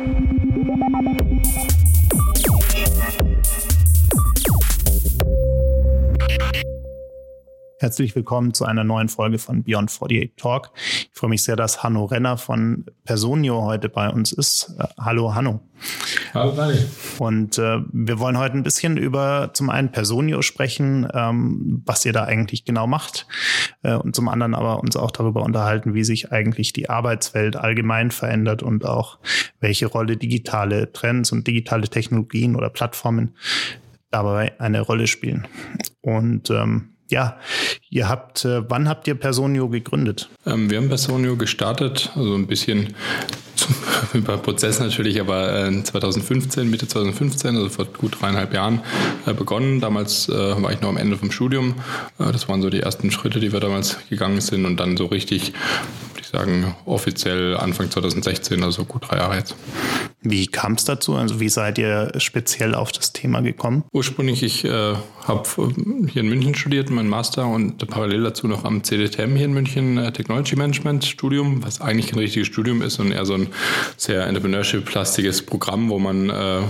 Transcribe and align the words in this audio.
Thank 0.00 1.64
you. 1.64 1.69
Herzlich 7.82 8.14
willkommen 8.14 8.52
zu 8.52 8.66
einer 8.66 8.84
neuen 8.84 9.08
Folge 9.08 9.38
von 9.38 9.62
Beyond 9.62 9.88
48 9.90 10.32
Talk. 10.36 10.70
Ich 10.76 11.08
freue 11.14 11.30
mich 11.30 11.42
sehr, 11.42 11.56
dass 11.56 11.82
Hanno 11.82 12.04
Renner 12.04 12.36
von 12.36 12.84
Personio 13.04 13.62
heute 13.62 13.88
bei 13.88 14.10
uns 14.10 14.32
ist. 14.32 14.74
Äh, 14.78 14.84
hallo 15.00 15.34
Hanno. 15.34 15.62
Hallo 16.34 16.52
Daniel. 16.52 16.86
Und 17.18 17.56
äh, 17.56 17.78
wir 17.90 18.18
wollen 18.18 18.36
heute 18.36 18.58
ein 18.58 18.64
bisschen 18.64 18.98
über 18.98 19.52
zum 19.54 19.70
einen 19.70 19.90
Personio 19.92 20.42
sprechen, 20.42 21.08
ähm, 21.14 21.82
was 21.86 22.04
ihr 22.04 22.12
da 22.12 22.24
eigentlich 22.24 22.66
genau 22.66 22.86
macht, 22.86 23.26
äh, 23.82 23.94
und 23.94 24.14
zum 24.14 24.28
anderen 24.28 24.54
aber 24.54 24.80
uns 24.80 24.94
auch 24.96 25.10
darüber 25.10 25.42
unterhalten, 25.42 25.94
wie 25.94 26.04
sich 26.04 26.32
eigentlich 26.32 26.74
die 26.74 26.90
Arbeitswelt 26.90 27.56
allgemein 27.56 28.10
verändert 28.10 28.62
und 28.62 28.84
auch 28.84 29.20
welche 29.58 29.86
Rolle 29.86 30.18
digitale 30.18 30.92
Trends 30.92 31.32
und 31.32 31.46
digitale 31.46 31.88
Technologien 31.88 32.56
oder 32.56 32.68
Plattformen 32.68 33.34
dabei 34.10 34.52
eine 34.60 34.82
Rolle 34.82 35.06
spielen. 35.06 35.48
Und 36.02 36.50
ähm, 36.50 36.90
ja, 37.10 37.36
ihr 37.88 38.08
habt, 38.08 38.44
äh, 38.44 38.68
wann 38.68 38.88
habt 38.88 39.06
ihr 39.06 39.14
Personio 39.14 39.68
gegründet? 39.68 40.28
Ähm, 40.46 40.70
wir 40.70 40.78
haben 40.78 40.88
Personio 40.88 41.36
gestartet, 41.36 42.10
also 42.14 42.34
ein 42.34 42.46
bisschen 42.46 42.94
über 44.14 44.36
Prozess 44.38 44.80
natürlich, 44.80 45.20
aber 45.20 45.68
äh, 45.68 45.82
2015, 45.82 46.70
Mitte 46.70 46.88
2015, 46.88 47.56
also 47.56 47.68
vor 47.68 47.86
gut 47.86 48.20
dreieinhalb 48.20 48.54
Jahren 48.54 48.80
äh, 49.26 49.34
begonnen. 49.34 49.80
Damals 49.80 50.28
äh, 50.28 50.32
war 50.62 50.72
ich 50.72 50.80
noch 50.80 50.88
am 50.88 50.96
Ende 50.96 51.16
vom 51.16 51.30
Studium. 51.30 51.74
Äh, 52.18 52.32
das 52.32 52.48
waren 52.48 52.62
so 52.62 52.70
die 52.70 52.80
ersten 52.80 53.10
Schritte, 53.10 53.40
die 53.40 53.52
wir 53.52 53.60
damals 53.60 53.98
gegangen 54.08 54.40
sind 54.40 54.64
und 54.64 54.78
dann 54.78 54.96
so 54.96 55.06
richtig, 55.06 55.52
würde 56.12 56.20
ich 56.20 56.28
sagen, 56.28 56.74
offiziell 56.86 57.56
Anfang 57.56 57.90
2016, 57.90 58.62
also 58.62 58.84
gut 58.84 59.10
drei 59.10 59.18
Jahre 59.18 59.36
jetzt. 59.36 59.54
Wie 60.22 60.46
kam 60.46 60.74
es 60.74 60.84
dazu? 60.84 61.14
Also 61.14 61.40
wie 61.40 61.48
seid 61.48 61.78
ihr 61.78 62.12
speziell 62.18 62.74
auf 62.74 62.92
das 62.92 63.12
Thema 63.12 63.40
gekommen? 63.40 63.84
Ursprünglich, 63.92 64.42
ich 64.42 64.64
äh, 64.64 64.94
habe 65.24 65.48
hier 66.12 66.22
in 66.22 66.28
München 66.28 66.54
studiert, 66.54 66.90
meinen 66.90 67.08
Master 67.08 67.46
und 67.46 67.86
parallel 67.88 68.24
dazu 68.24 68.46
noch 68.46 68.64
am 68.64 68.84
CDTM 68.84 69.34
hier 69.36 69.46
in 69.46 69.54
München 69.54 69.96
äh, 69.96 70.12
Technology 70.12 70.56
Management 70.56 71.06
Studium, 71.06 71.64
was 71.64 71.80
eigentlich 71.80 72.08
kein 72.08 72.18
richtiges 72.18 72.48
Studium 72.48 72.82
ist 72.82 72.98
und 72.98 73.12
eher 73.12 73.24
so 73.24 73.34
ein 73.34 73.48
sehr 73.96 74.26
entrepreneurship-lastiges 74.26 75.42
Programm, 75.46 75.88
wo 75.88 75.98
man 75.98 76.28
äh, 76.28 76.60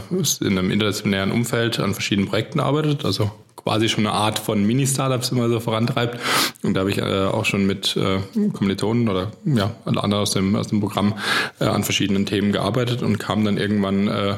in 0.40 0.58
einem 0.58 0.70
interdisziplinären 0.70 1.32
Umfeld 1.32 1.80
an 1.80 1.92
verschiedenen 1.92 2.28
Projekten 2.28 2.60
arbeitet. 2.60 3.04
Also 3.04 3.32
quasi 3.62 3.88
schon 3.88 4.06
eine 4.06 4.14
Art 4.14 4.38
von 4.38 4.64
Mini-Startups 4.64 5.30
immer 5.30 5.48
so 5.48 5.60
vorantreibt. 5.60 6.18
Und 6.62 6.74
da 6.74 6.80
habe 6.80 6.90
ich 6.90 6.98
äh, 6.98 7.02
auch 7.02 7.44
schon 7.44 7.66
mit 7.66 7.96
äh, 7.96 8.18
Kommilitonen 8.52 9.08
oder 9.08 9.32
ja, 9.44 9.70
alle 9.84 10.02
anderen 10.02 10.22
aus 10.22 10.32
dem, 10.32 10.56
aus 10.56 10.68
dem 10.68 10.80
Programm 10.80 11.14
äh, 11.60 11.64
an 11.64 11.84
verschiedenen 11.84 12.26
Themen 12.26 12.52
gearbeitet 12.52 13.02
und 13.02 13.18
kam 13.18 13.44
dann 13.44 13.56
irgendwann 13.56 14.08
äh, 14.08 14.36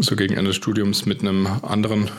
so 0.00 0.16
gegen 0.16 0.34
Ende 0.34 0.50
des 0.50 0.56
Studiums 0.56 1.06
mit 1.06 1.20
einem 1.20 1.46
anderen 1.62 2.10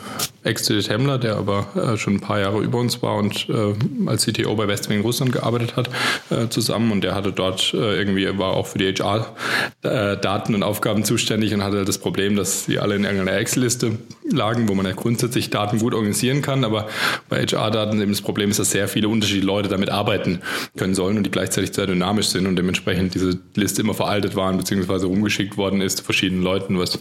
Ex-CDTMler, 0.42 1.18
der 1.18 1.36
aber 1.36 1.66
äh, 1.74 1.96
schon 1.96 2.14
ein 2.14 2.20
paar 2.20 2.40
Jahre 2.40 2.60
über 2.60 2.78
uns 2.78 3.02
war 3.02 3.16
und 3.16 3.48
äh, 3.48 3.74
als 4.06 4.24
CTO 4.24 4.54
bei 4.54 4.68
Westwing 4.68 5.02
Russland 5.02 5.32
gearbeitet 5.32 5.76
hat, 5.76 5.90
äh, 6.30 6.48
zusammen. 6.48 6.92
Und 6.92 7.02
der 7.02 7.14
hatte 7.14 7.32
dort 7.32 7.72
irgendwie, 7.72 8.38
war 8.38 8.54
auch 8.54 8.66
für 8.66 8.78
die 8.78 8.92
HR-Daten 8.92 10.54
und 10.54 10.62
Aufgaben 10.62 11.04
zuständig 11.04 11.52
und 11.54 11.62
hatte 11.62 11.84
das 11.84 11.98
Problem, 11.98 12.36
dass 12.36 12.64
sie 12.64 12.78
alle 12.78 12.96
in 12.96 13.04
irgendeiner 13.04 13.36
Excel-Liste 13.38 13.98
lagen, 14.30 14.68
wo 14.68 14.74
man 14.74 14.86
ja 14.86 14.92
grundsätzlich 14.92 15.50
Daten 15.50 15.78
gut 15.78 15.94
organisieren 16.30 16.42
kann. 16.42 16.64
Aber 16.64 16.88
bei 17.28 17.44
HR-Daten 17.44 18.00
eben 18.00 18.12
das 18.12 18.22
Problem 18.22 18.50
ist, 18.50 18.58
dass 18.58 18.70
sehr 18.70 18.88
viele 18.88 19.08
unterschiedliche 19.08 19.46
Leute 19.46 19.68
damit 19.68 19.90
arbeiten 19.90 20.40
können 20.76 20.94
sollen 20.94 21.16
und 21.16 21.24
die 21.24 21.30
gleichzeitig 21.30 21.72
sehr 21.74 21.86
dynamisch 21.86 22.28
sind 22.28 22.46
und 22.46 22.56
dementsprechend 22.56 23.14
diese 23.14 23.38
Liste 23.54 23.82
immer 23.82 23.94
veraltet 23.94 24.36
waren, 24.36 24.56
beziehungsweise 24.56 25.06
rumgeschickt 25.06 25.56
worden 25.56 25.80
ist 25.80 25.98
zu 25.98 26.04
verschiedenen 26.04 26.42
Leuten, 26.42 26.78
was 26.78 27.00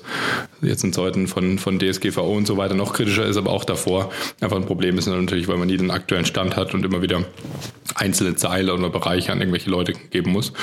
jetzt 0.61 0.83
in 0.83 0.94
Zeiten 0.94 1.27
von, 1.27 1.59
von 1.59 1.80
DSGVO 1.80 2.35
und 2.35 2.47
so 2.47 2.57
weiter 2.57 2.73
noch 2.73 2.94
kritischer 2.94 3.25
ist, 3.25 3.38
aber 3.38 3.52
auch 3.52 3.66
davor 3.66 4.11
einfach 4.41 4.57
ein 4.57 4.66
Problem 4.66 4.97
ist 4.97 5.07
natürlich, 5.07 5.47
weil 5.47 5.57
man 5.57 5.67
nie 5.67 5.78
den 5.78 5.91
aktuellen 5.91 6.25
Stand 6.25 6.56
hat 6.56 6.73
und 6.73 6.85
immer 6.85 7.01
wieder 7.01 7.23
einzelne 7.96 8.35
Zeile 8.35 8.73
oder 8.73 8.90
Bereiche 8.90 9.31
an 9.31 9.40
irgendwelche 9.40 9.69
Leute 9.69 9.94
geben 9.94 10.31
muss. 10.31 10.53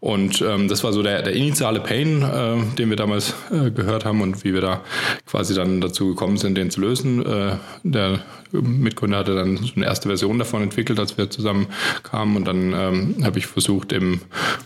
Und 0.00 0.42
ähm, 0.42 0.68
das 0.68 0.84
war 0.84 0.92
so 0.92 1.02
der, 1.02 1.22
der 1.22 1.34
initiale 1.34 1.80
Pain, 1.80 2.22
äh, 2.22 2.76
den 2.76 2.88
wir 2.88 2.96
damals 2.96 3.34
äh, 3.50 3.70
gehört 3.70 4.04
haben 4.04 4.20
und 4.22 4.44
wie 4.44 4.54
wir 4.54 4.60
da 4.60 4.80
quasi 5.26 5.54
dann 5.54 5.80
dazu 5.80 6.08
gekommen 6.08 6.36
sind, 6.36 6.56
den 6.56 6.70
zu 6.70 6.80
lösen. 6.80 7.24
Äh, 7.24 7.56
der 7.82 8.15
Mitgründer 8.52 9.18
hatte 9.18 9.34
dann 9.34 9.56
so 9.56 9.72
eine 9.76 9.86
erste 9.86 10.08
Version 10.08 10.38
davon 10.38 10.62
entwickelt, 10.62 10.98
als 10.98 11.18
wir 11.18 11.30
zusammen 11.30 11.66
kamen. 12.02 12.36
Und 12.36 12.44
dann 12.46 12.72
ähm, 12.72 13.16
habe 13.24 13.38
ich 13.38 13.46
versucht, 13.46 13.92
eben 13.92 14.20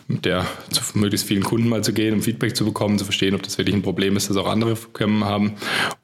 mit 0.08 0.24
der 0.24 0.46
zu 0.70 0.82
möglichst 0.98 1.26
vielen 1.26 1.42
Kunden 1.42 1.68
mal 1.68 1.82
zu 1.82 1.92
gehen, 1.92 2.14
um 2.14 2.22
Feedback 2.22 2.56
zu 2.56 2.64
bekommen, 2.64 2.98
zu 2.98 3.04
verstehen, 3.04 3.34
ob 3.34 3.42
das 3.42 3.58
wirklich 3.58 3.74
ein 3.74 3.82
Problem 3.82 4.16
ist, 4.16 4.30
das 4.30 4.36
auch 4.36 4.48
andere 4.48 4.76
Firmen 4.76 5.24
haben. 5.24 5.52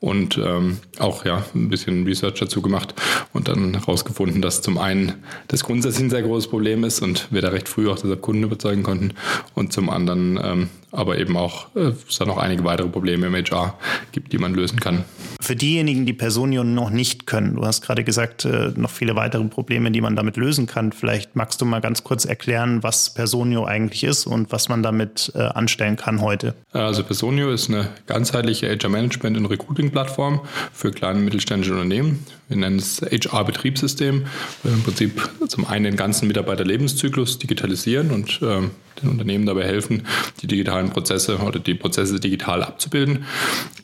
Und 0.01 0.39
ähm, 0.39 0.79
auch 0.99 1.25
ja 1.25 1.45
ein 1.55 1.69
bisschen 1.69 2.05
Research 2.05 2.41
dazu 2.41 2.63
gemacht 2.63 2.95
und 3.33 3.49
dann 3.49 3.75
herausgefunden, 3.75 4.43
dass 4.43 4.63
zum 4.63 4.79
einen 4.79 5.15
das 5.49 5.65
grundsätzlich 5.65 6.07
ein 6.07 6.11
sehr 6.11 6.23
großes 6.23 6.49
Problem 6.49 6.85
ist 6.85 7.03
und 7.03 7.29
wir 7.31 7.43
da 7.43 7.49
recht 7.49 7.69
früh 7.69 7.89
auch 7.89 7.97
deshalb 7.97 8.23
Kunden 8.23 8.45
überzeugen 8.45 8.83
konnten. 8.83 9.13
Und 9.55 9.73
zum 9.73 9.91
anderen 9.91 10.39
ähm, 10.43 10.69
aber 10.93 11.19
eben 11.19 11.37
auch 11.37 11.75
äh, 11.75 11.93
es 12.09 12.19
da 12.19 12.25
noch 12.25 12.39
einige 12.39 12.65
weitere 12.65 12.89
Probleme 12.89 13.27
im 13.27 13.35
HR 13.35 13.79
gibt, 14.13 14.33
die 14.33 14.39
man 14.39 14.55
lösen 14.55 14.81
kann. 14.81 15.05
Für 15.41 15.57
diejenigen, 15.57 16.07
die 16.07 16.13
Personio 16.13 16.65
noch 16.65 16.91
nicht 16.91 17.27
können, 17.27 17.57
du 17.57 17.65
hast 17.65 17.83
gerade 17.83 18.05
gesagt, 18.05 18.45
äh, 18.45 18.73
noch 18.77 18.91
viele 18.91 19.17
weitere 19.17 19.45
Probleme, 19.45 19.91
die 19.91 20.01
man 20.01 20.17
damit 20.17 20.37
lösen 20.37 20.67
kann. 20.67 20.93
Vielleicht 20.93 21.37
magst 21.37 21.61
du 21.61 21.65
mal 21.65 21.81
ganz 21.81 22.05
kurz 22.05 22.25
erklären, 22.25 22.83
was 22.83 23.13
Personio 23.13 23.65
eigentlich 23.65 24.05
ist 24.05 24.27
und 24.27 24.53
was 24.53 24.69
man 24.69 24.83
damit 24.83 25.33
äh, 25.35 25.41
anstellen 25.41 25.97
kann 25.97 26.21
heute. 26.21 26.55
Also 26.73 27.05
Personio 27.05 27.51
ist 27.51 27.69
eine 27.69 27.89
ganzheitliche 28.07 28.69
HR-Management- 28.69 29.37
und 29.37 29.47
Recruiting-Plattform 29.47 30.41
für 30.73 30.91
kleine 30.91 31.19
und 31.19 31.25
mittelständische 31.25 31.73
Unternehmen. 31.73 32.25
Wir 32.49 32.57
nennen 32.57 32.79
es 32.79 33.03
HR-Betriebssystem, 33.03 34.23
weil 34.63 34.73
wir 34.73 34.77
im 34.77 34.85
Prinzip 34.85 35.31
zum 35.49 35.67
einen 35.67 35.85
den 35.85 35.97
ganzen 35.97 36.29
Mitarbeiterlebenszyklus 36.29 37.39
digitalisieren 37.39 38.13
und 38.13 38.41
ähm, 38.43 38.71
den 39.03 39.11
Unternehmen 39.11 39.47
dabei 39.47 39.65
helfen, 39.65 40.07
die 40.41 40.47
digitalen 40.47 40.91
Prozesse 40.91 41.39
oder 41.39 41.59
die 41.59 41.75
Prozesse 41.75 42.21
digital 42.21 42.63
abzubilden. 42.63 43.25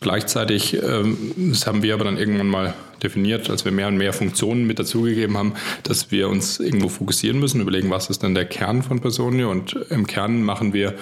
Gleichzeitig 0.01 0.75
ähm, 0.81 1.33
das 1.37 1.67
haben 1.67 1.83
wir 1.83 1.95
aber 1.95 2.05
dann 2.05 2.19
irgendwann 2.19 2.47
mal 2.47 2.75
definiert, 3.03 3.51
als 3.51 3.65
wir 3.65 3.73
mehr 3.73 3.89
und 3.89 3.97
mehr 3.97 4.13
Funktionen 4.13 4.67
mit 4.67 4.79
dazugegeben 4.79 5.37
haben, 5.37 5.55
dass 5.83 6.11
wir 6.11 6.29
uns 6.29 6.61
irgendwo 6.61 6.89
fokussieren 6.89 7.39
müssen, 7.39 7.61
überlegen, 7.61 7.91
was 7.91 8.11
ist 8.11 8.23
denn 8.23 8.35
der 8.35 8.45
Kern 8.45 8.83
von 8.83 9.01
Personio 9.01 9.51
und 9.51 9.75
im 9.91 10.07
Kern 10.07 10.43
machen 10.43 10.73
wir, 10.73 10.95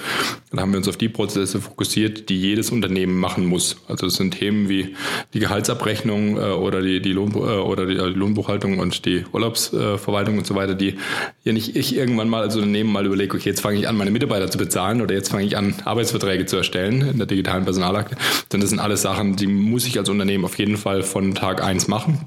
dann 0.50 0.61
haben 0.61 0.72
wir 0.72 0.78
uns 0.78 0.88
auf 0.88 0.97
die 0.97 1.09
Prozesse 1.09 1.61
fokussiert, 1.61 2.28
die 2.28 2.38
jedes 2.38 2.71
Unternehmen 2.71 3.16
machen 3.19 3.47
muss. 3.47 3.77
Also 3.88 4.06
das 4.06 4.15
sind 4.15 4.33
Themen 4.33 4.69
wie 4.69 4.94
die 5.34 5.41
Gehaltsabrechnung 5.41 6.37
äh, 6.37 6.41
oder 6.41 6.83
die, 6.83 7.00
die, 7.00 7.12
Lohn, 7.12 7.33
äh, 7.34 7.38
oder 7.38 7.87
die, 7.87 7.94
die 7.94 8.19
Lohnbuchhaltung 8.19 8.78
und 8.78 9.05
die 9.05 9.25
Urlaubsverwaltung 9.32 10.38
und 10.38 10.47
so 10.47 10.55
weiter, 10.55 10.75
die 10.75 10.97
ja 11.44 11.53
nicht 11.53 11.77
ich 11.77 11.97
irgendwann 11.97 12.28
mal 12.28 12.43
als 12.43 12.56
Unternehmen 12.56 12.93
mal 12.93 13.06
überlege, 13.06 13.37
okay, 13.37 13.49
jetzt 13.49 13.61
fange 13.61 13.78
ich 13.78 13.88
an, 13.88 13.97
meine 13.97 14.11
Mitarbeiter 14.11 14.50
zu 14.50 14.59
bezahlen 14.59 15.03
oder 15.03 15.15
jetzt 15.15 15.31
fange 15.31 15.44
ich 15.44 15.56
an, 15.56 15.75
Arbeitsverträge 15.84 16.47
zu 16.47 16.56
erstellen 16.56 17.03
in 17.03 17.19
der 17.19 17.27
digitalen 17.27 17.65
Personalakte, 17.65 18.17
denn 18.53 18.61
das 18.61 18.71
sind 18.71 18.78
alles 18.78 19.03
Sachen, 19.03 19.37
die 19.37 19.47
muss 19.47 19.87
ich 19.87 19.99
als 19.99 20.09
Unternehmen 20.09 20.44
auf 20.44 20.59
jeden 20.59 20.77
Fall 20.77 21.03
von 21.03 21.34
Tag 21.34 21.62
eins 21.62 21.88
machen. 21.90 22.26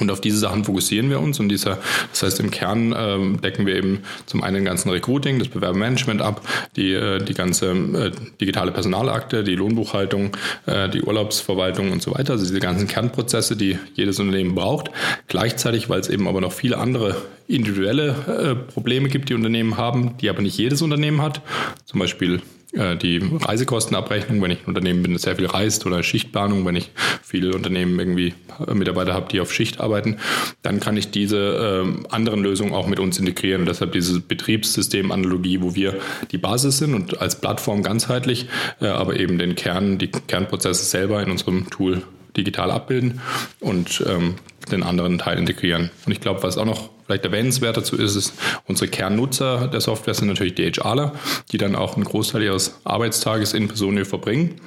Und 0.00 0.10
auf 0.10 0.20
diese 0.20 0.38
Sachen 0.38 0.64
fokussieren 0.64 1.08
wir 1.08 1.20
uns 1.20 1.38
und 1.38 1.48
dieser, 1.48 1.78
das 2.10 2.24
heißt 2.24 2.40
im 2.40 2.50
Kern 2.50 2.92
äh, 2.92 3.38
decken 3.38 3.64
wir 3.64 3.76
eben 3.76 4.00
zum 4.26 4.42
einen 4.42 4.56
den 4.56 4.64
ganzen 4.64 4.90
Recruiting, 4.90 5.38
das 5.38 5.46
Bewerbermanagement 5.48 6.20
ab, 6.20 6.40
die, 6.74 6.92
äh, 6.92 7.22
die 7.22 7.34
ganze 7.34 7.70
äh, 7.70 8.10
digitale 8.40 8.72
Personalakte, 8.72 9.44
die 9.44 9.54
Lohnbuchhaltung, 9.54 10.36
äh, 10.66 10.88
die 10.88 11.02
Urlaubsverwaltung 11.02 11.92
und 11.92 12.02
so 12.02 12.12
weiter, 12.12 12.32
also 12.32 12.44
diese 12.44 12.58
ganzen 12.58 12.88
Kernprozesse, 12.88 13.56
die 13.56 13.78
jedes 13.94 14.18
Unternehmen 14.18 14.56
braucht. 14.56 14.90
Gleichzeitig, 15.28 15.88
weil 15.88 16.00
es 16.00 16.08
eben 16.08 16.26
aber 16.26 16.40
noch 16.40 16.52
viele 16.52 16.78
andere 16.78 17.14
individuelle 17.46 18.08
äh, 18.26 18.72
Probleme 18.72 19.08
gibt, 19.08 19.28
die 19.28 19.34
Unternehmen 19.34 19.76
haben, 19.76 20.16
die 20.20 20.28
aber 20.28 20.42
nicht 20.42 20.58
jedes 20.58 20.82
Unternehmen 20.82 21.22
hat, 21.22 21.40
zum 21.84 22.00
Beispiel 22.00 22.42
die 22.74 23.22
Reisekostenabrechnung, 23.40 24.42
wenn 24.42 24.50
ich 24.50 24.62
ein 24.62 24.66
Unternehmen 24.66 25.02
bin, 25.02 25.12
das 25.12 25.22
sehr 25.22 25.36
viel 25.36 25.46
reist 25.46 25.86
oder 25.86 26.02
Schichtplanung, 26.02 26.66
wenn 26.66 26.76
ich 26.76 26.90
viele 27.22 27.54
Unternehmen 27.54 27.98
irgendwie 27.98 28.34
äh, 28.66 28.74
Mitarbeiter 28.74 29.14
habe, 29.14 29.28
die 29.30 29.40
auf 29.40 29.52
Schicht 29.52 29.80
arbeiten, 29.80 30.18
dann 30.62 30.80
kann 30.80 30.96
ich 30.96 31.10
diese 31.10 31.84
äh, 31.84 32.12
anderen 32.12 32.42
Lösungen 32.42 32.74
auch 32.74 32.86
mit 32.86 33.00
uns 33.00 33.18
integrieren. 33.18 33.62
Und 33.62 33.68
deshalb 33.68 33.92
diese 33.92 34.20
Betriebssystem-Analogie, 34.20 35.60
wo 35.60 35.74
wir 35.74 35.98
die 36.30 36.38
Basis 36.38 36.78
sind 36.78 36.94
und 36.94 37.20
als 37.20 37.40
Plattform 37.40 37.82
ganzheitlich, 37.82 38.46
äh, 38.80 38.86
aber 38.86 39.18
eben 39.18 39.38
den 39.38 39.54
Kern, 39.54 39.98
die 39.98 40.08
Kernprozesse 40.08 40.84
selber 40.84 41.22
in 41.22 41.30
unserem 41.30 41.70
Tool 41.70 42.02
digital 42.36 42.70
abbilden 42.70 43.20
und 43.60 44.04
ähm, 44.08 44.34
den 44.70 44.82
anderen 44.82 45.18
Teil 45.18 45.38
integrieren. 45.38 45.90
Und 46.06 46.12
ich 46.12 46.20
glaube, 46.20 46.42
was 46.42 46.58
auch 46.58 46.64
noch 46.64 46.90
vielleicht 47.04 47.24
erwähnenswert 47.24 47.76
dazu 47.76 47.96
ist, 47.96 48.16
ist, 48.16 48.34
unsere 48.66 48.88
Kernnutzer 48.90 49.68
der 49.68 49.80
Software 49.80 50.14
sind 50.14 50.28
natürlich 50.28 50.54
die 50.54 50.70
HRler, 50.70 51.12
die 51.52 51.58
dann 51.58 51.76
auch 51.76 51.96
einen 51.96 52.04
Großteil 52.04 52.42
ihres 52.42 52.80
Arbeitstages 52.84 53.52
in 53.52 53.68
Personio 53.68 54.04
verbringen. 54.04 54.60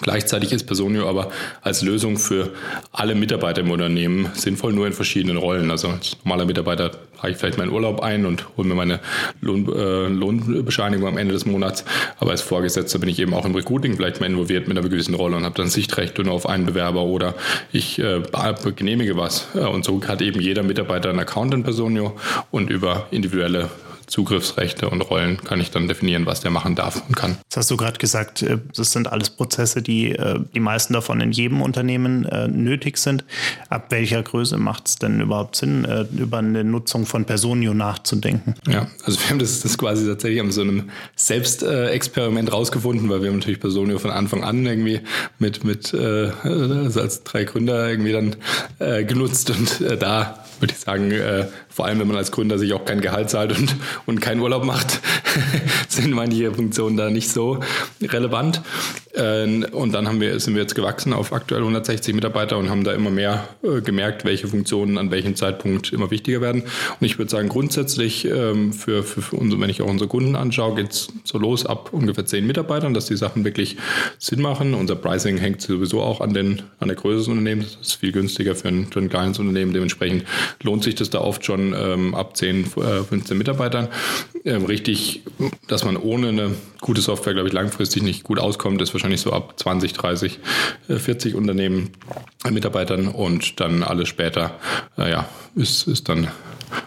Gleichzeitig 0.00 0.52
ist 0.52 0.64
Personio 0.64 1.08
aber 1.08 1.30
als 1.62 1.82
Lösung 1.82 2.18
für 2.18 2.50
alle 2.90 3.14
Mitarbeiter 3.14 3.60
im 3.60 3.70
Unternehmen 3.70 4.28
sinnvoll, 4.34 4.72
nur 4.72 4.86
in 4.88 4.92
verschiedenen 4.92 5.36
Rollen. 5.36 5.70
Also 5.70 5.88
als 5.88 6.16
normaler 6.24 6.46
Mitarbeiter 6.46 6.90
trage 7.16 7.32
ich 7.32 7.38
vielleicht 7.38 7.58
meinen 7.58 7.70
Urlaub 7.70 8.00
ein 8.00 8.26
und 8.26 8.44
hole 8.56 8.66
mir 8.66 8.74
meine 8.74 8.98
Lohn, 9.40 9.68
äh, 9.72 10.08
Lohnbescheinigung 10.08 11.06
am 11.06 11.16
Ende 11.16 11.32
des 11.32 11.46
Monats. 11.46 11.84
Aber 12.18 12.32
als 12.32 12.42
Vorgesetzter 12.42 12.98
bin 12.98 13.08
ich 13.08 13.20
eben 13.20 13.34
auch 13.34 13.44
im 13.44 13.54
Recruiting 13.54 13.94
vielleicht 13.96 14.20
mal 14.20 14.26
involviert 14.26 14.66
mit 14.66 14.76
einer 14.76 14.88
gewissen 14.88 15.14
Rolle 15.14 15.36
und 15.36 15.44
habe 15.44 15.54
dann 15.54 15.68
Sichtrechte 15.68 16.24
nur 16.24 16.34
auf 16.34 16.48
einen 16.48 16.66
Bewerber 16.66 17.04
oder 17.04 17.34
ich 17.72 18.00
äh, 18.00 18.20
genehmige 18.74 19.16
was. 19.16 19.46
Und 19.54 19.84
so 19.84 20.02
hat 20.06 20.22
eben 20.22 20.40
jeder 20.40 20.64
Mitarbeiter 20.64 21.10
einen 21.10 21.20
Account 21.20 21.54
in 21.54 21.62
Personio 21.62 22.16
und 22.50 22.68
über 22.68 23.06
individuelle 23.12 23.70
Zugriffsrechte 24.14 24.88
und 24.90 25.00
Rollen 25.00 25.38
kann 25.38 25.60
ich 25.60 25.72
dann 25.72 25.88
definieren, 25.88 26.24
was 26.24 26.38
der 26.38 26.52
machen 26.52 26.76
darf 26.76 27.02
und 27.08 27.16
kann. 27.16 27.36
Das 27.48 27.56
hast 27.56 27.72
du 27.72 27.76
gerade 27.76 27.98
gesagt, 27.98 28.42
äh, 28.42 28.58
das 28.72 28.92
sind 28.92 29.10
alles 29.10 29.30
Prozesse, 29.30 29.82
die 29.82 30.12
äh, 30.12 30.38
die 30.54 30.60
meisten 30.60 30.92
davon 30.92 31.20
in 31.20 31.32
jedem 31.32 31.60
Unternehmen 31.60 32.24
äh, 32.24 32.46
nötig 32.46 32.98
sind. 32.98 33.24
Ab 33.70 33.86
welcher 33.88 34.22
Größe 34.22 34.56
macht 34.56 34.86
es 34.86 34.96
denn 34.96 35.20
überhaupt 35.20 35.56
Sinn, 35.56 35.84
über 36.16 36.38
eine 36.38 36.62
Nutzung 36.62 37.06
von 37.06 37.24
Personio 37.24 37.74
nachzudenken? 37.74 38.54
Ja, 38.68 38.86
also 39.04 39.18
wir 39.18 39.30
haben 39.30 39.40
das, 39.40 39.60
das 39.62 39.76
quasi 39.76 40.06
tatsächlich 40.06 40.40
an 40.40 40.52
so 40.52 40.60
einem 40.60 40.90
Selbstexperiment 41.16 42.52
rausgefunden, 42.52 43.08
weil 43.08 43.20
wir 43.20 43.30
haben 43.30 43.38
natürlich 43.38 43.58
Personio 43.58 43.98
von 43.98 44.12
Anfang 44.12 44.44
an 44.44 44.64
irgendwie 44.64 45.00
mit, 45.40 45.64
mit 45.64 45.92
also 45.92 47.00
als 47.00 47.24
drei 47.24 47.44
Gründer 47.44 47.88
irgendwie 47.90 48.12
dann 48.12 48.36
genutzt 49.06 49.50
und 49.50 49.82
da 50.00 50.44
würde 50.60 50.72
ich 50.72 50.80
sagen, 50.80 51.12
vor 51.74 51.86
allem 51.86 51.98
wenn 51.98 52.06
man 52.06 52.16
als 52.16 52.30
Gründer 52.30 52.56
sich 52.56 52.72
auch 52.72 52.84
kein 52.84 53.00
Gehalt 53.00 53.30
zahlt 53.30 53.58
und, 53.58 53.74
und 54.06 54.20
keinen 54.20 54.40
Urlaub 54.40 54.64
macht, 54.64 55.00
sind 55.88 56.12
manche 56.12 56.52
Funktionen 56.52 56.96
da 56.96 57.10
nicht 57.10 57.30
so 57.30 57.58
relevant. 58.00 58.62
Äh, 59.12 59.64
und 59.72 59.92
dann 59.92 60.06
haben 60.06 60.20
wir, 60.20 60.38
sind 60.38 60.54
wir 60.54 60.62
jetzt 60.62 60.76
gewachsen 60.76 61.12
auf 61.12 61.32
aktuell 61.32 61.62
160 61.62 62.14
Mitarbeiter 62.14 62.58
und 62.58 62.70
haben 62.70 62.84
da 62.84 62.92
immer 62.92 63.10
mehr 63.10 63.48
äh, 63.64 63.80
gemerkt, 63.80 64.24
welche 64.24 64.46
Funktionen 64.46 64.98
an 64.98 65.10
welchem 65.10 65.34
Zeitpunkt 65.34 65.92
immer 65.92 66.12
wichtiger 66.12 66.40
werden. 66.40 66.62
Und 66.62 67.06
ich 67.06 67.18
würde 67.18 67.30
sagen, 67.30 67.48
grundsätzlich 67.48 68.24
ähm, 68.24 68.72
für, 68.72 69.02
für, 69.02 69.20
für 69.20 69.36
unsere, 69.36 69.60
wenn 69.60 69.70
ich 69.70 69.82
auch 69.82 69.88
unsere 69.88 70.08
Kunden 70.08 70.36
anschaue, 70.36 70.76
geht 70.76 70.92
es 70.92 71.08
so 71.24 71.38
los 71.38 71.66
ab 71.66 71.88
ungefähr 71.92 72.24
10 72.24 72.46
Mitarbeitern, 72.46 72.94
dass 72.94 73.06
die 73.06 73.16
Sachen 73.16 73.44
wirklich 73.44 73.78
Sinn 74.18 74.40
machen. 74.40 74.74
Unser 74.74 74.94
Pricing 74.94 75.38
hängt 75.38 75.60
sowieso 75.60 76.02
auch 76.02 76.20
an, 76.20 76.34
den, 76.34 76.62
an 76.78 76.86
der 76.86 76.96
Größe 76.96 77.18
des 77.18 77.28
Unternehmens. 77.28 77.78
Das 77.78 77.88
ist 77.88 77.94
viel 77.94 78.12
günstiger 78.12 78.54
für 78.54 78.68
ein, 78.68 78.86
für 78.92 79.00
ein 79.00 79.08
kleines 79.08 79.40
Unternehmen. 79.40 79.72
Dementsprechend 79.72 80.24
lohnt 80.62 80.84
sich 80.84 80.94
das 80.94 81.10
da 81.10 81.20
oft 81.20 81.44
schon 81.44 81.63
ähm, 81.72 82.14
ab 82.14 82.36
10, 82.36 82.66
15 82.66 83.20
äh, 83.20 83.34
Mitarbeitern. 83.34 83.88
Ähm, 84.44 84.64
richtig, 84.64 85.22
dass 85.68 85.84
man 85.84 85.96
ohne 85.96 86.28
eine 86.28 86.54
gute 86.80 87.00
Software, 87.00 87.32
glaube 87.32 87.48
ich, 87.48 87.54
langfristig 87.54 88.02
nicht 88.02 88.24
gut 88.24 88.38
auskommt, 88.38 88.82
ist 88.82 88.92
wahrscheinlich 88.92 89.20
so 89.20 89.32
ab 89.32 89.54
20, 89.56 89.92
30, 89.94 90.40
40 90.88 91.34
Unternehmen, 91.34 91.92
äh, 92.44 92.50
Mitarbeitern 92.50 93.08
und 93.08 93.60
dann 93.60 93.82
alles 93.82 94.08
später, 94.08 94.58
äh, 94.98 95.10
ja, 95.10 95.28
ist, 95.54 95.86
ist 95.88 96.08
dann, 96.08 96.28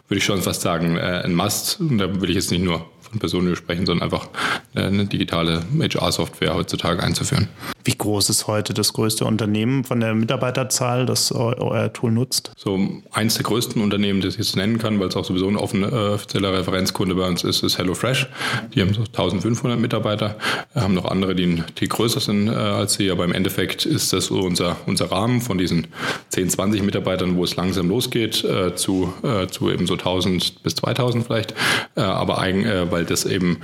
würde 0.08 0.20
ich 0.20 0.26
schon 0.26 0.42
fast 0.42 0.62
sagen, 0.62 0.98
äh, 0.98 1.22
ein 1.24 1.34
Must. 1.34 1.80
Und 1.80 1.98
da 1.98 2.22
will 2.22 2.30
ich 2.30 2.36
jetzt 2.36 2.52
nicht 2.52 2.64
nur 2.64 2.86
von 3.10 3.20
Personen 3.20 3.56
sprechen, 3.56 3.86
sondern 3.86 4.04
einfach 4.06 4.30
eine 4.76 5.06
digitale 5.06 5.64
HR-Software 5.80 6.56
heutzutage 6.56 7.02
einzuführen. 7.02 7.48
Wie 7.84 7.98
groß 7.98 8.30
ist 8.30 8.48
heute 8.48 8.74
das 8.74 8.92
größte 8.92 9.24
Unternehmen 9.24 9.86
von 9.86 10.02
der 10.02 10.14
Mitarbeiterzahl, 10.14 11.06
das 11.06 11.32
euer 11.32 11.94
Tool 11.94 12.12
nutzt? 12.12 12.52
So 12.58 12.78
eins 13.12 13.36
der 13.36 13.44
größten 13.44 13.82
Unternehmen, 13.82 14.20
das 14.20 14.34
ich 14.34 14.40
jetzt 14.40 14.56
nennen 14.58 14.78
kann, 14.78 15.00
weil 15.00 15.08
es 15.08 15.16
auch 15.16 15.24
sowieso 15.24 15.48
ein 15.48 15.56
offener 15.56 15.92
äh, 15.92 16.14
offizieller 16.16 16.54
Referenzkunde 16.54 17.16
bei 17.16 17.28
uns 17.28 17.44
ist, 17.44 17.64
ist 17.64 17.78
HelloFresh. 17.78 18.28
Die 18.74 18.82
haben 18.82 18.94
so 18.94 19.02
1500 19.02 19.80
Mitarbeiter, 19.80 20.36
Wir 20.74 20.82
haben 20.82 20.94
noch 20.94 21.06
andere, 21.06 21.34
die 21.34 21.46
ein 21.46 21.64
Tick 21.76 21.92
größer 21.92 22.20
sind 22.20 22.50
äh, 22.50 22.52
als 22.52 22.96
sie, 22.96 23.10
aber 23.10 23.24
im 23.24 23.32
Endeffekt 23.32 23.86
ist 23.86 24.14
das 24.14 24.26
so 24.26 24.40
unser, 24.40 24.78
unser 24.86 25.12
Rahmen 25.12 25.42
von 25.42 25.58
diesen 25.58 25.88
10, 26.30 26.50
20 26.50 26.84
Mitarbeitern, 26.84 27.36
wo 27.38 27.44
es 27.44 27.56
langsam 27.56 27.90
losgeht, 27.90 28.44
äh, 28.44 28.76
zu, 28.76 29.14
äh, 29.24 29.48
zu 29.48 29.72
eben 29.72 29.88
so 29.88 29.94
1000 29.94 30.64
bis 30.64 30.76
2000 30.76 31.26
vielleicht, 31.26 31.54
äh, 31.96 32.02
aber 32.02 32.40
eigen, 32.40 32.66
äh, 32.66 32.86
weil 32.98 33.06
das 33.06 33.26
eben 33.26 33.58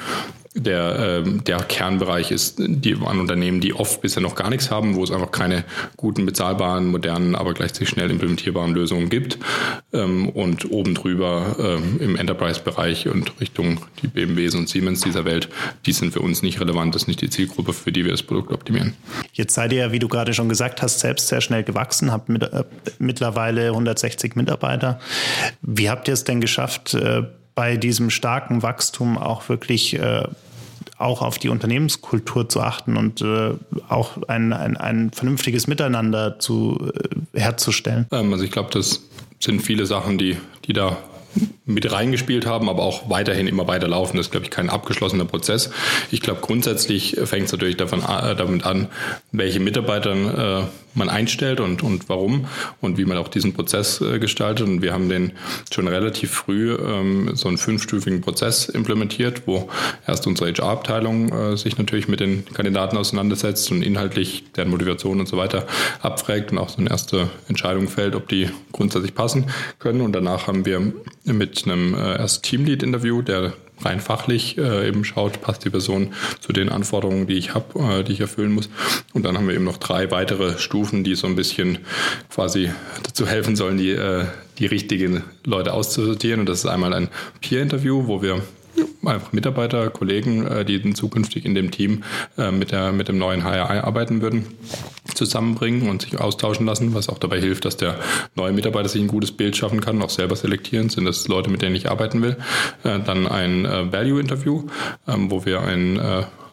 der, 0.55 1.23
äh, 1.23 1.23
der 1.23 1.57
Kernbereich 1.57 2.29
ist 2.29 2.57
die, 2.59 2.95
an 3.03 3.19
Unternehmen, 3.19 3.59
die 3.59 3.73
oft 3.73 4.01
bisher 4.01 4.21
noch 4.21 4.35
gar 4.35 4.51
nichts 4.51 4.69
haben, 4.69 4.93
wo 4.93 5.03
es 5.03 5.09
einfach 5.09 5.31
keine 5.31 5.63
guten, 5.97 6.27
bezahlbaren, 6.27 6.91
modernen, 6.91 7.33
aber 7.33 7.55
gleichzeitig 7.55 7.89
schnell 7.89 8.11
implementierbaren 8.11 8.71
Lösungen 8.75 9.09
gibt. 9.09 9.39
Ähm, 9.91 10.29
und 10.29 10.69
oben 10.71 10.93
drüber 10.93 11.55
ähm, 11.57 11.99
im 11.99 12.15
Enterprise-Bereich 12.15 13.07
und 13.07 13.39
Richtung 13.41 13.79
die 14.03 14.07
BMWs 14.07 14.53
und 14.53 14.69
Siemens 14.69 15.01
dieser 15.01 15.25
Welt, 15.25 15.49
die 15.87 15.93
sind 15.93 16.13
für 16.13 16.19
uns 16.19 16.43
nicht 16.43 16.59
relevant, 16.59 16.93
das 16.93 17.03
ist 17.03 17.07
nicht 17.07 17.21
die 17.21 17.31
Zielgruppe, 17.31 17.73
für 17.73 17.91
die 17.91 18.05
wir 18.05 18.11
das 18.11 18.21
Produkt 18.21 18.51
optimieren. 18.51 18.93
Jetzt 19.31 19.55
seid 19.55 19.73
ihr 19.73 19.79
ja, 19.79 19.91
wie 19.91 19.99
du 19.99 20.07
gerade 20.07 20.35
schon 20.35 20.49
gesagt 20.49 20.83
hast, 20.83 20.99
selbst 20.99 21.29
sehr 21.29 21.41
schnell 21.41 21.63
gewachsen, 21.63 22.11
habt 22.11 22.29
mit, 22.29 22.43
äh, 22.43 22.63
mittlerweile 22.99 23.69
160 23.69 24.35
Mitarbeiter. 24.35 24.99
Wie 25.63 25.89
habt 25.89 26.07
ihr 26.07 26.13
es 26.13 26.23
denn 26.23 26.41
geschafft, 26.41 26.93
äh, 26.93 27.23
bei 27.55 27.77
diesem 27.77 28.09
starken 28.09 28.63
Wachstum 28.63 29.17
auch 29.17 29.49
wirklich 29.49 29.93
äh, 29.99 30.23
auch 30.97 31.21
auf 31.21 31.37
die 31.37 31.49
Unternehmenskultur 31.49 32.49
zu 32.49 32.61
achten 32.61 32.97
und 32.97 33.21
äh, 33.21 33.51
auch 33.89 34.17
ein, 34.27 34.53
ein, 34.53 34.77
ein 34.77 35.11
vernünftiges 35.11 35.67
Miteinander 35.67 36.39
zu, 36.39 36.91
äh, 37.33 37.39
herzustellen? 37.39 38.07
Ähm, 38.11 38.31
also 38.31 38.45
ich 38.45 38.51
glaube, 38.51 38.69
das 38.71 39.01
sind 39.39 39.61
viele 39.61 39.85
Sachen, 39.85 40.17
die, 40.17 40.37
die 40.65 40.73
da 40.73 40.97
mit 41.65 41.91
reingespielt 41.91 42.45
haben, 42.45 42.69
aber 42.69 42.83
auch 42.83 43.09
weiterhin 43.09 43.47
immer 43.47 43.67
weiter 43.67 43.87
laufen. 43.87 44.17
Das 44.17 44.27
ist, 44.27 44.31
glaube 44.31 44.45
ich, 44.45 44.51
kein 44.51 44.69
abgeschlossener 44.69 45.25
Prozess. 45.25 45.71
Ich 46.11 46.21
glaube, 46.21 46.41
grundsätzlich 46.41 47.17
fängt 47.23 47.47
es 47.47 47.51
natürlich 47.51 47.77
davon, 47.77 48.01
äh, 48.01 48.35
damit 48.35 48.65
an, 48.65 48.87
welche 49.31 49.59
Mitarbeiter 49.59 50.61
äh, 50.61 50.63
man 50.95 51.09
einstellt 51.09 51.59
und, 51.59 51.83
und 51.83 52.09
warum 52.09 52.47
und 52.81 52.97
wie 52.97 53.05
man 53.05 53.17
auch 53.17 53.27
diesen 53.27 53.53
Prozess 53.53 54.01
äh, 54.01 54.19
gestaltet. 54.19 54.67
Und 54.67 54.81
wir 54.81 54.93
haben 54.93 55.09
den 55.09 55.33
schon 55.71 55.87
relativ 55.87 56.31
früh 56.31 56.75
ähm, 56.75 57.31
so 57.35 57.47
einen 57.47 57.57
fünfstufigen 57.57 58.21
Prozess 58.21 58.69
implementiert, 58.69 59.43
wo 59.45 59.69
erst 60.07 60.27
unsere 60.27 60.51
HR-Abteilung 60.51 61.31
äh, 61.31 61.57
sich 61.57 61.77
natürlich 61.77 62.07
mit 62.07 62.19
den 62.19 62.45
Kandidaten 62.45 62.97
auseinandersetzt 62.97 63.71
und 63.71 63.81
inhaltlich 63.81 64.45
deren 64.55 64.69
Motivation 64.69 65.19
und 65.19 65.27
so 65.27 65.37
weiter 65.37 65.65
abfragt 66.01 66.51
und 66.51 66.57
auch 66.57 66.69
so 66.69 66.79
eine 66.79 66.89
erste 66.89 67.29
Entscheidung 67.47 67.87
fällt, 67.87 68.15
ob 68.15 68.27
die 68.27 68.49
grundsätzlich 68.71 69.15
passen 69.15 69.45
können. 69.79 70.01
Und 70.01 70.13
danach 70.13 70.47
haben 70.47 70.65
wir 70.65 70.93
mit 71.23 71.63
einem 71.65 71.93
äh, 71.93 72.17
erst 72.17 72.43
Teamlead-Interview, 72.43 73.21
der 73.21 73.53
rein 73.81 73.99
fachlich 73.99 74.57
äh, 74.57 74.87
eben 74.87 75.03
schaut, 75.03 75.41
passt 75.41 75.65
die 75.65 75.69
Person 75.69 76.13
zu 76.39 76.53
den 76.53 76.69
Anforderungen, 76.69 77.27
die 77.27 77.33
ich 77.33 77.53
habe, 77.53 77.79
äh, 77.79 78.03
die 78.03 78.13
ich 78.13 78.21
erfüllen 78.21 78.51
muss. 78.51 78.69
Und 79.13 79.23
dann 79.23 79.37
haben 79.37 79.47
wir 79.47 79.55
eben 79.55 79.63
noch 79.63 79.77
drei 79.77 80.11
weitere 80.11 80.57
Stufen, 80.57 81.03
die 81.03 81.15
so 81.15 81.27
ein 81.27 81.35
bisschen 81.35 81.79
quasi 82.29 82.71
dazu 83.03 83.27
helfen 83.27 83.55
sollen, 83.55 83.77
die, 83.77 83.91
äh, 83.91 84.25
die 84.59 84.65
richtigen 84.65 85.23
Leute 85.45 85.73
auszusortieren. 85.73 86.41
Und 86.41 86.49
das 86.49 86.59
ist 86.59 86.65
einmal 86.65 86.93
ein 86.93 87.09
Peer-Interview, 87.41 88.07
wo 88.07 88.21
wir 88.21 88.41
einfach 89.05 89.33
Mitarbeiter, 89.33 89.89
Kollegen, 89.89 90.45
äh, 90.45 90.65
die 90.65 90.93
zukünftig 90.93 91.45
in 91.45 91.55
dem 91.55 91.71
Team 91.71 92.03
äh, 92.37 92.51
mit, 92.51 92.71
der, 92.71 92.91
mit 92.91 93.07
dem 93.07 93.17
neuen 93.17 93.43
HR 93.43 93.83
arbeiten 93.83 94.21
würden, 94.21 94.45
zusammenbringen 95.13 95.89
und 95.89 96.03
sich 96.03 96.19
austauschen 96.19 96.65
lassen, 96.65 96.93
was 96.93 97.09
auch 97.09 97.19
dabei 97.19 97.39
hilft, 97.39 97.65
dass 97.65 97.77
der 97.77 97.99
neue 98.35 98.51
Mitarbeiter 98.51 98.89
sich 98.89 99.01
ein 99.01 99.07
gutes 99.07 99.31
Bild 99.31 99.55
schaffen 99.55 99.81
kann, 99.81 100.01
auch 100.01 100.09
selber 100.09 100.35
selektieren, 100.35 100.89
sind 100.89 101.05
das 101.05 101.27
Leute, 101.27 101.49
mit 101.49 101.61
denen 101.61 101.75
ich 101.75 101.89
arbeiten 101.89 102.21
will. 102.21 102.37
Äh, 102.83 102.99
dann 102.99 103.27
ein 103.27 103.63
Value-Interview, 103.63 104.63
ähm, 105.07 105.31
wo 105.31 105.45
wir 105.45 105.61
ein 105.61 105.99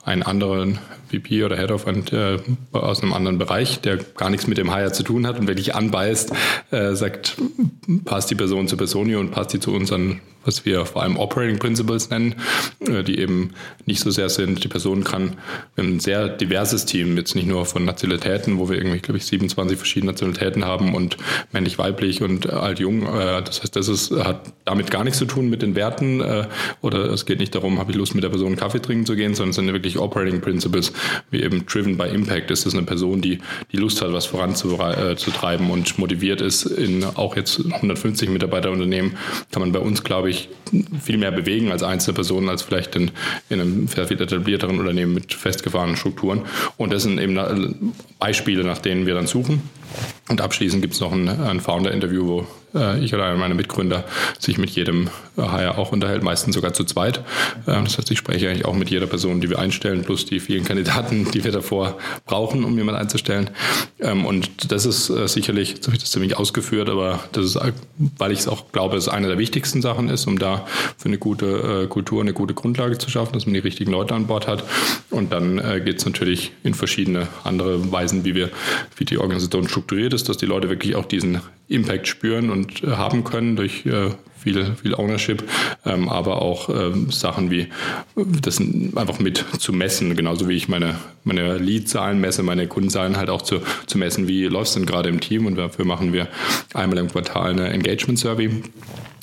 einen 0.02 0.23
anderen 0.23 0.78
VP 1.11 1.45
oder 1.45 1.56
Head 1.56 1.71
of 1.73 1.87
and, 1.87 2.12
äh, 2.12 2.38
aus 2.73 3.02
einem 3.02 3.12
anderen 3.12 3.38
Bereich, 3.38 3.80
der 3.80 3.99
gar 3.99 4.30
nichts 4.30 4.47
mit 4.47 4.59
dem 4.59 4.73
Hire 4.75 4.92
zu 4.92 5.02
tun 5.02 5.26
hat 5.26 5.38
und 5.38 5.47
wenn 5.47 5.59
ich 5.59 5.75
anbeißt, 5.75 6.33
äh, 6.71 6.95
sagt, 6.95 7.37
passt 8.04 8.30
die 8.30 8.35
Person 8.35 8.66
zu 8.66 8.76
Personio 8.76 9.21
und 9.21 9.30
passt 9.30 9.52
die 9.52 9.61
zu 9.61 9.73
unseren 9.73 10.21
was 10.44 10.64
wir 10.64 10.85
vor 10.87 11.02
allem 11.02 11.16
Operating 11.16 11.59
Principles 11.59 12.11
nennen, 12.11 12.35
äh, 12.80 13.02
die 13.02 13.18
eben 13.18 13.50
nicht 13.87 14.00
so 14.00 14.11
sehr 14.11 14.28
sind. 14.28 14.62
Die 14.64 14.68
Person 14.68 15.04
kann, 15.04 15.37
ein 15.76 16.00
sehr 16.00 16.28
diverses 16.28 16.87
Team, 16.87 17.16
jetzt 17.16 17.35
nicht 17.35 17.47
nur 17.47 17.66
von 17.66 17.85
Nationalitäten, 17.85 18.59
wo 18.59 18.68
wir 18.68 18.78
irgendwie, 18.78 19.00
glaube 19.00 19.18
ich, 19.18 19.26
27 19.26 19.76
verschiedene 19.76 20.12
Nationalitäten 20.12 20.64
haben 20.64 20.94
und 20.94 21.16
männlich, 21.52 21.78
weiblich 21.78 22.23
und 22.23 22.49
alt, 22.50 22.78
jung. 22.78 23.02
Äh, 23.02 23.42
das 23.42 23.62
heißt, 23.62 23.76
das 23.76 23.88
ist, 23.88 24.11
hat 24.12 24.52
damit 24.64 24.90
gar 24.90 25.04
nichts 25.04 25.18
zu 25.18 25.26
tun 25.26 25.50
mit 25.50 25.62
den 25.62 25.75
Werten 25.75 26.20
äh, 26.20 26.47
oder 26.80 27.11
es 27.11 27.26
geht 27.26 27.38
nicht 27.38 27.54
darum, 27.54 27.78
habe 27.78 27.90
ich 27.90 27.97
Lust 27.97 28.14
mit 28.14 28.25
der 28.25 28.30
Person 28.30 28.56
Kaffee 28.56 28.80
trinken 28.80 29.06
zu 29.06 29.16
gehen, 29.16 29.35
sondern 29.35 29.50
es 29.50 29.56
sind 29.56 29.73
wirklich 29.73 29.99
Operating 29.99 30.40
Principles, 30.40 30.92
wie 31.30 31.42
eben 31.42 31.66
Driven 31.66 31.97
by 31.97 32.04
Impact. 32.04 32.50
Ist 32.50 32.66
das 32.66 32.75
eine 32.75 32.85
Person, 32.85 33.20
die 33.20 33.38
die 33.73 33.76
Lust 33.76 34.00
hat, 34.02 34.12
was 34.12 34.26
voranzutreiben 34.26 35.70
und 35.70 35.99
motiviert 35.99 36.40
ist 36.40 36.64
in 36.64 37.04
auch 37.04 37.37
jetzt 37.37 37.64
150 37.64 38.28
Mitarbeiterunternehmen, 38.28 39.16
kann 39.50 39.61
man 39.61 39.73
bei 39.73 39.78
uns, 39.78 40.02
glaube 40.02 40.29
ich, 40.29 40.29
ich, 40.30 40.49
viel 41.02 41.18
mehr 41.18 41.32
bewegen 41.32 41.70
als 41.72 41.82
einzelne 41.82 42.14
Personen, 42.14 42.49
als 42.49 42.62
vielleicht 42.62 42.94
in, 42.96 43.10
in 43.49 43.60
einem 43.60 43.88
sehr 43.88 44.06
viel 44.06 44.20
etablierteren 44.20 44.78
Unternehmen 44.78 45.14
mit 45.14 45.34
festgefahrenen 45.34 45.96
Strukturen. 45.96 46.42
Und 46.76 46.92
das 46.92 47.02
sind 47.02 47.18
eben 47.18 47.92
Beispiele, 48.18 48.64
nach 48.64 48.78
denen 48.78 49.06
wir 49.06 49.14
dann 49.14 49.26
suchen. 49.26 49.62
Und 50.28 50.40
abschließend 50.40 50.82
gibt 50.82 50.94
es 50.94 51.00
noch 51.00 51.12
ein, 51.12 51.28
ein 51.28 51.60
Founder-Interview, 51.60 52.26
wo 52.26 52.46
ich 52.73 53.15
oder 53.15 53.35
meiner 53.37 53.55
Mitgründer 53.55 54.05
sich 54.39 54.59
mit 54.59 54.71
jedem 54.71 55.11
HR 55.37 55.79
auch 55.79 55.93
unterhält, 55.93 56.23
meistens 56.23 56.55
sogar 56.55 56.73
zu 56.73 56.85
zweit. 56.85 57.19
Ähm, 57.67 57.85
das 57.85 57.99
heißt, 57.99 58.11
ich 58.11 58.19
spreche 58.19 58.49
eigentlich 58.49 58.65
auch 58.65 58.75
mit 58.75 58.91
jeder 58.91 59.07
Person, 59.07 59.41
die 59.41 59.50
wir 59.50 59.59
einstellen, 59.59 60.03
plus 60.03 60.27
die 60.27 60.41
vielen 60.41 60.65
Kandidaten, 60.65 61.31
die 61.35 61.45
wir 61.45 61.53
davor 61.53 61.99
brauchen, 62.27 62.65
um 62.65 62.77
jemanden 62.77 63.00
einzustellen. 63.00 63.50
Ähm, 64.00 64.25
und 64.25 64.71
das 64.73 64.87
ist 64.87 65.11
äh, 65.11 65.29
sicherlich, 65.29 65.75
jetzt 65.75 65.87
habe 65.87 65.97
ich 65.97 66.03
das 66.03 66.11
ziemlich 66.11 66.37
ausgeführt, 66.37 66.89
aber 66.89 67.21
das 67.33 67.47
ist, 67.47 67.59
weil 68.19 68.33
ich 68.33 68.41
es 68.41 68.49
auch 68.49 68.73
glaube, 68.73 68.97
es 68.97 69.09
eine 69.09 69.29
der 69.29 69.39
wichtigsten 69.39 69.83
Sachen 69.83 70.09
ist, 70.09 70.27
um 70.27 70.39
da 70.39 70.67
für 70.97 71.09
eine 71.09 71.19
gute 71.19 71.85
äh, 71.85 71.87
Kultur 71.87 72.21
eine 72.21 72.33
gute 72.33 72.55
Grundlage 72.55 72.99
zu 72.99 73.11
schaffen, 73.11 73.33
dass 73.33 73.47
man 73.47 73.55
die 73.55 73.61
richtigen 73.61 73.91
Leute 73.91 74.15
an 74.15 74.27
Bord 74.27 74.47
hat. 74.47 74.65
Und 75.11 75.33
dann 75.33 75.59
äh, 75.59 75.81
geht 75.81 75.99
es 75.99 76.07
natürlich 76.07 76.53
in 76.62 76.75
verschiedene 76.75 77.29
andere 77.45 77.91
Weisen, 77.91 78.25
wie 78.25 78.35
wir, 78.35 78.50
wie 78.97 79.05
die 79.05 79.19
Organisation 79.19 79.69
strukturiert 79.69 80.12
ist, 80.12 80.29
dass 80.29 80.37
die 80.37 80.47
Leute 80.47 80.69
wirklich 80.69 80.95
auch 80.97 81.05
diesen 81.05 81.41
Impact 81.71 82.09
spüren 82.09 82.50
und 82.50 82.83
äh, 82.83 82.89
haben 82.89 83.25
können 83.25 83.57
durch 83.57 83.87
äh, 83.87 84.11
viel, 84.41 84.75
viel 84.75 84.95
Ownership, 84.95 85.45
ähm, 85.85 86.09
aber 86.09 86.43
auch 86.43 86.69
ähm, 86.69 87.11
Sachen 87.11 87.50
wie 87.50 87.69
das 88.17 88.59
einfach 88.59 89.19
mit 89.19 89.45
zu 89.59 89.73
messen, 89.73 90.17
genauso 90.17 90.49
wie 90.49 90.55
ich 90.55 90.69
meine, 90.69 90.97
meine 91.25 91.59
Lead-Zahlen 91.59 92.21
messe, 92.21 92.43
meine 92.43 92.67
Kundenzahlen 92.67 93.17
halt 93.17 93.29
auch 93.29 93.43
zu, 93.43 93.61
zu 93.87 93.99
messen, 93.99 94.29
wie 94.29 94.45
läuft 94.45 94.69
es 94.69 94.75
denn 94.75 94.87
gerade 94.87 95.11
im 95.11 95.21
Team 95.21 95.47
und 95.47 95.57
dafür 95.57 95.85
machen 95.85 96.12
wir 96.12 96.29
einmal 96.75 96.99
im 96.99 97.09
Quartal 97.09 97.50
eine 97.50 97.69
Engagement-Survey 97.71 98.62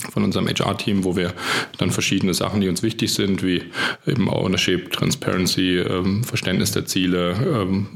von 0.01 0.23
unserem 0.23 0.47
HR-Team, 0.47 1.03
wo 1.03 1.15
wir 1.15 1.33
dann 1.77 1.91
verschiedene 1.91 2.33
Sachen, 2.33 2.61
die 2.61 2.69
uns 2.69 2.83
wichtig 2.83 3.13
sind, 3.13 3.43
wie 3.43 3.63
eben 4.05 4.29
Ownership, 4.29 4.91
Transparency, 4.91 5.77
ähm, 5.79 6.23
Verständnis 6.23 6.71
der 6.71 6.85
Ziele, 6.85 7.35
ähm, 7.41 7.87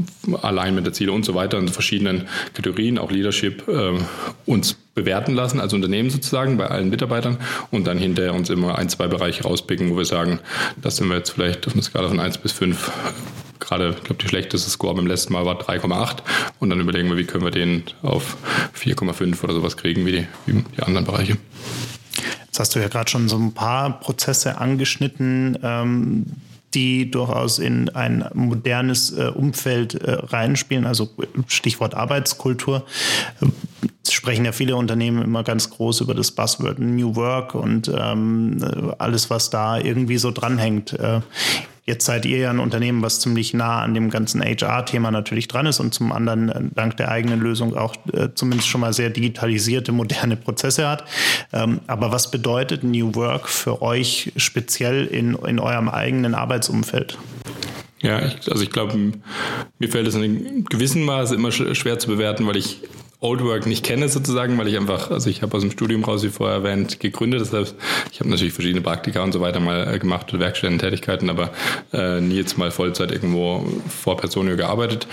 Alignment 0.41 0.85
der 0.85 0.93
Ziele 0.93 1.11
und 1.11 1.25
so 1.25 1.35
weiter 1.35 1.57
in 1.57 1.67
verschiedenen 1.67 2.27
Kategorien, 2.53 2.97
auch 2.97 3.11
Leadership, 3.11 3.67
ähm, 3.67 4.05
uns 4.45 4.77
bewerten 4.93 5.33
lassen, 5.33 5.59
als 5.59 5.73
Unternehmen 5.73 6.09
sozusagen 6.09 6.57
bei 6.57 6.67
allen 6.67 6.89
Mitarbeitern 6.89 7.37
und 7.71 7.87
dann 7.87 7.97
hinterher 7.97 8.33
uns 8.33 8.49
immer 8.49 8.77
ein, 8.77 8.89
zwei 8.89 9.07
Bereiche 9.07 9.43
rauspicken, 9.43 9.89
wo 9.89 9.97
wir 9.97 10.05
sagen, 10.05 10.39
das 10.81 10.97
sind 10.97 11.07
wir 11.07 11.17
jetzt 11.17 11.29
vielleicht 11.29 11.65
auf 11.67 11.73
einer 11.73 11.83
Skala 11.83 12.09
von 12.09 12.19
1 12.19 12.39
bis 12.39 12.51
5 12.51 12.91
gerade, 13.61 13.95
ich 13.97 14.03
glaube, 14.03 14.21
die 14.21 14.27
schlechteste 14.27 14.69
Score 14.69 14.93
beim 14.93 15.07
letzten 15.07 15.33
Mal 15.33 15.45
war 15.45 15.61
3,8 15.61 16.17
und 16.59 16.69
dann 16.69 16.81
überlegen 16.81 17.09
wir, 17.09 17.17
wie 17.17 17.25
können 17.25 17.45
wir 17.45 17.51
den 17.51 17.83
auf 18.01 18.35
4,5 18.77 19.43
oder 19.43 19.53
sowas 19.53 19.77
kriegen, 19.77 20.05
wie 20.05 20.11
die, 20.11 20.27
wie 20.45 20.63
die 20.77 20.83
anderen 20.83 21.05
Bereiche. 21.05 21.37
Jetzt 22.47 22.59
hast 22.59 22.75
du 22.75 22.79
ja 22.79 22.89
gerade 22.89 23.09
schon 23.09 23.29
so 23.29 23.37
ein 23.37 23.53
paar 23.53 24.01
Prozesse 24.01 24.57
angeschnitten, 24.57 25.57
ähm, 25.63 26.25
die 26.73 27.11
durchaus 27.11 27.59
in 27.59 27.89
ein 27.89 28.25
modernes 28.33 29.11
äh, 29.11 29.27
Umfeld 29.27 29.95
äh, 29.95 30.11
reinspielen, 30.11 30.85
also 30.85 31.09
Stichwort 31.47 31.95
Arbeitskultur. 31.95 32.85
Es 34.03 34.13
sprechen 34.13 34.45
ja 34.45 34.51
viele 34.51 34.75
Unternehmen 34.75 35.21
immer 35.21 35.43
ganz 35.43 35.69
groß 35.69 36.01
über 36.01 36.13
das 36.13 36.31
Buzzword 36.31 36.79
New 36.79 37.15
Work 37.15 37.55
und 37.55 37.91
ähm, 37.93 38.93
alles, 38.97 39.29
was 39.29 39.49
da 39.49 39.77
irgendwie 39.79 40.17
so 40.17 40.31
dranhängt. 40.31 40.93
Äh, 40.93 41.21
Jetzt 41.83 42.05
seid 42.05 42.25
ihr 42.25 42.37
ja 42.37 42.49
ein 42.51 42.59
Unternehmen, 42.59 43.01
was 43.01 43.19
ziemlich 43.19 43.53
nah 43.53 43.81
an 43.81 43.93
dem 43.93 44.11
ganzen 44.11 44.41
HR-Thema 44.41 45.09
natürlich 45.09 45.47
dran 45.47 45.65
ist 45.65 45.79
und 45.79 45.93
zum 45.93 46.11
anderen 46.11 46.49
äh, 46.49 46.61
dank 46.75 46.97
der 46.97 47.09
eigenen 47.09 47.39
Lösung 47.39 47.75
auch 47.75 47.95
äh, 48.13 48.29
zumindest 48.35 48.69
schon 48.69 48.81
mal 48.81 48.93
sehr 48.93 49.09
digitalisierte, 49.09 49.91
moderne 49.91 50.37
Prozesse 50.37 50.87
hat. 50.87 51.03
Ähm, 51.53 51.81
aber 51.87 52.11
was 52.11 52.29
bedeutet 52.29 52.83
New 52.83 53.15
Work 53.15 53.49
für 53.49 53.81
euch 53.81 54.31
speziell 54.37 55.05
in, 55.05 55.35
in 55.35 55.59
eurem 55.59 55.89
eigenen 55.89 56.35
Arbeitsumfeld? 56.35 57.17
Ja, 58.01 58.17
also 58.17 58.63
ich 58.63 58.71
glaube, 58.71 58.97
mir 59.79 59.89
fällt 59.89 60.07
es 60.07 60.15
in 60.15 60.23
einem 60.23 60.65
gewissen 60.65 61.03
Maße 61.03 61.35
immer 61.35 61.51
schwer 61.51 61.99
zu 61.99 62.07
bewerten, 62.07 62.47
weil 62.47 62.57
ich 62.57 62.81
Old 63.23 63.43
Work 63.43 63.67
nicht 63.67 63.85
kenne 63.85 64.09
sozusagen, 64.09 64.57
weil 64.57 64.67
ich 64.67 64.75
einfach, 64.77 65.11
also 65.11 65.29
ich 65.29 65.43
habe 65.43 65.55
aus 65.55 65.61
dem 65.61 65.69
Studium 65.69 66.03
raus, 66.03 66.23
wie 66.23 66.29
vorher 66.29 66.57
erwähnt, 66.57 66.99
gegründet. 66.99 67.53
Heißt, 67.53 67.75
ich 68.11 68.19
habe 68.19 68.29
natürlich 68.31 68.51
verschiedene 68.51 68.81
Praktika 68.81 69.21
und 69.21 69.31
so 69.31 69.41
weiter 69.41 69.59
mal 69.59 69.93
äh, 69.93 69.99
gemacht 69.99 70.33
oder 70.33 70.39
Werkstätten-Tätigkeiten, 70.39 71.29
aber 71.29 71.51
äh, 71.93 72.19
nie 72.19 72.37
jetzt 72.37 72.57
mal 72.57 72.71
Vollzeit 72.71 73.11
irgendwo 73.11 73.63
vor 73.87 74.17
Personio 74.17 74.57
gearbeitet. 74.57 75.05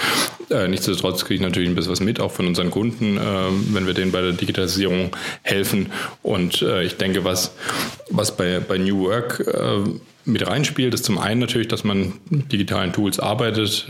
Äh, 0.48 0.68
nichtsdestotrotz 0.68 1.26
kriege 1.26 1.34
ich 1.34 1.40
natürlich 1.42 1.68
ein 1.68 1.74
bisschen 1.74 1.92
was 1.92 2.00
mit, 2.00 2.18
auch 2.18 2.32
von 2.32 2.46
unseren 2.46 2.70
Kunden, 2.70 3.18
äh, 3.18 3.20
wenn 3.74 3.86
wir 3.86 3.92
denen 3.92 4.10
bei 4.10 4.22
der 4.22 4.32
Digitalisierung 4.32 5.14
helfen. 5.42 5.92
Und 6.22 6.62
äh, 6.62 6.84
ich 6.84 6.96
denke, 6.96 7.24
was, 7.24 7.52
was 8.08 8.34
bei, 8.34 8.58
bei 8.60 8.78
New 8.78 9.00
Work 9.00 9.40
äh, 9.46 9.84
mit 10.24 10.46
reinspielt, 10.46 10.94
ist 10.94 11.04
zum 11.04 11.18
einen 11.18 11.40
natürlich, 11.40 11.68
dass 11.68 11.84
man 11.84 12.14
digitalen 12.28 12.94
Tools 12.94 13.20
arbeitet, 13.20 13.86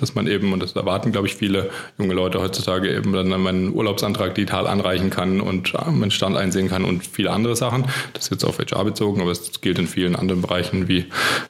dass 0.00 0.14
man 0.14 0.26
eben, 0.26 0.52
und 0.52 0.62
das 0.62 0.72
erwarten, 0.72 1.12
glaube 1.12 1.26
ich, 1.26 1.34
viele 1.34 1.70
junge 1.98 2.14
Leute 2.14 2.40
heutzutage, 2.40 2.94
eben 2.94 3.12
dann 3.12 3.28
meinen 3.28 3.72
Urlaubsantrag 3.72 4.34
digital 4.34 4.66
anreichen 4.66 5.10
kann 5.10 5.40
und 5.40 5.74
äh, 5.74 5.90
meinen 5.90 6.10
Stand 6.10 6.36
einsehen 6.36 6.68
kann 6.68 6.84
und 6.84 7.06
viele 7.06 7.30
andere 7.30 7.56
Sachen. 7.56 7.84
Das 8.12 8.24
ist 8.24 8.30
jetzt 8.30 8.44
auf 8.44 8.58
HR 8.58 8.84
bezogen, 8.84 9.20
aber 9.20 9.30
es 9.30 9.60
gilt 9.60 9.78
in 9.78 9.86
vielen 9.86 10.16
anderen 10.16 10.42
Bereichen 10.42 10.88
wie 10.88 11.06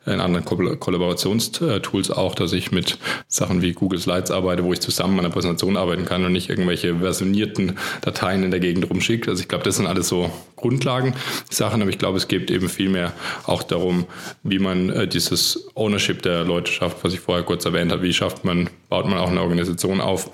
in 0.06 0.20
anderen 0.20 0.44
Kollaborationstools 0.44 2.10
auch, 2.10 2.34
dass 2.34 2.52
ich 2.52 2.72
mit 2.72 2.98
Sachen 3.26 3.62
wie 3.62 3.72
Google 3.72 3.98
Slides 3.98 4.30
arbeite, 4.30 4.64
wo 4.64 4.72
ich 4.72 4.80
zusammen 4.80 5.18
an 5.18 5.26
einer 5.26 5.34
Präsentation 5.34 5.76
arbeiten 5.76 6.04
kann 6.04 6.24
und 6.24 6.32
nicht 6.32 6.48
irgendwelche 6.48 6.96
versionierten 6.96 7.78
Dateien 8.00 8.42
in 8.42 8.50
der 8.50 8.60
Gegend 8.60 8.88
rumschicke. 8.88 9.30
Also 9.30 9.42
ich 9.42 9.48
glaube, 9.48 9.64
das 9.64 9.76
sind 9.76 9.86
alles 9.86 10.08
so 10.08 10.30
Grundlagen-Sachen, 10.56 11.82
aber 11.82 11.90
ich 11.90 11.98
glaube, 11.98 12.18
es 12.18 12.28
geht 12.28 12.50
eben 12.50 12.68
viel 12.68 12.88
mehr 12.88 13.12
auch 13.44 13.62
darum, 13.62 14.06
wie 14.42 14.58
man 14.58 14.90
äh, 14.90 15.06
dieses 15.06 15.68
Ownership 15.74 16.22
der 16.22 16.44
Leute 16.44 16.70
schafft, 16.70 17.04
was 17.04 17.14
ich 17.14 17.20
vorher 17.20 17.44
kurz 17.44 17.64
erwähnt 17.64 17.92
habe. 17.92 18.02
Wie 18.02 18.12
schafft 18.12 18.38
man, 18.45 18.71
baut 18.88 19.07
man 19.07 19.18
auch 19.18 19.30
eine 19.30 19.42
Organisation 19.42 20.00
auf, 20.00 20.30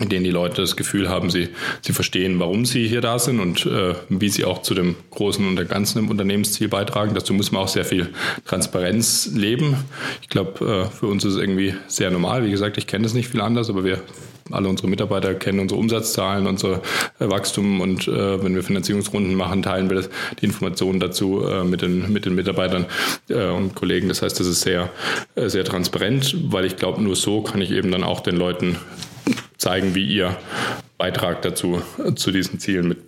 in 0.00 0.08
denen 0.08 0.24
die 0.24 0.30
Leute 0.30 0.62
das 0.62 0.76
Gefühl 0.76 1.08
haben, 1.08 1.30
sie, 1.30 1.50
sie 1.82 1.92
verstehen, 1.92 2.40
warum 2.40 2.64
sie 2.64 2.88
hier 2.88 3.00
da 3.00 3.18
sind 3.18 3.38
und 3.38 3.66
äh, 3.66 3.94
wie 4.08 4.30
sie 4.30 4.44
auch 4.44 4.62
zu 4.62 4.74
dem 4.74 4.96
großen 5.10 5.46
und 5.46 5.68
ganzen 5.68 6.08
Unternehmensziel 6.08 6.68
beitragen. 6.68 7.14
Dazu 7.14 7.34
muss 7.34 7.52
man 7.52 7.62
auch 7.62 7.68
sehr 7.68 7.84
viel 7.84 8.08
Transparenz 8.46 9.30
leben. 9.34 9.76
Ich 10.22 10.28
glaube, 10.28 10.88
äh, 10.90 10.96
für 10.96 11.06
uns 11.06 11.24
ist 11.24 11.34
es 11.34 11.40
irgendwie 11.40 11.74
sehr 11.86 12.10
normal. 12.10 12.44
Wie 12.44 12.50
gesagt, 12.50 12.78
ich 12.78 12.86
kenne 12.86 13.04
das 13.04 13.14
nicht 13.14 13.28
viel 13.28 13.42
anders, 13.42 13.68
aber 13.68 13.84
wir 13.84 14.00
alle 14.52 14.68
unsere 14.68 14.88
Mitarbeiter 14.88 15.34
kennen 15.34 15.60
unsere 15.60 15.80
Umsatzzahlen, 15.80 16.46
unser 16.46 16.82
äh, 17.18 17.28
Wachstum 17.28 17.80
und 17.80 18.08
äh, 18.08 18.42
wenn 18.42 18.54
wir 18.54 18.62
Finanzierungsrunden 18.62 19.34
machen, 19.34 19.62
teilen 19.62 19.88
wir 19.88 19.96
das, 19.96 20.10
die 20.40 20.46
Informationen 20.46 21.00
dazu 21.00 21.44
äh, 21.46 21.64
mit, 21.64 21.82
den, 21.82 22.12
mit 22.12 22.24
den 22.24 22.34
Mitarbeitern 22.34 22.86
äh, 23.28 23.48
und 23.48 23.74
Kollegen. 23.74 24.08
Das 24.08 24.22
heißt, 24.22 24.38
das 24.38 24.46
ist 24.46 24.62
sehr, 24.62 24.90
äh, 25.34 25.48
sehr 25.48 25.64
transparent, 25.64 26.36
weil 26.50 26.64
ich 26.64 26.76
glaube, 26.76 27.02
nur 27.02 27.16
so 27.16 27.42
kann 27.42 27.60
ich 27.60 27.70
eben 27.70 27.90
dann 27.90 28.04
auch 28.04 28.20
den 28.20 28.36
Leuten 28.36 28.76
zeigen, 29.56 29.94
wie 29.94 30.06
ihr 30.06 30.36
Beitrag 30.98 31.42
dazu 31.42 31.82
äh, 32.04 32.14
zu 32.14 32.30
diesen 32.30 32.58
Zielen 32.58 32.88
mit 32.88 32.98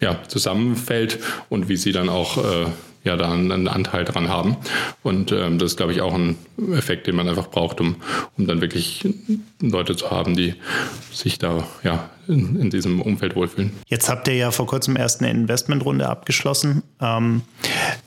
ja, 0.00 0.20
zusammenfällt 0.28 1.18
und 1.48 1.68
wie 1.68 1.76
sie 1.76 1.92
dann 1.92 2.08
auch 2.08 2.36
ja 3.04 3.16
da 3.16 3.30
einen 3.30 3.68
Anteil 3.68 4.04
dran 4.04 4.28
haben. 4.28 4.56
Und 5.02 5.30
ähm, 5.30 5.58
das 5.58 5.72
ist, 5.72 5.76
glaube 5.76 5.92
ich, 5.92 6.00
auch 6.00 6.14
ein 6.14 6.36
Effekt, 6.72 7.06
den 7.06 7.14
man 7.14 7.28
einfach 7.28 7.48
braucht, 7.50 7.80
um, 7.80 7.96
um 8.36 8.46
dann 8.46 8.60
wirklich 8.60 9.06
Leute 9.60 9.94
zu 9.94 10.10
haben, 10.10 10.34
die 10.34 10.54
sich 11.12 11.38
da 11.38 11.66
ja 11.82 12.10
in, 12.26 12.56
in 12.60 12.70
diesem 12.70 13.00
Umfeld 13.00 13.36
wohlfühlen. 13.36 13.72
Jetzt 13.86 14.08
habt 14.08 14.26
ihr 14.28 14.34
ja 14.34 14.50
vor 14.50 14.66
kurzem 14.66 14.96
erst 14.96 15.20
eine 15.20 15.30
Investmentrunde 15.30 16.08
abgeschlossen. 16.08 16.82
Ähm, 17.00 17.42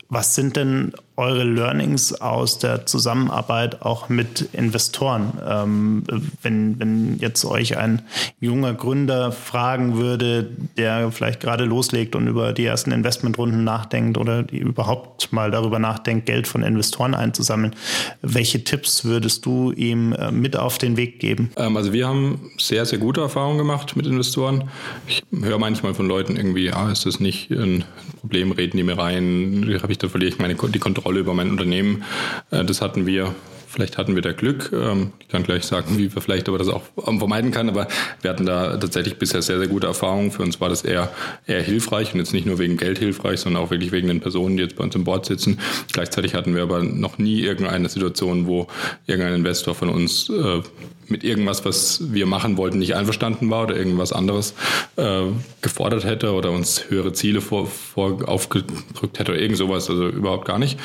was 0.09 0.35
sind 0.35 0.55
denn 0.55 0.93
eure 1.17 1.43
Learnings 1.43 2.13
aus 2.13 2.59
der 2.59 2.85
Zusammenarbeit 2.85 3.81
auch 3.81 4.07
mit 4.07 4.49
Investoren? 4.53 5.33
Ähm, 5.45 6.03
wenn, 6.43 6.79
wenn 6.79 7.17
jetzt 7.17 7.43
euch 7.43 7.77
ein 7.77 8.03
junger 8.39 8.73
Gründer 8.73 9.31
fragen 9.31 9.97
würde, 9.97 10.49
der 10.77 11.11
vielleicht 11.11 11.39
gerade 11.39 11.65
loslegt 11.65 12.15
und 12.15 12.27
über 12.27 12.53
die 12.53 12.65
ersten 12.65 12.91
Investmentrunden 12.91 13.63
nachdenkt 13.63 14.17
oder 14.17 14.43
die 14.43 14.59
überhaupt 14.59 15.33
mal 15.33 15.49
darüber 15.49 15.79
nachdenkt, 15.79 16.27
Geld 16.27 16.47
von 16.47 16.61
Investoren 16.61 17.15
einzusammeln, 17.15 17.75
welche 18.21 18.63
Tipps 18.63 19.03
würdest 19.03 19.45
du 19.45 19.71
ihm 19.71 20.13
äh, 20.13 20.31
mit 20.31 20.55
auf 20.55 20.77
den 20.77 20.97
Weg 20.97 21.19
geben? 21.19 21.49
Ähm, 21.57 21.75
also 21.75 21.91
wir 21.93 22.07
haben 22.07 22.51
sehr, 22.59 22.85
sehr 22.85 22.99
gute 22.99 23.21
Erfahrungen 23.21 23.57
gemacht 23.57 23.95
mit 23.95 24.05
Investoren. 24.05 24.69
Ich 25.07 25.23
höre 25.31 25.57
manchmal 25.57 25.95
von 25.95 26.07
Leuten 26.07 26.37
irgendwie, 26.37 26.71
ah, 26.71 26.91
ist 26.91 27.07
das 27.07 27.19
nicht 27.19 27.49
ein 27.49 27.83
Problem, 28.21 28.51
reden 28.51 28.77
die 28.77 28.83
mir 28.83 28.97
rein, 28.97 29.79
habe 29.81 29.91
ich 29.91 29.96
da 29.97 30.07
verliere 30.07 30.31
ich 30.31 30.39
meine 30.39 30.55
die 30.55 30.79
Kontrolle 30.79 31.19
über 31.19 31.33
mein 31.33 31.49
Unternehmen. 31.49 32.03
Äh, 32.51 32.65
das 32.65 32.81
hatten 32.81 33.05
wir 33.05 33.33
Vielleicht 33.69 33.97
hatten 33.97 34.15
wir 34.15 34.21
da 34.21 34.31
Glück. 34.31 34.71
Ähm, 34.73 35.11
ich 35.19 35.27
kann 35.27 35.43
gleich 35.43 35.65
sagen, 35.65 35.97
wie 35.97 36.13
wir 36.15 36.21
vielleicht 36.21 36.47
aber 36.47 36.57
das 36.57 36.69
auch 36.69 36.83
vermeiden 36.95 37.51
kann. 37.51 37.67
Aber 37.69 37.87
wir 38.21 38.31
hatten 38.31 38.45
da 38.45 38.77
tatsächlich 38.77 39.19
bisher 39.19 39.41
sehr, 39.41 39.59
sehr 39.59 39.67
gute 39.67 39.87
Erfahrungen. 39.87 40.31
Für 40.31 40.41
uns 40.41 40.61
war 40.61 40.69
das 40.69 40.83
eher, 40.83 41.11
eher 41.45 41.61
hilfreich 41.61 42.13
und 42.13 42.19
jetzt 42.19 42.33
nicht 42.33 42.47
nur 42.47 42.59
wegen 42.59 42.77
Geld 42.77 42.97
hilfreich, 42.97 43.41
sondern 43.41 43.61
auch 43.61 43.69
wirklich 43.69 43.91
wegen 43.91 44.07
den 44.07 44.21
Personen, 44.21 44.55
die 44.55 44.63
jetzt 44.63 44.77
bei 44.77 44.83
uns 44.83 44.95
im 44.95 45.03
Board 45.03 45.25
sitzen. 45.25 45.59
Gleichzeitig 45.91 46.33
hatten 46.33 46.55
wir 46.55 46.63
aber 46.63 46.81
noch 46.81 47.17
nie 47.17 47.41
irgendeine 47.41 47.89
Situation, 47.89 48.47
wo 48.47 48.67
irgendein 49.05 49.35
Investor 49.35 49.75
von 49.75 49.89
uns 49.89 50.29
äh, 50.29 50.61
mit 51.09 51.23
irgendwas, 51.23 51.65
was 51.65 52.13
wir 52.13 52.25
machen 52.25 52.57
wollten, 52.57 52.79
nicht 52.79 52.95
einverstanden 52.95 53.49
war 53.49 53.63
oder 53.63 53.75
irgendwas 53.75 54.13
anderes 54.13 54.53
äh, 54.95 55.23
gefordert 55.61 56.03
hätte 56.05 56.33
oder 56.33 56.51
uns 56.51 56.89
höhere 56.89 57.13
Ziele 57.13 57.41
vor, 57.41 57.67
vor 57.67 58.27
aufgedrückt 58.27 59.19
hätte 59.19 59.31
oder 59.31 59.41
irgend 59.41 59.57
sowas, 59.57 59.89
also 59.89 60.07
überhaupt 60.09 60.45
gar 60.45 60.59
nicht. 60.59 60.79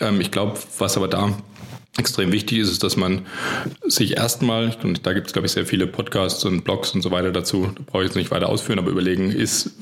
Ähm, 0.00 0.20
ich 0.20 0.30
glaube, 0.30 0.58
was 0.78 0.96
aber 0.96 1.08
da 1.08 1.32
extrem 1.98 2.32
wichtig 2.32 2.58
ist, 2.58 2.70
ist, 2.70 2.82
dass 2.82 2.96
man 2.96 3.22
sich 3.86 4.16
erstmal, 4.16 4.76
und 4.82 5.06
da 5.06 5.12
gibt 5.12 5.28
es, 5.28 5.32
glaube 5.32 5.46
ich, 5.46 5.52
sehr 5.52 5.66
viele 5.66 5.86
Podcasts 5.86 6.44
und 6.44 6.64
Blogs 6.64 6.94
und 6.94 7.02
so 7.02 7.10
weiter 7.10 7.32
dazu, 7.32 7.70
da 7.74 7.82
brauche 7.84 8.02
ich 8.02 8.08
jetzt 8.08 8.16
nicht 8.16 8.30
weiter 8.30 8.48
ausführen, 8.48 8.78
aber 8.78 8.90
überlegen, 8.90 9.30
ist 9.30 9.72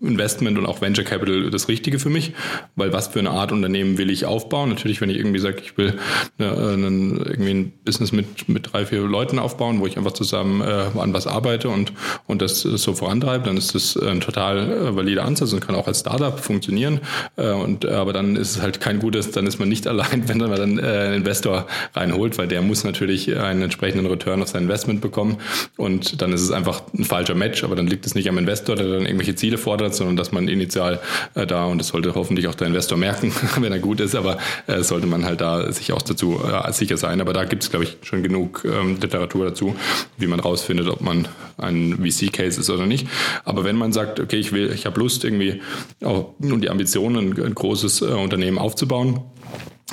Investment 0.00 0.58
und 0.58 0.66
auch 0.66 0.80
Venture 0.80 1.04
Capital 1.04 1.50
das 1.50 1.68
Richtige 1.68 1.98
für 1.98 2.10
mich? 2.10 2.32
Weil 2.76 2.92
was 2.92 3.08
für 3.08 3.18
eine 3.18 3.30
Art 3.30 3.52
Unternehmen 3.52 3.98
will 3.98 4.10
ich 4.10 4.24
aufbauen? 4.24 4.70
Natürlich, 4.70 5.00
wenn 5.00 5.10
ich 5.10 5.18
irgendwie 5.18 5.38
sage, 5.38 5.58
ich 5.62 5.76
will 5.78 5.94
eine, 6.38 6.56
einen, 6.56 7.16
irgendwie 7.18 7.50
ein 7.50 7.72
Business 7.84 8.12
mit, 8.12 8.48
mit 8.48 8.72
drei, 8.72 8.86
vier 8.86 9.02
Leuten 9.02 9.38
aufbauen, 9.38 9.80
wo 9.80 9.86
ich 9.86 9.96
einfach 9.96 10.12
zusammen 10.12 10.60
äh, 10.60 10.98
an 10.98 11.12
was 11.12 11.26
arbeite 11.26 11.68
und, 11.68 11.92
und 12.26 12.42
das 12.42 12.60
so 12.60 12.94
vorantreibe, 12.94 13.44
dann 13.44 13.56
ist 13.56 13.74
das 13.74 13.96
ein 13.96 14.20
total 14.20 14.58
äh, 14.70 14.96
valider 14.96 15.24
Ansatz 15.24 15.52
und 15.52 15.60
kann 15.60 15.74
auch 15.74 15.86
als 15.86 16.00
Startup 16.00 16.38
funktionieren. 16.38 17.00
Äh, 17.36 17.52
und, 17.52 17.86
aber 17.86 18.12
dann 18.12 18.36
ist 18.36 18.56
es 18.56 18.62
halt 18.62 18.80
kein 18.80 18.98
gutes, 18.98 19.30
dann 19.30 19.46
ist 19.46 19.58
man 19.58 19.68
nicht 19.68 19.86
allein, 19.94 20.28
wenn 20.28 20.38
man 20.38 20.50
dann 20.50 20.78
äh, 20.78 21.14
Investor 21.14 21.43
Investor 21.44 21.66
reinholt, 21.94 22.38
weil 22.38 22.48
der 22.48 22.62
muss 22.62 22.84
natürlich 22.84 23.36
einen 23.36 23.62
entsprechenden 23.62 24.06
Return 24.06 24.42
auf 24.42 24.48
sein 24.48 24.64
Investment 24.64 25.00
bekommen 25.00 25.38
und 25.76 26.22
dann 26.22 26.32
ist 26.32 26.42
es 26.42 26.50
einfach 26.50 26.82
ein 26.96 27.04
falscher 27.04 27.34
Match, 27.34 27.64
aber 27.64 27.76
dann 27.76 27.86
liegt 27.86 28.06
es 28.06 28.14
nicht 28.14 28.28
am 28.28 28.38
Investor, 28.38 28.76
der 28.76 28.86
dann 28.86 29.02
irgendwelche 29.06 29.34
Ziele 29.34 29.58
fordert, 29.58 29.94
sondern 29.94 30.16
dass 30.16 30.32
man 30.32 30.48
initial 30.48 31.00
äh, 31.34 31.46
da 31.46 31.66
und 31.66 31.78
das 31.78 31.88
sollte 31.88 32.14
hoffentlich 32.14 32.48
auch 32.48 32.54
der 32.54 32.68
Investor 32.68 32.96
merken, 32.96 33.32
wenn 33.60 33.72
er 33.72 33.78
gut 33.78 34.00
ist, 34.00 34.14
aber 34.14 34.38
äh, 34.66 34.82
sollte 34.82 35.06
man 35.06 35.24
halt 35.24 35.40
da 35.40 35.70
sich 35.72 35.92
auch 35.92 36.02
dazu 36.02 36.40
äh, 36.42 36.72
sicher 36.72 36.96
sein. 36.96 37.20
Aber 37.20 37.32
da 37.32 37.44
gibt 37.44 37.62
es, 37.62 37.70
glaube 37.70 37.84
ich, 37.84 37.96
schon 38.02 38.22
genug 38.22 38.64
ähm, 38.64 38.98
Literatur 39.00 39.46
dazu, 39.46 39.76
wie 40.16 40.26
man 40.26 40.40
rausfindet, 40.40 40.88
ob 40.88 41.00
man 41.00 41.28
ein 41.58 41.98
VC-Case 42.02 42.60
ist 42.60 42.70
oder 42.70 42.86
nicht. 42.86 43.06
Aber 43.44 43.64
wenn 43.64 43.76
man 43.76 43.92
sagt, 43.92 44.20
okay, 44.20 44.36
ich 44.36 44.52
will, 44.52 44.72
ich 44.72 44.86
habe 44.86 44.98
Lust 44.98 45.24
irgendwie 45.24 45.60
auch 46.02 46.34
und 46.40 46.60
die 46.60 46.70
Ambitionen, 46.70 47.34
ein 47.40 47.54
großes 47.54 48.02
äh, 48.02 48.06
Unternehmen 48.06 48.58
aufzubauen, 48.58 49.20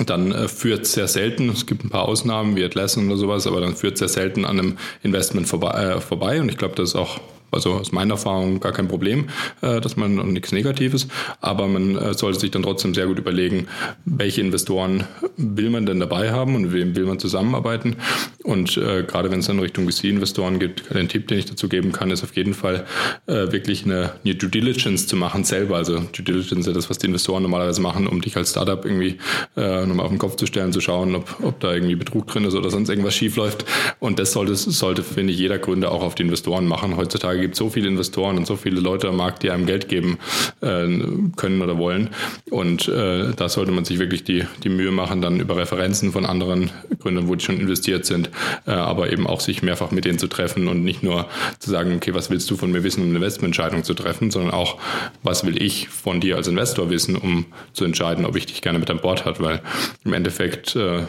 dann 0.06 0.32
äh, 0.32 0.48
führt 0.48 0.86
sehr 0.86 1.08
selten, 1.08 1.50
es 1.50 1.66
gibt 1.66 1.84
ein 1.84 1.90
paar 1.90 2.08
Ausnahmen 2.08 2.56
wie 2.56 2.64
Atlassian 2.64 3.08
oder 3.08 3.16
sowas, 3.16 3.46
aber 3.46 3.60
dann 3.60 3.76
führt 3.76 3.98
sehr 3.98 4.08
selten 4.08 4.44
an 4.44 4.58
einem 4.58 4.78
Investment 5.02 5.46
vorbei. 5.48 5.70
Äh, 5.70 6.00
vorbei. 6.00 6.40
Und 6.40 6.48
ich 6.48 6.56
glaube, 6.56 6.74
das 6.74 6.90
ist 6.90 6.96
auch 6.96 7.20
also 7.52 7.74
aus 7.74 7.92
meiner 7.92 8.14
Erfahrung 8.14 8.60
gar 8.60 8.72
kein 8.72 8.88
Problem, 8.88 9.28
äh, 9.60 9.80
dass 9.80 9.96
man 9.96 10.32
nichts 10.32 10.52
Negatives, 10.52 11.08
aber 11.40 11.68
man 11.68 11.96
äh, 11.96 12.14
sollte 12.14 12.40
sich 12.40 12.50
dann 12.50 12.62
trotzdem 12.62 12.94
sehr 12.94 13.06
gut 13.06 13.18
überlegen, 13.18 13.68
welche 14.04 14.40
Investoren 14.40 15.04
will 15.36 15.70
man 15.70 15.86
denn 15.86 16.00
dabei 16.00 16.32
haben 16.32 16.54
und 16.54 16.62
mit 16.62 16.72
wem 16.72 16.96
will 16.96 17.04
man 17.04 17.18
zusammenarbeiten. 17.18 17.96
Und 18.42 18.76
äh, 18.76 19.04
gerade 19.04 19.30
wenn 19.30 19.40
es 19.40 19.46
dann 19.46 19.58
Richtung 19.60 19.88
VC-Investoren 19.90 20.58
geht, 20.58 20.82
den 20.92 21.08
Tipp, 21.08 21.28
den 21.28 21.38
ich 21.38 21.46
dazu 21.46 21.68
geben 21.68 21.92
kann, 21.92 22.10
ist 22.10 22.24
auf 22.24 22.34
jeden 22.36 22.54
Fall 22.54 22.86
äh, 23.26 23.52
wirklich 23.52 23.84
eine, 23.84 24.12
eine 24.24 24.34
Due 24.34 24.50
Diligence 24.50 25.06
zu 25.06 25.16
machen 25.16 25.44
selber. 25.44 25.76
Also 25.76 25.98
Due 25.98 26.24
Diligence 26.24 26.66
ist 26.66 26.76
das, 26.76 26.90
was 26.90 26.98
die 26.98 27.06
Investoren 27.06 27.42
normalerweise 27.42 27.80
machen, 27.80 28.06
um 28.06 28.20
dich 28.20 28.36
als 28.36 28.50
Startup 28.50 28.84
irgendwie 28.84 29.18
äh, 29.56 29.86
nochmal 29.86 30.06
auf 30.06 30.12
den 30.12 30.18
Kopf 30.18 30.36
zu 30.36 30.46
stellen, 30.46 30.72
zu 30.72 30.80
schauen, 30.80 31.14
ob, 31.14 31.36
ob 31.42 31.60
da 31.60 31.72
irgendwie 31.72 31.94
Betrug 31.94 32.26
drin 32.26 32.44
ist 32.44 32.54
oder 32.54 32.70
sonst 32.70 32.88
irgendwas 32.88 33.14
schief 33.14 33.36
läuft. 33.36 33.64
Und 34.00 34.18
das 34.18 34.32
sollte, 34.32 34.54
sollte, 34.54 35.02
finde 35.02 35.32
ich, 35.32 35.38
jeder 35.38 35.58
Gründer 35.58 35.92
auch 35.92 36.02
auf 36.02 36.14
die 36.14 36.22
Investoren 36.22 36.66
machen. 36.66 36.96
Heutzutage 36.96 37.41
gibt 37.42 37.56
so 37.56 37.68
viele 37.68 37.88
Investoren 37.88 38.38
und 38.38 38.46
so 38.46 38.56
viele 38.56 38.80
Leute 38.80 39.08
am 39.08 39.16
Markt, 39.16 39.42
die 39.42 39.50
einem 39.50 39.66
Geld 39.66 39.88
geben 39.88 40.18
äh, 40.62 40.88
können 41.36 41.60
oder 41.60 41.76
wollen. 41.76 42.10
Und 42.50 42.88
äh, 42.88 43.32
da 43.34 43.48
sollte 43.48 43.72
man 43.72 43.84
sich 43.84 43.98
wirklich 43.98 44.24
die, 44.24 44.44
die 44.62 44.70
Mühe 44.70 44.90
machen, 44.90 45.20
dann 45.20 45.40
über 45.40 45.56
Referenzen 45.56 46.12
von 46.12 46.24
anderen 46.24 46.70
Gründern, 47.00 47.28
wo 47.28 47.34
die 47.34 47.44
schon 47.44 47.60
investiert 47.60 48.06
sind, 48.06 48.30
äh, 48.66 48.70
aber 48.70 49.12
eben 49.12 49.26
auch 49.26 49.40
sich 49.40 49.62
mehrfach 49.62 49.90
mit 49.90 50.04
denen 50.04 50.18
zu 50.18 50.28
treffen 50.28 50.68
und 50.68 50.82
nicht 50.84 51.02
nur 51.02 51.26
zu 51.58 51.70
sagen, 51.70 51.94
okay, 51.96 52.14
was 52.14 52.30
willst 52.30 52.50
du 52.50 52.56
von 52.56 52.72
mir 52.72 52.82
wissen, 52.82 53.02
um 53.02 53.08
eine 53.08 53.18
Investmententscheidung 53.18 53.84
zu 53.84 53.94
treffen, 53.94 54.30
sondern 54.30 54.52
auch, 54.52 54.78
was 55.22 55.44
will 55.44 55.60
ich 55.60 55.88
von 55.88 56.20
dir 56.20 56.36
als 56.36 56.48
Investor 56.48 56.90
wissen, 56.90 57.16
um 57.16 57.46
zu 57.72 57.84
entscheiden, 57.84 58.24
ob 58.24 58.36
ich 58.36 58.46
dich 58.46 58.62
gerne 58.62 58.78
mit 58.78 58.90
an 58.90 59.00
Bord 59.00 59.24
hat, 59.24 59.40
weil 59.40 59.60
im 60.04 60.12
Endeffekt, 60.12 60.76
äh, 60.76 61.02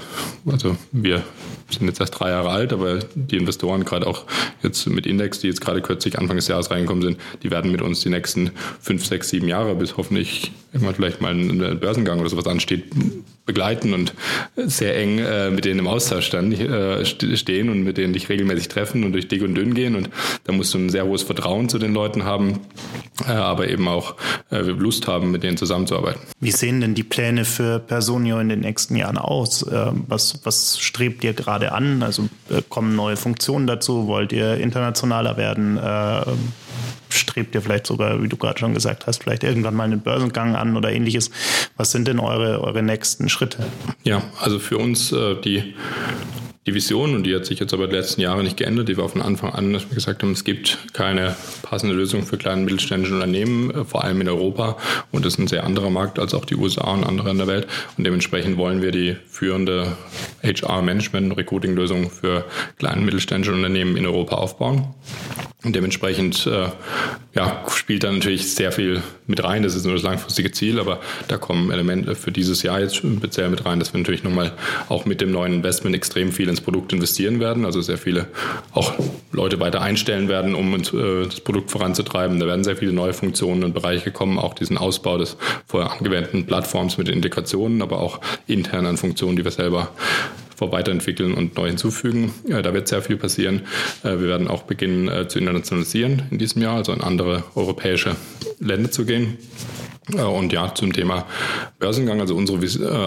also 0.45 0.75
wir 0.91 1.23
sind 1.69 1.87
jetzt 1.87 1.99
erst 1.99 2.19
drei 2.19 2.29
Jahre 2.29 2.49
alt, 2.49 2.73
aber 2.73 2.99
die 3.15 3.37
Investoren, 3.37 3.85
gerade 3.85 4.07
auch 4.07 4.25
jetzt 4.61 4.87
mit 4.87 5.05
Index, 5.05 5.39
die 5.39 5.47
jetzt 5.47 5.61
gerade 5.61 5.81
kürzlich 5.81 6.17
Anfang 6.23 6.37
des 6.37 6.47
Jahres 6.47 6.71
reingekommen 6.71 7.03
sind, 7.03 7.17
die 7.43 7.51
werden 7.51 7.71
mit 7.71 7.81
uns 7.81 8.01
die 8.01 8.09
nächsten 8.09 8.51
fünf, 8.81 9.05
sechs, 9.05 9.29
sieben 9.29 9.47
Jahre, 9.47 9.75
bis 9.75 9.97
hoffentlich 9.97 10.51
irgendwann 10.71 10.95
vielleicht 10.95 11.21
mal 11.21 11.33
ein 11.33 11.79
Börsengang 11.79 12.19
oder 12.19 12.29
sowas 12.29 12.47
ansteht, 12.47 12.85
begleiten 13.45 13.93
und 13.93 14.13
sehr 14.55 14.97
eng 14.97 15.19
äh, 15.19 15.49
mit 15.49 15.65
denen 15.65 15.79
im 15.79 15.87
Austausch 15.87 16.29
dann 16.29 16.51
äh, 16.51 17.05
stehen 17.05 17.69
und 17.69 17.83
mit 17.83 17.97
denen 17.97 18.13
dich 18.13 18.29
regelmäßig 18.29 18.69
treffen 18.69 19.03
und 19.03 19.11
durch 19.11 19.27
dick 19.27 19.41
und 19.43 19.55
dünn 19.55 19.73
gehen. 19.73 19.95
Und 19.95 20.09
da 20.45 20.53
musst 20.53 20.73
du 20.73 20.77
ein 20.77 20.89
sehr 20.89 21.05
hohes 21.05 21.23
Vertrauen 21.23 21.67
zu 21.67 21.77
den 21.77 21.93
Leuten 21.93 22.23
haben, 22.23 22.61
äh, 23.27 23.31
aber 23.31 23.67
eben 23.67 23.87
auch 23.87 24.15
äh, 24.51 24.59
Lust 24.59 25.07
haben, 25.07 25.31
mit 25.31 25.43
denen 25.43 25.57
zusammenzuarbeiten. 25.57 26.21
Wie 26.39 26.51
sehen 26.51 26.81
denn 26.81 26.95
die 26.95 27.03
Pläne 27.03 27.43
für 27.43 27.79
Personio 27.79 28.39
in 28.39 28.49
den 28.49 28.61
nächsten 28.61 28.95
Jahren 28.95 29.17
aus? 29.17 29.65
Ähm, 29.69 30.05
was, 30.07 30.39
was 30.43 30.79
strebt 30.79 31.23
ihr 31.23 31.33
gerade 31.33 31.73
an? 31.73 32.01
Also 32.01 32.29
äh, 32.49 32.61
kommen 32.69 32.95
neue 32.95 33.17
Funktionen 33.17 33.67
dazu? 33.67 34.07
Wollt 34.07 34.31
ihr 34.31 34.57
internationaler 34.57 35.37
werden? 35.37 35.77
Strebt 37.13 37.55
ihr 37.55 37.61
vielleicht 37.61 37.87
sogar, 37.87 38.21
wie 38.21 38.27
du 38.27 38.37
gerade 38.37 38.59
schon 38.59 38.73
gesagt 38.73 39.07
hast, 39.07 39.23
vielleicht 39.23 39.43
irgendwann 39.43 39.75
mal 39.75 39.85
einen 39.85 40.01
Börsengang 40.01 40.55
an 40.55 40.75
oder 40.75 40.91
ähnliches. 40.91 41.31
Was 41.77 41.91
sind 41.91 42.07
denn 42.07 42.19
eure, 42.19 42.61
eure 42.61 42.83
nächsten 42.83 43.29
Schritte? 43.29 43.65
Ja, 44.03 44.23
also 44.39 44.59
für 44.59 44.77
uns 44.77 45.11
äh, 45.11 45.35
die 45.41 45.73
die 46.65 46.73
Vision, 46.73 47.13
und 47.13 47.23
die 47.23 47.35
hat 47.35 47.45
sich 47.45 47.59
jetzt 47.59 47.73
aber 47.73 47.87
die 47.87 47.95
letzten 47.95 48.21
Jahre 48.21 48.41
nicht 48.41 48.55
geändert, 48.55 48.87
die 48.87 48.95
war 48.95 49.09
von 49.09 49.21
Anfang 49.21 49.51
an, 49.51 49.73
dass 49.73 49.89
wir 49.89 49.95
gesagt 49.95 50.23
haben, 50.23 50.31
es 50.31 50.45
gibt 50.45 50.77
keine 50.93 51.35
passende 51.61 51.93
Lösung 51.93 52.23
für 52.23 52.37
kleine 52.37 52.59
und 52.59 52.65
mittelständische 52.65 53.13
Unternehmen, 53.13 53.69
äh, 53.71 53.83
vor 53.83 54.03
allem 54.03 54.21
in 54.21 54.29
Europa. 54.29 54.77
Und 55.11 55.25
das 55.25 55.33
ist 55.33 55.39
ein 55.39 55.47
sehr 55.47 55.65
anderer 55.65 55.89
Markt 55.89 56.19
als 56.19 56.33
auch 56.33 56.45
die 56.45 56.55
USA 56.55 56.93
und 56.93 57.03
andere 57.03 57.31
in 57.31 57.37
der 57.37 57.47
Welt. 57.47 57.67
Und 57.97 58.05
dementsprechend 58.05 58.55
wollen 58.55 58.81
wir 58.81 58.91
die 58.91 59.17
führende 59.27 59.97
HR-Management- 60.41 61.31
und 61.31 61.37
Recruiting-Lösung 61.37 62.09
für 62.09 62.45
kleine 62.77 62.99
und 62.99 63.05
mittelständische 63.05 63.53
Unternehmen 63.53 63.97
in 63.97 64.05
Europa 64.05 64.37
aufbauen. 64.37 64.87
Und 65.63 65.77
dementsprechend 65.77 66.45
äh, 66.45 66.67
ja, 67.35 67.63
spielt 67.69 68.03
da 68.03 68.11
natürlich 68.11 68.53
sehr 68.53 68.73
viel 68.73 69.01
mit 69.27 69.41
rein. 69.45 69.63
Das 69.63 69.75
ist 69.75 69.85
nur 69.85 69.93
das 69.93 70.03
langfristige 70.03 70.51
Ziel, 70.51 70.77
aber 70.77 70.99
da 71.29 71.37
kommen 71.37 71.71
Elemente 71.71 72.15
für 72.15 72.33
dieses 72.33 72.63
Jahr 72.63 72.81
jetzt 72.81 72.97
speziell 72.97 73.49
mit 73.49 73.65
rein, 73.65 73.79
dass 73.79 73.93
wir 73.93 73.99
natürlich 73.99 74.25
nochmal 74.25 74.51
auch 74.89 75.05
mit 75.05 75.21
dem 75.21 75.31
neuen 75.31 75.53
Investment 75.53 75.95
extrem 75.95 76.33
viel 76.33 76.49
ins 76.49 76.59
Produkt 76.59 76.91
investieren 76.91 77.39
werden. 77.39 77.63
Also 77.63 77.81
sehr 77.81 77.97
viele 77.97 78.27
auch 78.73 78.93
Leute 79.31 79.61
weiter 79.61 79.81
einstellen 79.81 80.27
werden, 80.27 80.53
um 80.53 80.75
äh, 80.75 81.25
das 81.25 81.39
Produkt 81.39 81.71
voranzutreiben. 81.71 82.41
Da 82.41 82.45
werden 82.45 82.65
sehr 82.65 82.75
viele 82.75 82.91
neue 82.91 83.13
Funktionen 83.13 83.63
und 83.63 83.73
Bereiche 83.73 84.11
kommen, 84.11 84.39
auch 84.39 84.55
diesen 84.55 84.77
Ausbau 84.77 85.17
des 85.17 85.37
vorher 85.65 85.93
angewendeten 85.93 86.45
Plattforms 86.45 86.97
mit 86.97 87.07
Integrationen, 87.07 87.81
aber 87.81 88.01
auch 88.01 88.19
internen 88.47 88.97
Funktionen, 88.97 89.37
die 89.37 89.45
wir 89.45 89.51
selber 89.51 89.91
weiterentwickeln 90.71 91.33
und 91.33 91.55
neu 91.55 91.67
hinzufügen. 91.67 92.33
Da 92.47 92.73
wird 92.73 92.87
sehr 92.87 93.01
viel 93.01 93.17
passieren. 93.17 93.63
Äh, 94.03 94.19
wir 94.19 94.27
werden 94.27 94.47
auch 94.47 94.63
beginnen 94.63 95.07
äh, 95.07 95.27
zu 95.27 95.39
internationalisieren 95.39 96.23
in 96.31 96.37
diesem 96.37 96.61
Jahr, 96.61 96.77
also 96.77 96.93
in 96.93 97.01
andere 97.01 97.43
europäische 97.55 98.15
Länder 98.59 98.91
zu 98.91 99.05
gehen. 99.05 99.37
Äh, 100.11 100.21
und 100.21 100.51
ja, 100.53 100.73
zum 100.73 100.93
Thema 100.93 101.25
Börsengang. 101.79 102.19
Also 102.19 102.35
unsere 102.35 102.59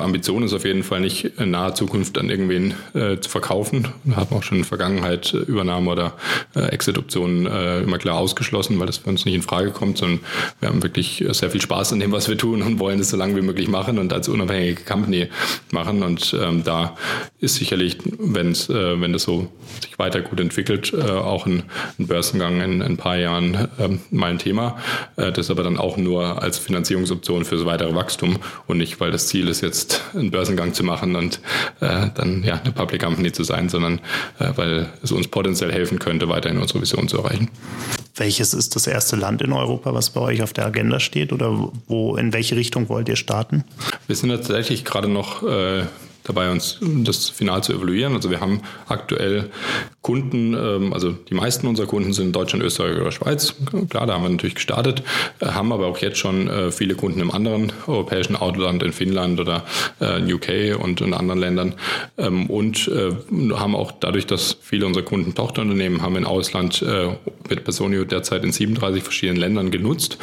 Ambition 0.03 0.43
ist 0.43 0.53
auf 0.53 0.65
jeden 0.65 0.83
Fall 0.83 1.01
nicht 1.01 1.25
in 1.39 1.51
naher 1.51 1.75
Zukunft 1.75 2.19
an 2.19 2.31
irgendwen 2.31 2.75
äh, 2.95 3.19
zu 3.19 3.31
verkaufen. 3.31 3.89
Wir 4.05 4.17
haben 4.17 4.35
auch 4.35 4.43
schon 4.43 4.59
in 4.59 4.63
der 4.63 4.69
Vergangenheit 4.69 5.33
Übernahme 5.33 5.91
oder 5.91 6.15
äh, 6.55 6.61
Exit-Optionen 6.69 7.47
äh, 7.47 7.81
immer 7.81 7.99
klar 7.99 8.19
ausgeschlossen, 8.19 8.79
weil 8.79 8.87
das 8.87 8.99
für 8.99 9.11
uns 9.11 9.25
nicht 9.25 9.35
in 9.35 9.43
Frage 9.43 9.71
kommt, 9.71 9.99
sondern 9.99 10.21
wir 10.61 10.69
haben 10.69 10.83
wirklich 10.83 11.25
sehr 11.31 11.51
viel 11.51 11.61
Spaß 11.61 11.93
an 11.93 12.01
dem, 12.01 12.13
was 12.13 12.29
wir 12.29 12.39
tun 12.39 12.63
und 12.63 12.79
wollen 12.79 13.01
es 13.01 13.11
so 13.11 13.17
lange 13.17 13.37
wie 13.37 13.43
möglich 13.43 13.69
machen 13.69 13.99
und 13.99 14.13
als 14.13 14.29
unabhängige 14.29 14.83
Company 14.83 15.29
machen. 15.71 16.03
Und 16.03 16.37
ähm, 16.41 16.65
da 16.65 16.97
ist 17.39 17.57
sicherlich, 17.57 17.99
äh, 18.07 18.13
wenn 18.19 19.13
das 19.13 19.23
so 19.23 19.49
sich 19.83 19.99
weiter 19.99 20.21
gut 20.21 20.41
entwickelt, 20.41 20.93
äh, 20.93 21.03
auch 21.03 21.47
ein, 21.47 21.65
ein 21.99 22.07
Börsengang 22.07 22.61
in, 22.61 22.73
in, 22.81 22.83
ein 22.83 22.97
paar 22.97 23.17
Jahren 23.17 23.55
äh, 23.55 23.89
mal 24.11 24.31
ein 24.31 24.39
Thema. 24.39 24.79
Äh, 25.17 25.33
das 25.33 25.51
aber 25.51 25.63
dann 25.63 25.79
auch 25.79 25.97
nur 25.97 26.43
als 26.43 26.59
Finanzierungsoption 26.87 27.45
für 27.45 27.57
das 27.57 27.65
weitere 27.67 27.95
Wachstum 27.95 28.39
und 28.67 28.79
nicht, 28.79 29.01
weil 29.01 29.11
das 29.11 29.27
Ziel 29.27 29.49
ist, 29.49 29.61
jetzt 29.61 30.03
einen 30.15 30.31
Börsengang 30.31 30.73
zu 30.73 30.85
machen 30.85 31.17
und 31.17 31.41
äh, 31.81 32.09
dann 32.15 32.43
ja 32.45 32.61
eine 32.63 32.73
Public 32.73 33.03
Company 33.03 33.33
zu 33.33 33.45
sein, 33.45 33.69
sondern 33.69 33.99
äh, 34.39 34.53
weil 34.55 34.89
es 35.03 35.13
uns 35.13 35.29
potenziell 35.29 35.73
helfen 35.73 35.99
könnte, 35.99 36.29
weiterhin 36.29 36.59
unsere 36.59 36.81
Vision 36.81 37.09
zu 37.09 37.19
erreichen. 37.19 37.51
Welches 38.15 38.55
ist 38.55 38.77
das 38.77 38.87
erste 38.87 39.17
Land 39.17 39.43
in 39.43 39.53
Europa, 39.53 39.93
was 39.93 40.11
bei 40.11 40.21
euch 40.21 40.43
auf 40.43 40.53
der 40.53 40.67
Agenda 40.67 41.01
steht 41.01 41.33
oder 41.33 41.71
wo, 41.87 42.17
in 42.17 42.33
welche 42.33 42.57
Richtung 42.57 42.89
wollt 42.89 43.09
ihr 43.09 43.17
starten? 43.17 43.65
Wir 44.07 44.17
sind 44.17 44.31
tatsächlich 44.31 44.85
gerade 44.85 45.09
noch 45.09 45.43
äh, 45.43 45.83
dabei, 46.27 46.51
uns 46.51 46.79
das 46.81 47.29
final 47.29 47.63
zu 47.63 47.73
evaluieren. 47.73 48.15
Also 48.15 48.31
wir 48.31 48.41
haben 48.41 48.61
aktuell 48.89 49.51
Kunden, 50.03 50.55
ähm, 50.55 50.93
also 50.93 51.13
die 51.13 51.35
meisten 51.35 51.67
unserer 51.67 51.87
Kunden 51.87 52.13
sind 52.13 52.27
in 52.27 52.33
Deutschland, 52.33 52.65
Österreich 52.65 53.01
oder 53.01 53.11
Schweiz. 53.11 53.55
Klar, 53.89 54.07
da 54.07 54.15
haben 54.15 54.23
wir 54.23 54.29
natürlich 54.29 54.55
gestartet, 54.55 55.03
äh, 55.41 55.47
haben 55.47 55.73
aber 55.73 55.87
auch 55.87 55.99
jetzt 55.99 56.19
schon 56.19 56.49
äh, 56.49 56.71
viele 56.71 56.95
Kunden 56.95 57.21
im 57.21 57.31
anderen 57.31 57.73
europäischen 57.87 58.37
Outland, 58.37 58.83
in 58.83 58.93
Finnland 58.93 59.41
oder 59.41 59.65
äh, 60.01 60.19
in 60.19 60.33
UK 60.33 60.81
und 60.81 61.01
in 61.01 61.15
anderen 61.15 61.41
Ländern. 61.41 61.75
Ähm, 62.19 62.49
und 62.49 62.67
haben 62.87 63.75
auch 63.75 63.93
dadurch, 63.93 64.27
dass 64.27 64.57
viele 64.61 64.87
unserer 64.87 65.05
Kunden 65.05 65.35
Tochterunternehmen 65.35 66.03
haben 66.03 66.17
im 66.17 66.25
Ausland 66.25 66.85
mit 67.49 67.65
Personio 67.65 68.05
derzeit 68.05 68.45
in 68.45 68.53
37 68.53 69.03
verschiedenen 69.03 69.41
Ländern 69.41 69.71
genutzt, 69.71 70.19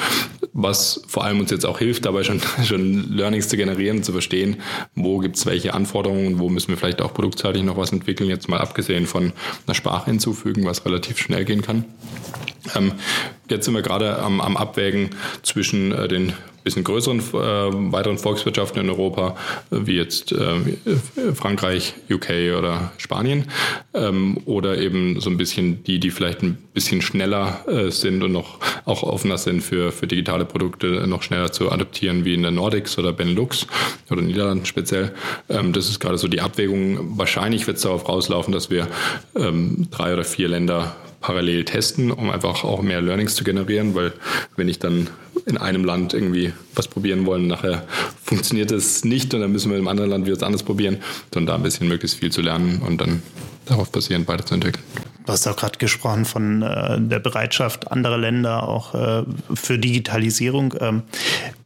was 0.54 1.02
vor 1.08 1.24
allem 1.24 1.40
uns 1.40 1.52
jetzt 1.52 1.66
auch 1.66 1.80
hilft, 1.80 2.06
dabei 2.06 2.24
schon, 2.24 2.42
schon 2.66 3.16
Learnings 3.16 3.50
zu 3.50 3.58
generieren, 3.58 4.04
zu 4.04 4.12
verstehen, 4.12 4.58
wo 4.96 5.20
gibt 5.20 5.36
es 5.36 5.46
welche 5.46 5.74
Anforderungen, 5.74 5.93
wo 5.94 6.50
müssen 6.50 6.70
wir 6.70 6.78
vielleicht 6.78 7.02
auch 7.02 7.14
produktseitig 7.14 7.64
noch 7.64 7.78
was 7.78 7.92
entwickeln, 7.92 8.30
jetzt 8.30 8.50
mal 8.50 8.60
abgesehen 8.60 9.06
von 9.06 9.34
einer 9.66 9.76
Sprache 9.76 10.12
hinzufügen, 10.12 10.66
was 10.66 10.86
relativ 10.86 11.18
schnell 11.18 11.46
gehen 11.46 11.62
kann. 11.62 11.86
Ähm, 12.76 12.94
jetzt 13.50 13.66
sind 13.66 13.74
wir 13.74 13.82
gerade 13.82 14.20
am, 14.20 14.42
am 14.42 14.58
Abwägen 14.58 15.12
zwischen 15.44 15.92
äh, 15.92 16.08
den 16.08 16.34
bisschen 16.64 16.84
größeren 16.84 17.20
äh, 17.20 17.92
weiteren 17.92 18.18
Volkswirtschaften 18.18 18.82
in 18.82 18.90
Europa, 18.90 19.36
äh, 19.72 19.78
wie 19.86 19.96
jetzt 19.96 20.32
äh, 20.32 20.60
Frankreich, 21.34 21.94
UK 22.10 22.58
oder 22.58 22.92
Spanien, 22.98 23.46
ähm, 23.94 24.38
oder 24.46 24.78
eben 24.78 25.20
so 25.20 25.30
ein 25.30 25.38
bisschen 25.38 25.84
die, 25.84 26.00
die 26.00 26.12
vielleicht 26.12 26.42
ein 26.44 26.58
bisschen 26.74 27.02
schneller 27.02 27.66
äh, 27.68 27.92
sind 27.92 28.24
und 28.24 28.32
noch 28.32 28.60
auch 28.86 29.04
offener 29.04 29.38
sind 29.38 29.62
für, 29.62 29.92
für 29.92 30.08
digitale 30.08 30.46
Produkte, 30.46 31.08
noch 31.08 31.24
schneller 31.24 31.52
zu 31.52 31.72
adaptieren, 31.72 32.26
wie 32.26 32.34
in 32.34 32.42
der 32.42 32.52
Nordics 32.52 32.98
oder 32.98 33.14
Benelux 33.14 33.68
oder 34.10 34.22
Niederlanden 34.22 34.66
speziell. 34.66 35.14
Ähm, 35.50 35.74
das 35.74 35.90
ist 35.90 36.00
gerade 36.00 36.18
so 36.18 36.28
die 36.28 36.42
Abwägung. 36.42 37.18
Wahrscheinlich 37.18 37.68
wird 37.68 37.78
es 37.78 37.84
darauf 37.84 38.08
rauslaufen, 38.08 38.54
dass 38.54 38.70
wir 38.70 38.88
ähm, 39.36 39.88
drei 39.92 40.14
oder 40.14 40.24
vier 40.24 40.48
Länder 40.48 40.96
parallel 41.24 41.64
testen, 41.64 42.12
um 42.12 42.30
einfach 42.30 42.64
auch 42.64 42.82
mehr 42.82 43.02
Learnings 43.02 43.34
zu 43.34 43.44
generieren, 43.44 43.96
weil 43.96 44.14
wenn 44.58 44.68
ich 44.68 44.78
dann 44.78 45.10
in 45.46 45.58
einem 45.58 45.84
Land 45.84 46.14
irgendwie 46.14 46.54
was 46.76 46.88
probieren 46.88 47.26
wollen, 47.26 47.48
nachher 47.48 47.88
funktioniert 48.24 48.72
es 48.72 49.04
nicht 49.04 49.34
und 49.34 49.40
dann 49.42 49.52
müssen 49.52 49.72
wir 49.72 49.80
im 49.80 49.88
anderen 49.88 50.10
Land 50.10 50.26
wieder 50.26 50.36
was 50.36 50.44
anderes 50.44 50.64
probieren, 50.64 50.98
sondern 51.34 51.48
da 51.48 51.56
ein 51.56 51.64
bisschen 51.64 51.88
möglichst 51.88 52.20
viel 52.20 52.32
zu 52.32 52.42
lernen 52.42 52.82
und 52.86 53.00
dann 53.00 53.24
darauf 53.66 53.92
basierend 53.92 54.28
weiterzuentwickeln. 54.28 54.84
Du 55.26 55.32
hast 55.32 55.48
auch 55.48 55.56
gerade 55.56 55.78
gesprochen 55.78 56.26
von 56.26 56.62
äh, 56.62 57.00
der 57.00 57.20
Bereitschaft 57.20 57.90
anderer 57.90 58.18
Länder 58.18 58.68
auch 58.68 58.94
äh, 58.94 59.24
für 59.54 59.80
Digitalisierung. 59.80 60.76
Ähm, 60.82 61.04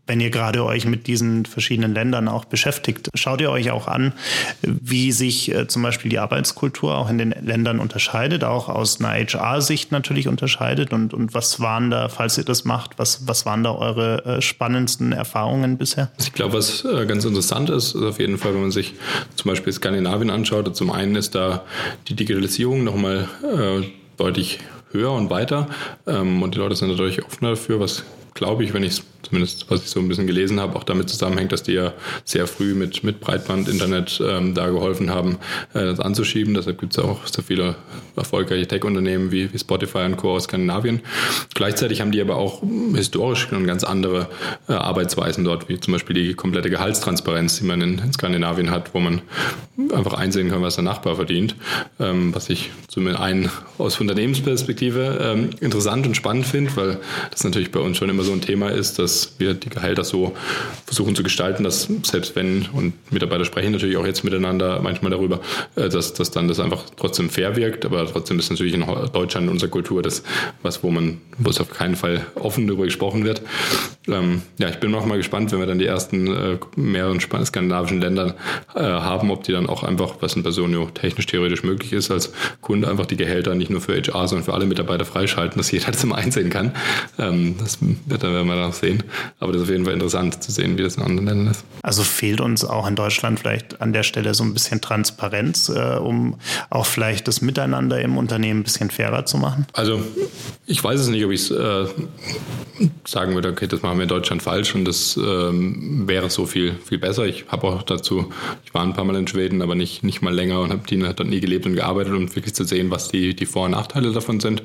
wenn 0.07 0.21
ihr 0.21 0.29
gerade 0.29 0.63
euch 0.63 0.85
mit 0.85 1.07
diesen 1.07 1.45
verschiedenen 1.45 1.93
Ländern 1.93 2.27
auch 2.27 2.45
beschäftigt, 2.45 3.09
schaut 3.13 3.41
ihr 3.41 3.51
euch 3.51 3.71
auch 3.71 3.87
an, 3.87 4.13
wie 4.61 5.11
sich 5.11 5.53
äh, 5.53 5.67
zum 5.67 5.83
Beispiel 5.83 6.09
die 6.09 6.19
Arbeitskultur 6.19 6.95
auch 6.95 7.09
in 7.09 7.17
den 7.17 7.35
Ländern 7.41 7.79
unterscheidet, 7.79 8.43
auch 8.43 8.69
aus 8.69 8.99
einer 8.99 9.09
HR-Sicht 9.09 9.91
natürlich 9.91 10.27
unterscheidet 10.27 10.93
und, 10.93 11.13
und 11.13 11.33
was 11.33 11.59
waren 11.59 11.91
da, 11.91 12.09
falls 12.09 12.37
ihr 12.37 12.45
das 12.45 12.63
macht, 12.63 12.97
was, 12.97 13.27
was 13.27 13.45
waren 13.45 13.63
da 13.63 13.71
eure 13.71 14.25
äh, 14.25 14.41
spannendsten 14.41 15.11
Erfahrungen 15.11 15.77
bisher? 15.77 16.09
Ich 16.19 16.33
glaube, 16.33 16.53
was 16.53 16.85
äh, 16.85 17.05
ganz 17.05 17.25
interessant 17.25 17.69
ist, 17.69 17.95
ist 17.95 18.03
auf 18.03 18.19
jeden 18.19 18.37
Fall, 18.37 18.53
wenn 18.53 18.61
man 18.61 18.71
sich 18.71 18.93
zum 19.35 19.49
Beispiel 19.49 19.73
Skandinavien 19.73 20.29
anschaut, 20.29 20.73
zum 20.75 20.91
einen 20.91 21.15
ist 21.15 21.35
da 21.35 21.63
die 22.07 22.15
Digitalisierung 22.15 22.83
nochmal 22.83 23.27
äh, 23.43 23.85
deutlich 24.17 24.59
höher 24.91 25.11
und 25.11 25.29
weiter 25.29 25.67
ähm, 26.05 26.41
und 26.41 26.55
die 26.55 26.59
Leute 26.59 26.75
sind 26.75 26.89
natürlich 26.89 27.23
offener 27.25 27.51
dafür, 27.51 27.79
was 27.79 28.03
glaube 28.33 28.63
ich, 28.63 28.73
wenn 28.73 28.83
ich 28.83 28.93
es 28.93 29.03
zumindest 29.27 29.69
was 29.69 29.83
ich 29.83 29.89
so 29.89 29.99
ein 29.99 30.07
bisschen 30.07 30.27
gelesen 30.27 30.59
habe, 30.59 30.75
auch 30.75 30.83
damit 30.83 31.09
zusammenhängt, 31.09 31.51
dass 31.51 31.63
die 31.63 31.73
ja 31.73 31.93
sehr 32.23 32.47
früh 32.47 32.73
mit, 32.73 33.03
mit 33.03 33.19
Breitband-Internet 33.19 34.21
ähm, 34.25 34.53
da 34.53 34.69
geholfen 34.69 35.09
haben, 35.09 35.37
äh, 35.73 35.81
das 35.81 35.99
anzuschieben. 35.99 36.53
Deshalb 36.53 36.79
gibt 36.79 36.97
es 36.97 37.03
auch 37.03 37.25
so 37.27 37.41
viele 37.41 37.75
erfolgreiche 38.15 38.67
Tech-Unternehmen 38.67 39.31
wie, 39.31 39.51
wie 39.53 39.59
Spotify 39.59 39.99
und 39.99 40.17
Co. 40.17 40.35
aus 40.35 40.45
Skandinavien. 40.45 41.01
Gleichzeitig 41.53 42.01
haben 42.01 42.11
die 42.11 42.21
aber 42.21 42.37
auch 42.37 42.63
historisch 42.93 43.49
ganz 43.49 43.83
andere 43.83 44.27
äh, 44.69 44.73
Arbeitsweisen 44.73 45.43
dort, 45.43 45.67
wie 45.67 45.79
zum 45.79 45.93
Beispiel 45.93 46.15
die 46.15 46.33
komplette 46.33 46.69
Gehaltstransparenz, 46.69 47.59
die 47.59 47.65
man 47.65 47.81
in, 47.81 47.99
in 47.99 48.13
Skandinavien 48.13 48.71
hat, 48.71 48.93
wo 48.93 48.99
man 48.99 49.21
einfach 49.93 50.13
einsehen 50.13 50.49
kann, 50.49 50.61
was 50.61 50.75
der 50.75 50.83
Nachbar 50.83 51.15
verdient. 51.15 51.55
Ähm, 51.99 52.33
was 52.33 52.49
ich 52.49 52.71
zumindest 52.87 53.21
einen 53.21 53.51
aus 53.77 53.99
Unternehmensperspektive 53.99 55.19
ähm, 55.21 55.49
interessant 55.59 56.07
und 56.07 56.15
spannend 56.15 56.45
finde, 56.45 56.75
weil 56.75 56.99
das 57.31 57.43
natürlich 57.43 57.71
bei 57.71 57.79
uns 57.79 57.97
schon 57.97 58.09
immer 58.09 58.23
so 58.23 58.31
ein 58.31 58.41
Thema 58.41 58.69
ist, 58.69 58.99
dass 58.99 59.16
wir 59.37 59.53
die 59.53 59.69
Gehälter 59.69 60.03
so 60.03 60.33
versuchen 60.85 61.15
zu 61.15 61.23
gestalten, 61.23 61.63
dass 61.63 61.87
selbst 62.03 62.35
wenn, 62.35 62.67
und 62.73 62.93
Mitarbeiter 63.11 63.45
sprechen 63.45 63.71
natürlich 63.71 63.97
auch 63.97 64.05
jetzt 64.05 64.23
miteinander 64.23 64.79
manchmal 64.81 65.11
darüber, 65.11 65.39
äh, 65.75 65.89
dass, 65.89 66.13
dass 66.13 66.31
dann 66.31 66.47
das 66.47 66.59
einfach 66.59 66.83
trotzdem 66.95 67.29
fair 67.29 67.55
wirkt, 67.55 67.85
aber 67.85 68.05
trotzdem 68.05 68.39
ist 68.39 68.49
natürlich 68.49 68.73
in 68.73 68.85
Deutschland 69.13 69.47
in 69.47 69.51
unserer 69.51 69.69
Kultur 69.69 70.01
das 70.01 70.23
was, 70.61 70.83
wo 70.83 70.91
man, 70.91 71.21
wo 71.37 71.49
es 71.49 71.59
auf 71.59 71.69
keinen 71.69 71.95
Fall 71.95 72.25
offen 72.35 72.67
darüber 72.67 72.85
gesprochen 72.85 73.23
wird. 73.23 73.41
Ähm, 74.07 74.41
ja, 74.57 74.69
ich 74.69 74.77
bin 74.77 74.91
noch 74.91 75.05
mal 75.05 75.17
gespannt, 75.17 75.51
wenn 75.51 75.59
wir 75.59 75.65
dann 75.65 75.79
die 75.79 75.85
ersten 75.85 76.27
äh, 76.27 76.57
mehreren 76.75 77.19
skandinavischen 77.19 77.99
Länder 77.99 78.35
äh, 78.75 78.81
haben, 78.81 79.31
ob 79.31 79.43
die 79.43 79.51
dann 79.51 79.67
auch 79.67 79.83
einfach, 79.83 80.15
was 80.21 80.35
in 80.35 80.43
Personio 80.43 80.89
technisch 80.93 81.25
theoretisch 81.25 81.63
möglich 81.63 81.93
ist, 81.93 82.11
als 82.11 82.31
Kunde 82.61 82.89
einfach 82.89 83.05
die 83.05 83.17
Gehälter 83.17 83.55
nicht 83.55 83.69
nur 83.69 83.81
für 83.81 83.93
HR, 83.93 84.27
sondern 84.27 84.45
für 84.45 84.53
alle 84.53 84.65
Mitarbeiter 84.65 85.05
freischalten, 85.05 85.57
dass 85.57 85.71
jeder 85.71 85.85
das 85.91 86.03
immer 86.03 86.15
einsehen 86.15 86.49
kann. 86.49 86.71
Ähm, 87.19 87.55
das 87.59 87.79
wird 87.81 88.23
dann 88.23 88.33
werden 88.33 88.47
wir 88.47 88.55
noch 88.55 88.73
sehen. 88.73 88.96
Aber 89.39 89.51
das 89.51 89.61
ist 89.61 89.67
auf 89.67 89.71
jeden 89.71 89.85
Fall 89.85 89.93
interessant 89.93 90.43
zu 90.43 90.51
sehen, 90.51 90.77
wie 90.77 90.83
das 90.83 90.97
in 90.97 91.03
anderen 91.03 91.27
Ländern 91.27 91.51
ist. 91.51 91.63
Also 91.81 92.03
fehlt 92.03 92.41
uns 92.41 92.65
auch 92.65 92.87
in 92.87 92.95
Deutschland 92.95 93.39
vielleicht 93.39 93.81
an 93.81 93.93
der 93.93 94.03
Stelle 94.03 94.33
so 94.33 94.43
ein 94.43 94.53
bisschen 94.53 94.81
Transparenz, 94.81 95.69
äh, 95.69 95.97
um 95.97 96.35
auch 96.69 96.85
vielleicht 96.85 97.27
das 97.27 97.41
Miteinander 97.41 98.01
im 98.01 98.17
Unternehmen 98.17 98.61
ein 98.61 98.63
bisschen 98.63 98.89
fairer 98.89 99.25
zu 99.25 99.37
machen? 99.37 99.65
Also 99.73 100.01
ich 100.65 100.83
weiß 100.83 100.99
es 100.99 101.07
nicht, 101.07 101.23
ob 101.25 101.31
ich 101.31 101.41
es 101.41 101.51
äh, 101.51 101.85
sagen 103.05 103.33
würde, 103.35 103.49
okay, 103.49 103.67
das 103.67 103.81
machen 103.81 103.97
wir 103.97 104.03
in 104.03 104.09
Deutschland 104.09 104.41
falsch 104.41 104.75
und 104.75 104.85
das 104.85 105.17
ähm, 105.17 106.07
wäre 106.07 106.29
so 106.29 106.45
viel, 106.45 106.75
viel 106.85 106.97
besser. 106.97 107.25
Ich 107.25 107.45
habe 107.47 107.67
auch 107.67 107.83
dazu, 107.83 108.31
ich 108.65 108.73
war 108.73 108.83
ein 108.83 108.93
paar 108.93 109.05
Mal 109.05 109.15
in 109.15 109.27
Schweden, 109.27 109.61
aber 109.61 109.75
nicht, 109.75 110.03
nicht 110.03 110.21
mal 110.21 110.33
länger 110.33 110.61
und 110.61 110.71
habe 110.71 110.81
die 110.87 110.97
dort 110.99 111.25
nie 111.25 111.39
gelebt 111.39 111.65
und 111.65 111.75
gearbeitet 111.75 112.13
und 112.13 112.35
wirklich 112.35 112.53
zu 112.53 112.63
sehen, 112.63 112.91
was 112.91 113.09
die, 113.09 113.35
die 113.35 113.45
Vor- 113.45 113.65
und 113.65 113.71
Nachteile 113.71 114.11
davon 114.11 114.39
sind. 114.39 114.63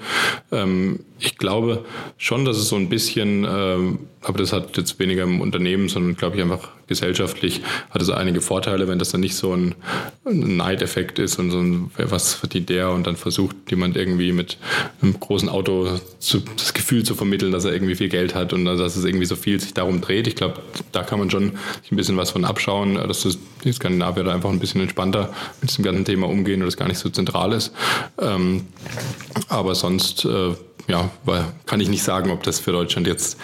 Ähm, 0.51 1.01
ich 1.23 1.39
glaube 1.39 1.85
schon, 2.19 2.45
dass 2.45 2.57
es 2.57 2.69
so 2.69 2.77
ein 2.77 2.89
bisschen 2.89 3.47
ähm, 3.49 3.99
aber 4.25 4.39
das 4.39 4.53
hat 4.53 4.77
jetzt 4.77 4.99
weniger 4.99 5.25
im 5.25 5.41
Unternehmen, 5.41 5.89
sondern 5.89 6.17
glaube 6.17 6.37
ich 6.37 6.43
einfach 6.43 6.69
gesellschaftlich 6.87 7.63
hat 7.91 8.03
es 8.03 8.11
einige 8.11 8.41
Vorteile, 8.41 8.87
wenn 8.87 8.99
das 8.99 9.11
dann 9.11 9.21
nicht 9.21 9.35
so 9.35 9.55
ein, 9.55 9.75
Neideffekt 10.25 11.19
ist 11.19 11.39
und 11.39 11.51
so 11.51 11.59
ein, 11.59 11.91
was 11.97 12.35
verdient 12.35 12.69
der 12.69 12.91
und 12.91 13.07
dann 13.07 13.17
versucht 13.17 13.57
jemand 13.71 13.97
irgendwie 13.97 14.33
mit 14.33 14.59
einem 15.01 15.19
großen 15.19 15.49
Auto 15.49 15.99
zu, 16.21 16.41
das 16.57 16.75
Gefühl 16.75 17.03
zu 17.03 17.15
vermitteln, 17.15 17.51
dass 17.51 17.65
er 17.65 17.73
irgendwie 17.73 17.97
viel 17.97 18.09
Geld 18.09 18.35
hat 18.35 18.53
und 18.53 18.65
dass 18.65 18.97
es 18.97 19.05
irgendwie 19.05 19.25
so 19.25 19.35
viel 19.35 19.59
sich 19.59 19.75
darum 19.75 20.01
dreht. 20.01 20.29
Ich 20.29 20.37
glaube, 20.37 20.61
da 20.93 21.03
kann 21.03 21.19
man 21.19 21.31
schon 21.31 21.53
ein 21.91 21.97
bisschen 21.97 22.17
was 22.17 22.31
von 22.31 22.45
abschauen, 22.45 22.95
dass 22.95 23.23
das, 23.23 23.39
die 23.65 23.73
Skandinavier 23.73 24.25
da 24.25 24.35
einfach 24.35 24.51
ein 24.51 24.61
bisschen 24.61 24.81
entspannter 24.81 25.33
mit 25.61 25.71
diesem 25.71 25.85
ganzen 25.85 26.05
Thema 26.05 26.29
umgehen 26.29 26.61
und 26.61 26.67
das 26.67 26.77
gar 26.77 26.89
nicht 26.89 26.99
so 26.99 27.09
zentral 27.09 27.53
ist. 27.53 27.73
Ähm, 28.21 28.67
aber 29.49 29.75
sonst 29.75 30.25
äh, 30.25 30.55
ja, 30.89 31.11
weil 31.25 31.45
kann 31.67 31.81
ich 31.81 31.89
nicht 31.89 32.03
sagen, 32.03 32.31
ob 32.31 32.43
das 32.43 32.59
für 32.59 32.73
Deutschland 32.73 33.07
jetzt 33.07 33.39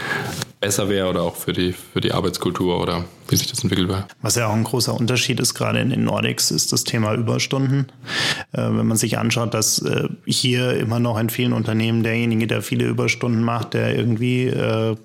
besser 0.61 0.89
wäre 0.89 1.09
oder 1.09 1.23
auch 1.23 1.37
für 1.37 1.53
die, 1.53 1.73
für 1.73 2.01
die 2.01 2.13
Arbeitskultur 2.13 2.81
oder 2.81 3.05
wie 3.29 3.37
sich 3.37 3.47
das 3.47 3.63
entwickelt 3.63 3.89
wäre. 3.89 4.07
Was 4.23 4.37
ja 4.37 4.47
auch 4.47 4.55
ein 4.55 4.65
großer 4.65 4.95
Unterschied 4.95 5.39
ist, 5.41 5.55
gerade 5.55 5.81
in 5.81 5.91
den 5.91 6.05
Nordics, 6.05 6.51
ist 6.51 6.73
das 6.73 6.85
Thema 6.85 7.15
Überstunden. 7.15 7.87
Äh, 8.53 8.63
wenn 8.63 8.87
man 8.87 8.97
sich 8.97 9.19
anschaut, 9.19 9.55
dass 9.55 9.81
äh, 9.81 10.09
hier 10.27 10.75
immer 10.79 10.99
noch 10.99 11.19
in 11.19 11.31
vielen 11.31 11.53
Unternehmen 11.53 12.03
derjenige, 12.03 12.47
der 12.47 12.63
viele 12.63 12.87
Überstunden 12.87 13.43
macht, 13.43 13.75
der 13.75 13.97
irgendwie 13.97 14.47
äh, 14.47 14.97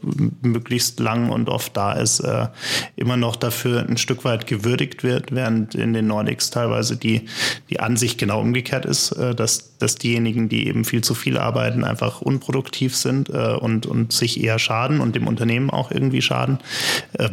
möglichst 0.42 1.00
lang 1.00 1.30
und 1.30 1.50
oft 1.50 1.76
da 1.76 1.94
ist, 1.94 2.22
äh, 2.22 2.48
immer 2.96 3.18
noch 3.18 3.36
dafür 3.36 3.86
ein 3.88 3.98
Stück 3.98 4.24
weit 4.24 4.48
gewürdigt 4.48 5.04
wird, 5.04 5.34
während 5.34 5.76
in 5.76 5.94
den 5.94 6.08
Nordics 6.08 6.50
teilweise 6.50 6.96
die, 6.96 7.28
die 7.70 7.80
Ansicht 7.80 8.18
genau 8.18 8.40
umgekehrt 8.40 8.86
ist, 8.86 9.12
äh, 9.12 9.36
dass, 9.36 9.78
dass 9.78 9.96
diejenigen, 9.96 10.50
die 10.50 10.68
eben 10.68 10.86
viel 10.86 11.04
zu 11.04 11.14
viel 11.14 11.38
arbeiten, 11.38 11.84
einfach 11.84 12.22
unproduktiv 12.22 12.96
sind 12.96 13.30
äh, 13.30 13.56
und, 13.60 13.86
und 13.86 14.14
sich 14.14 14.42
eher 14.42 14.60
schaden 14.60 15.02
und 15.02 15.16
dem 15.16 15.28
Unternehmen 15.28 15.43
auch 15.70 15.92
irgendwie 15.92 16.22
schaden. 16.22 16.60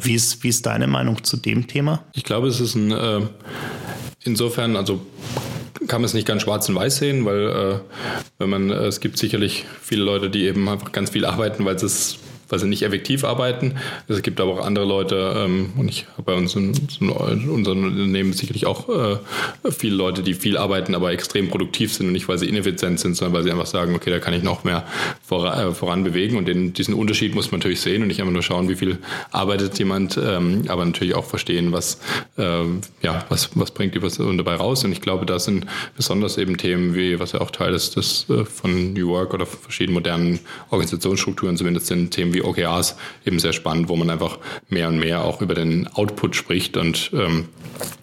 wie 0.03 0.15
ist, 0.15 0.43
wie 0.43 0.49
ist 0.49 0.67
deine 0.67 0.87
Meinung 0.87 1.23
zu 1.25 1.37
dem 1.37 1.67
Thema? 1.67 2.05
Ich 2.13 2.25
glaube, 2.25 2.49
es 2.49 2.61
ist 2.61 2.75
ein 2.75 2.91
äh, 2.93 3.21
insofern, 4.25 4.77
also 4.77 5.01
kann 5.87 6.03
man 6.03 6.07
es 6.07 6.15
nicht 6.15 6.27
ganz 6.27 6.43
schwarz 6.43 6.69
und 6.69 6.75
weiß 6.75 6.99
sehen, 6.99 7.25
weil 7.25 7.49
äh, 7.49 7.81
wenn 8.39 8.51
man, 8.51 8.71
äh, 8.71 8.87
es 8.87 9.01
gibt 9.01 9.19
sicherlich 9.19 9.65
viele 9.81 10.05
Leute, 10.05 10.31
die 10.31 10.45
eben 10.45 10.69
einfach 10.69 10.93
ganz 10.93 11.11
viel 11.11 11.25
arbeiten, 11.25 11.65
weil 11.65 11.75
es 11.77 12.19
weil 12.51 12.59
sie 12.59 12.67
nicht 12.67 12.83
effektiv 12.83 13.25
arbeiten. 13.25 13.77
Es 14.09 14.21
gibt 14.23 14.41
aber 14.41 14.53
auch 14.53 14.67
andere 14.67 14.85
Leute, 14.85 15.35
ähm, 15.37 15.73
und 15.77 15.89
ich 15.89 16.07
habe 16.13 16.23
bei 16.25 16.35
uns 16.35 16.55
in, 16.55 16.75
in 17.01 17.49
unserem 17.49 17.85
Unternehmen 17.85 18.33
sicherlich 18.33 18.67
auch 18.67 18.89
äh, 18.89 19.17
viele 19.71 19.95
Leute, 19.95 20.23
die 20.23 20.35
viel 20.35 20.57
arbeiten, 20.57 20.95
aber 20.95 21.13
extrem 21.13 21.49
produktiv 21.49 21.95
sind 21.95 22.07
und 22.07 22.13
nicht, 22.13 22.29
weil 22.29 22.39
sie 22.39 22.49
ineffizient 22.49 23.01
sind, 23.01 23.17
sondern 23.17 23.35
weil 23.35 23.45
sie 23.45 23.51
einfach 23.51 23.67
sagen, 23.67 23.95
okay, 23.95 24.11
da 24.11 24.19
kann 24.19 24.35
ich 24.35 24.43
noch 24.43 24.65
mehr 24.65 24.85
voran, 25.25 25.71
äh, 25.71 25.73
voran 25.73 26.05
bewegen. 26.05 26.37
Und 26.37 26.49
den, 26.49 26.73
diesen 26.73 26.95
Unterschied 26.95 27.35
muss 27.35 27.51
man 27.51 27.61
natürlich 27.61 27.81
sehen 27.81 28.03
und 28.03 28.09
nicht 28.09 28.21
einfach 28.21 28.33
nur 28.33 28.43
schauen, 28.43 28.69
wie 28.69 28.77
viel 28.77 28.99
arbeitet 29.31 29.79
jemand, 29.79 30.19
ähm, 30.23 30.65
aber 30.69 30.85
natürlich 30.85 31.15
auch 31.15 31.25
verstehen, 31.25 31.73
was, 31.73 32.01
äh, 32.37 32.65
ja, 33.03 33.25
was, 33.29 33.51
was 33.55 33.71
bringt 33.71 33.95
die 33.95 34.01
Person 34.01 34.37
dabei 34.37 34.57
raus. 34.57 34.85
Und 34.85 34.93
ich 34.93 35.01
glaube, 35.01 35.25
da 35.25 35.39
sind 35.39 35.67
besonders 35.97 36.37
eben 36.37 36.57
Themen 36.57 36.95
wie, 36.95 37.21
was 37.21 37.33
ja 37.33 37.41
auch 37.41 37.51
Teil 37.51 37.75
ist, 37.75 37.97
das 37.97 38.27
äh, 38.29 38.45
von 38.45 38.93
New 38.93 39.09
Work 39.09 39.35
oder 39.35 39.47
verschiedenen 39.47 39.95
modernen 39.95 40.41
Organisationsstrukturen 40.71 41.57
zumindest 41.57 41.87
sind, 41.87 42.11
Themen 42.11 42.35
wie 42.35 42.40
die 42.41 42.45
OKRs 42.45 42.97
eben 43.25 43.39
sehr 43.39 43.53
spannend, 43.53 43.89
wo 43.89 43.97
man 43.97 44.11
einfach 44.11 44.39
mehr 44.69 44.89
und 44.89 44.99
mehr 44.99 45.25
auch 45.25 45.41
über 45.41 45.55
den 45.55 45.87
Output 45.89 46.37
spricht 46.37 46.77
und 46.77 47.11
ähm, 47.13 47.49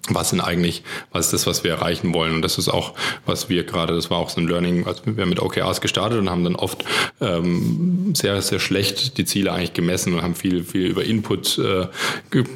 was 0.09 0.29
sind 0.29 0.41
eigentlich, 0.41 0.83
was 1.11 1.25
ist 1.25 1.33
das, 1.33 1.47
was 1.47 1.63
wir 1.63 1.71
erreichen 1.71 2.13
wollen. 2.13 2.35
Und 2.35 2.41
das 2.41 2.57
ist 2.57 2.69
auch, 2.69 2.93
was 3.25 3.49
wir 3.49 3.63
gerade, 3.63 3.93
das 3.93 4.09
war 4.09 4.17
auch 4.17 4.29
so 4.29 4.39
ein 4.39 4.47
Learning, 4.47 4.87
also 4.87 5.01
wir 5.05 5.21
haben 5.21 5.29
mit 5.29 5.41
OKRs 5.41 5.81
gestartet 5.81 6.19
und 6.19 6.29
haben 6.29 6.43
dann 6.43 6.55
oft 6.55 6.85
ähm, 7.19 8.13
sehr, 8.15 8.41
sehr 8.41 8.59
schlecht 8.59 9.17
die 9.17 9.25
Ziele 9.25 9.51
eigentlich 9.51 9.73
gemessen 9.73 10.13
und 10.13 10.21
haben 10.21 10.35
viel, 10.35 10.63
viel 10.63 10.87
über 10.87 11.03
Input 11.03 11.57
äh, 11.59 11.87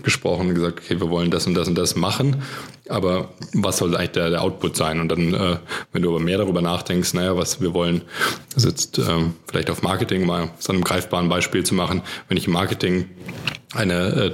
gesprochen 0.03 0.49
und 0.49 0.55
gesagt, 0.55 0.79
okay, 0.79 0.99
wir 0.99 1.09
wollen 1.09 1.31
das 1.31 1.47
und 1.47 1.55
das 1.55 1.67
und 1.67 1.77
das 1.77 1.95
machen. 1.95 2.41
Aber 2.89 3.29
was 3.53 3.77
soll 3.77 3.95
eigentlich 3.95 4.11
der, 4.11 4.29
der 4.31 4.41
Output 4.41 4.75
sein? 4.75 4.99
Und 4.99 5.09
dann, 5.09 5.33
äh, 5.33 5.57
wenn 5.93 6.01
du 6.01 6.09
aber 6.09 6.19
mehr 6.19 6.37
darüber 6.37 6.61
nachdenkst, 6.61 7.13
naja, 7.13 7.37
was 7.37 7.61
wir 7.61 7.73
wollen, 7.73 8.01
das 8.53 8.65
jetzt 8.65 8.97
ähm, 8.97 9.35
vielleicht 9.49 9.69
auf 9.69 9.81
Marketing 9.81 10.25
mal 10.25 10.49
so 10.59 10.73
einem 10.73 10.83
greifbaren 10.83 11.29
Beispiel 11.29 11.63
zu 11.71 11.75
machen, 11.75 12.01
wenn 12.27 12.37
ich 12.37 12.47
im 12.47 12.53
Marketing 12.53 13.09
eine 13.73 13.93
äh, 14.09 14.31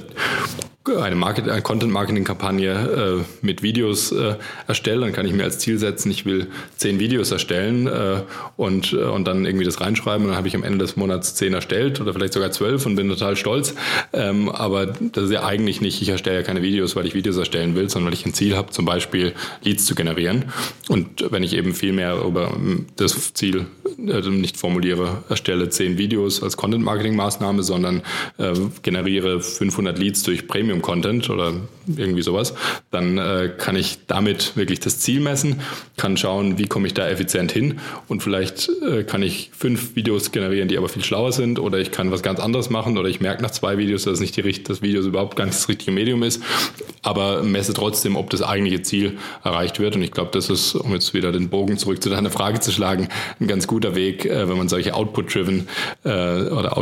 eine, 0.89 1.15
Market, 1.15 1.49
eine 1.49 1.61
Content-Marketing-Kampagne 1.61 3.21
äh, 3.21 3.45
mit 3.45 3.61
Videos 3.61 4.11
äh, 4.11 4.35
erstelle, 4.67 5.01
dann 5.01 5.13
kann 5.13 5.25
ich 5.25 5.33
mir 5.33 5.43
als 5.43 5.59
Ziel 5.59 5.77
setzen, 5.77 6.11
ich 6.11 6.25
will 6.25 6.47
zehn 6.77 6.99
Videos 6.99 7.31
erstellen 7.31 7.87
äh, 7.87 8.21
und, 8.55 8.93
äh, 8.93 8.97
und 8.97 9.27
dann 9.27 9.45
irgendwie 9.45 9.65
das 9.65 9.81
reinschreiben 9.81 10.23
und 10.23 10.29
dann 10.29 10.37
habe 10.37 10.47
ich 10.47 10.55
am 10.55 10.63
Ende 10.63 10.79
des 10.79 10.95
Monats 10.95 11.35
zehn 11.35 11.53
erstellt 11.53 11.99
oder 12.01 12.13
vielleicht 12.13 12.33
sogar 12.33 12.51
zwölf 12.51 12.85
und 12.85 12.95
bin 12.95 13.09
total 13.09 13.35
stolz. 13.35 13.75
Ähm, 14.13 14.49
aber 14.49 14.85
das 14.85 15.25
ist 15.25 15.31
ja 15.31 15.45
eigentlich 15.45 15.81
nicht, 15.81 16.01
ich 16.01 16.09
erstelle 16.09 16.37
ja 16.37 16.43
keine 16.43 16.61
Videos, 16.61 16.95
weil 16.95 17.05
ich 17.05 17.13
Videos 17.13 17.37
erstellen 17.37 17.75
will, 17.75 17.89
sondern 17.89 18.07
weil 18.11 18.17
ich 18.17 18.25
ein 18.25 18.33
Ziel 18.33 18.55
habe, 18.55 18.71
zum 18.71 18.85
Beispiel 18.85 19.33
Leads 19.63 19.85
zu 19.85 19.95
generieren. 19.95 20.45
Und 20.89 21.31
wenn 21.31 21.43
ich 21.43 21.53
eben 21.53 21.73
viel 21.73 21.93
mehr 21.93 22.21
über 22.21 22.51
ähm, 22.55 22.85
das 22.95 23.33
Ziel 23.33 23.65
äh, 23.97 24.21
nicht 24.29 24.57
formuliere, 24.57 25.23
erstelle 25.29 25.69
zehn 25.69 25.97
Videos 25.97 26.43
als 26.43 26.57
Content-Marketing-Maßnahme, 26.57 27.63
sondern 27.63 28.01
äh, 28.37 28.53
generiere 28.81 29.41
500 29.41 29.97
Leads 29.97 30.23
durch 30.23 30.47
Premium 30.47 30.76
Premium-Content 30.77 31.29
oder 31.29 31.53
irgendwie 31.95 32.21
sowas, 32.21 32.53
dann 32.91 33.17
äh, 33.17 33.51
kann 33.57 33.75
ich 33.75 33.99
damit 34.07 34.55
wirklich 34.57 34.79
das 34.79 34.99
Ziel 34.99 35.21
messen, 35.21 35.61
kann 35.95 36.17
schauen, 36.17 36.57
wie 36.57 36.65
komme 36.65 36.87
ich 36.87 36.93
da 36.93 37.07
effizient 37.07 37.51
hin 37.51 37.79
und 38.07 38.21
vielleicht 38.21 38.69
äh, 38.85 39.03
kann 39.03 39.23
ich 39.23 39.51
fünf 39.57 39.95
Videos 39.95 40.31
generieren, 40.31 40.67
die 40.67 40.77
aber 40.77 40.89
viel 40.89 41.03
schlauer 41.03 41.31
sind 41.31 41.59
oder 41.59 41.77
ich 41.79 41.91
kann 41.91 42.11
was 42.11 42.23
ganz 42.23 42.39
anderes 42.39 42.69
machen 42.69 42.97
oder 42.97 43.07
ich 43.07 43.21
merke 43.21 43.41
nach 43.41 43.51
zwei 43.51 43.77
Videos, 43.77 44.03
dass 44.03 44.19
nicht 44.19 44.35
die, 44.35 44.63
das 44.63 44.81
Video 44.81 45.01
überhaupt 45.01 45.35
ganz 45.35 45.57
das 45.57 45.69
richtige 45.69 45.91
Medium 45.91 46.23
ist, 46.23 46.43
aber 47.03 47.43
messe 47.43 47.73
trotzdem, 47.73 48.15
ob 48.15 48.29
das 48.29 48.41
eigentliche 48.41 48.81
Ziel 48.81 49.17
erreicht 49.43 49.79
wird. 49.79 49.95
Und 49.95 50.01
ich 50.01 50.11
glaube, 50.11 50.31
das 50.33 50.49
ist, 50.49 50.75
um 50.75 50.91
jetzt 50.93 51.13
wieder 51.13 51.31
den 51.31 51.49
Bogen 51.49 51.77
zurück 51.77 52.03
zu 52.03 52.09
deiner 52.09 52.29
Frage 52.29 52.59
zu 52.59 52.71
schlagen, 52.71 53.07
ein 53.39 53.47
ganz 53.47 53.67
guter 53.67 53.95
Weg, 53.95 54.25
äh, 54.25 54.49
wenn 54.49 54.57
man 54.57 54.67
solche 54.67 54.93
Output-driven 54.93 55.67
äh, 56.03 56.09
oder 56.09 56.77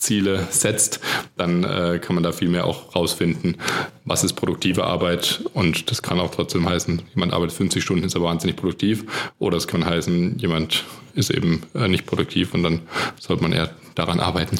Outcome-Ziele 0.00 0.48
setzt, 0.50 1.00
dann 1.36 1.62
äh, 1.64 1.98
kann 2.00 2.14
man 2.14 2.22
da 2.22 2.32
viel 2.32 2.48
mehr 2.48 2.66
auch 2.66 2.94
rausfinden, 2.94 3.56
was 4.04 4.24
ist 4.24 4.32
produktive 4.32 4.84
Arbeit 4.84 5.44
und 5.54 5.90
das 5.90 6.02
kann 6.02 6.18
auch 6.18 6.30
trotzdem 6.30 6.68
heißen, 6.68 7.02
jemand 7.14 7.32
arbeitet 7.32 7.56
50 7.56 7.82
Stunden, 7.82 8.04
ist 8.04 8.16
aber 8.16 8.26
wahnsinnig 8.26 8.56
produktiv 8.56 9.04
oder 9.38 9.56
es 9.56 9.68
kann 9.68 9.84
heißen, 9.84 10.38
jemand 10.38 10.84
ist 11.14 11.30
eben 11.30 11.62
äh, 11.74 11.88
nicht 11.88 12.06
produktiv 12.06 12.54
und 12.54 12.62
dann 12.62 12.80
sollte 13.18 13.42
man 13.42 13.52
eher 13.52 13.70
daran 13.94 14.20
arbeiten. 14.20 14.58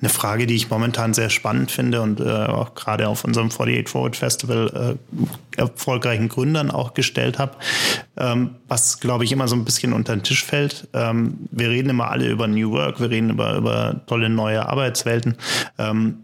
Eine 0.00 0.10
Frage, 0.10 0.46
die 0.46 0.54
ich 0.54 0.70
momentan 0.70 1.14
sehr 1.14 1.30
spannend 1.30 1.70
finde 1.70 2.02
und 2.02 2.20
äh, 2.20 2.24
auch 2.24 2.74
gerade 2.74 3.08
auf 3.08 3.24
unserem 3.24 3.48
48 3.48 3.88
Forward 3.88 4.16
Festival 4.16 4.98
äh, 5.56 5.60
erfolgreichen 5.60 6.28
Gründern 6.28 6.70
auch 6.70 6.94
gestellt 6.94 7.38
habe, 7.38 7.56
ähm, 8.16 8.56
was 8.68 9.00
glaube 9.00 9.24
ich 9.24 9.32
immer 9.32 9.48
so 9.48 9.56
ein 9.56 9.64
bisschen 9.64 9.92
unter 9.92 10.14
den 10.14 10.22
Tisch 10.22 10.44
fällt. 10.44 10.88
Ähm, 10.92 11.38
wir 11.50 11.70
reden 11.70 11.90
immer 11.90 12.10
alle 12.10 12.28
über 12.28 12.46
New 12.48 12.72
Work, 12.72 13.00
wir 13.00 13.10
reden 13.10 13.30
über, 13.30 13.56
über 13.56 14.00
tolle 14.06 14.28
neue 14.28 14.68
Arbeitswelten. 14.68 15.36
Ähm, 15.78 16.18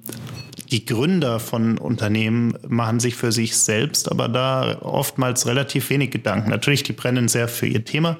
die 0.70 0.86
Gründer 0.86 1.40
von 1.40 1.78
Unternehmen 1.78 2.54
machen 2.68 3.00
sich 3.00 3.16
für 3.16 3.32
sich 3.32 3.56
selbst 3.56 4.10
aber 4.10 4.28
da 4.28 4.78
oftmals 4.82 5.46
relativ 5.46 5.90
wenig 5.90 6.10
Gedanken. 6.10 6.50
Natürlich, 6.50 6.82
die 6.82 6.92
brennen 6.92 7.28
sehr 7.28 7.48
für 7.48 7.66
ihr 7.66 7.84
Thema, 7.84 8.16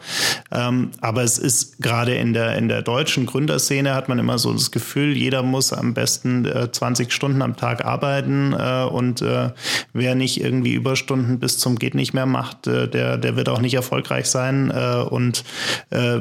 ähm, 0.51 0.91
aber 1.01 1.23
es 1.23 1.39
ist 1.39 1.81
gerade 1.81 2.15
in 2.15 2.33
der, 2.33 2.57
in 2.57 2.69
der 2.69 2.83
deutschen 2.83 3.27
Gründerszene 3.27 3.95
hat 3.95 4.09
man 4.09 4.19
immer 4.19 4.39
so 4.39 4.53
das 4.53 4.71
Gefühl, 4.71 5.17
jeder 5.17 5.43
muss 5.43 5.73
am 5.73 5.95
besten 5.95 6.45
äh, 6.45 6.71
20 6.71 7.13
Stunden 7.13 7.43
am 7.43 7.57
Tag 7.57 7.85
arbeiten 7.85 8.53
äh, 8.53 8.85
und 8.85 9.23
äh, 9.23 9.51
wer 9.93 10.15
nicht 10.15 10.41
irgendwie 10.41 10.75
Überstunden 10.75 11.39
bis 11.39 11.59
zum 11.59 11.79
geht 11.79 11.95
nicht 11.95 12.15
mehr 12.15 12.27
macht, 12.27 12.67
äh, 12.67 12.89
der, 12.89 13.19
der 13.19 13.37
wird 13.37 13.49
auch 13.49 13.61
nicht 13.61 13.75
erfolgreich 13.75 14.27
sein 14.27 14.71
äh, 14.71 15.03
und 15.03 15.45
äh, 15.91 16.21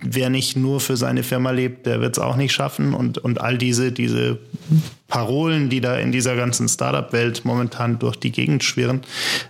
wer 0.00 0.30
nicht 0.30 0.56
nur 0.56 0.80
für 0.80 0.96
seine 0.96 1.22
Firma 1.22 1.50
lebt, 1.50 1.86
der 1.86 2.00
wird 2.00 2.16
es 2.16 2.22
auch 2.22 2.36
nicht 2.36 2.52
schaffen 2.52 2.94
und, 2.94 3.18
und 3.18 3.40
all 3.40 3.58
diese, 3.58 3.92
diese 3.92 4.38
Parolen, 5.08 5.68
die 5.68 5.80
da 5.80 5.96
in 5.96 6.12
dieser 6.12 6.36
ganzen 6.36 6.68
Startup-Welt 6.68 7.44
momentan 7.44 7.98
durch 7.98 8.16
die 8.16 8.32
Gegend 8.32 8.64
schwirren, 8.64 9.02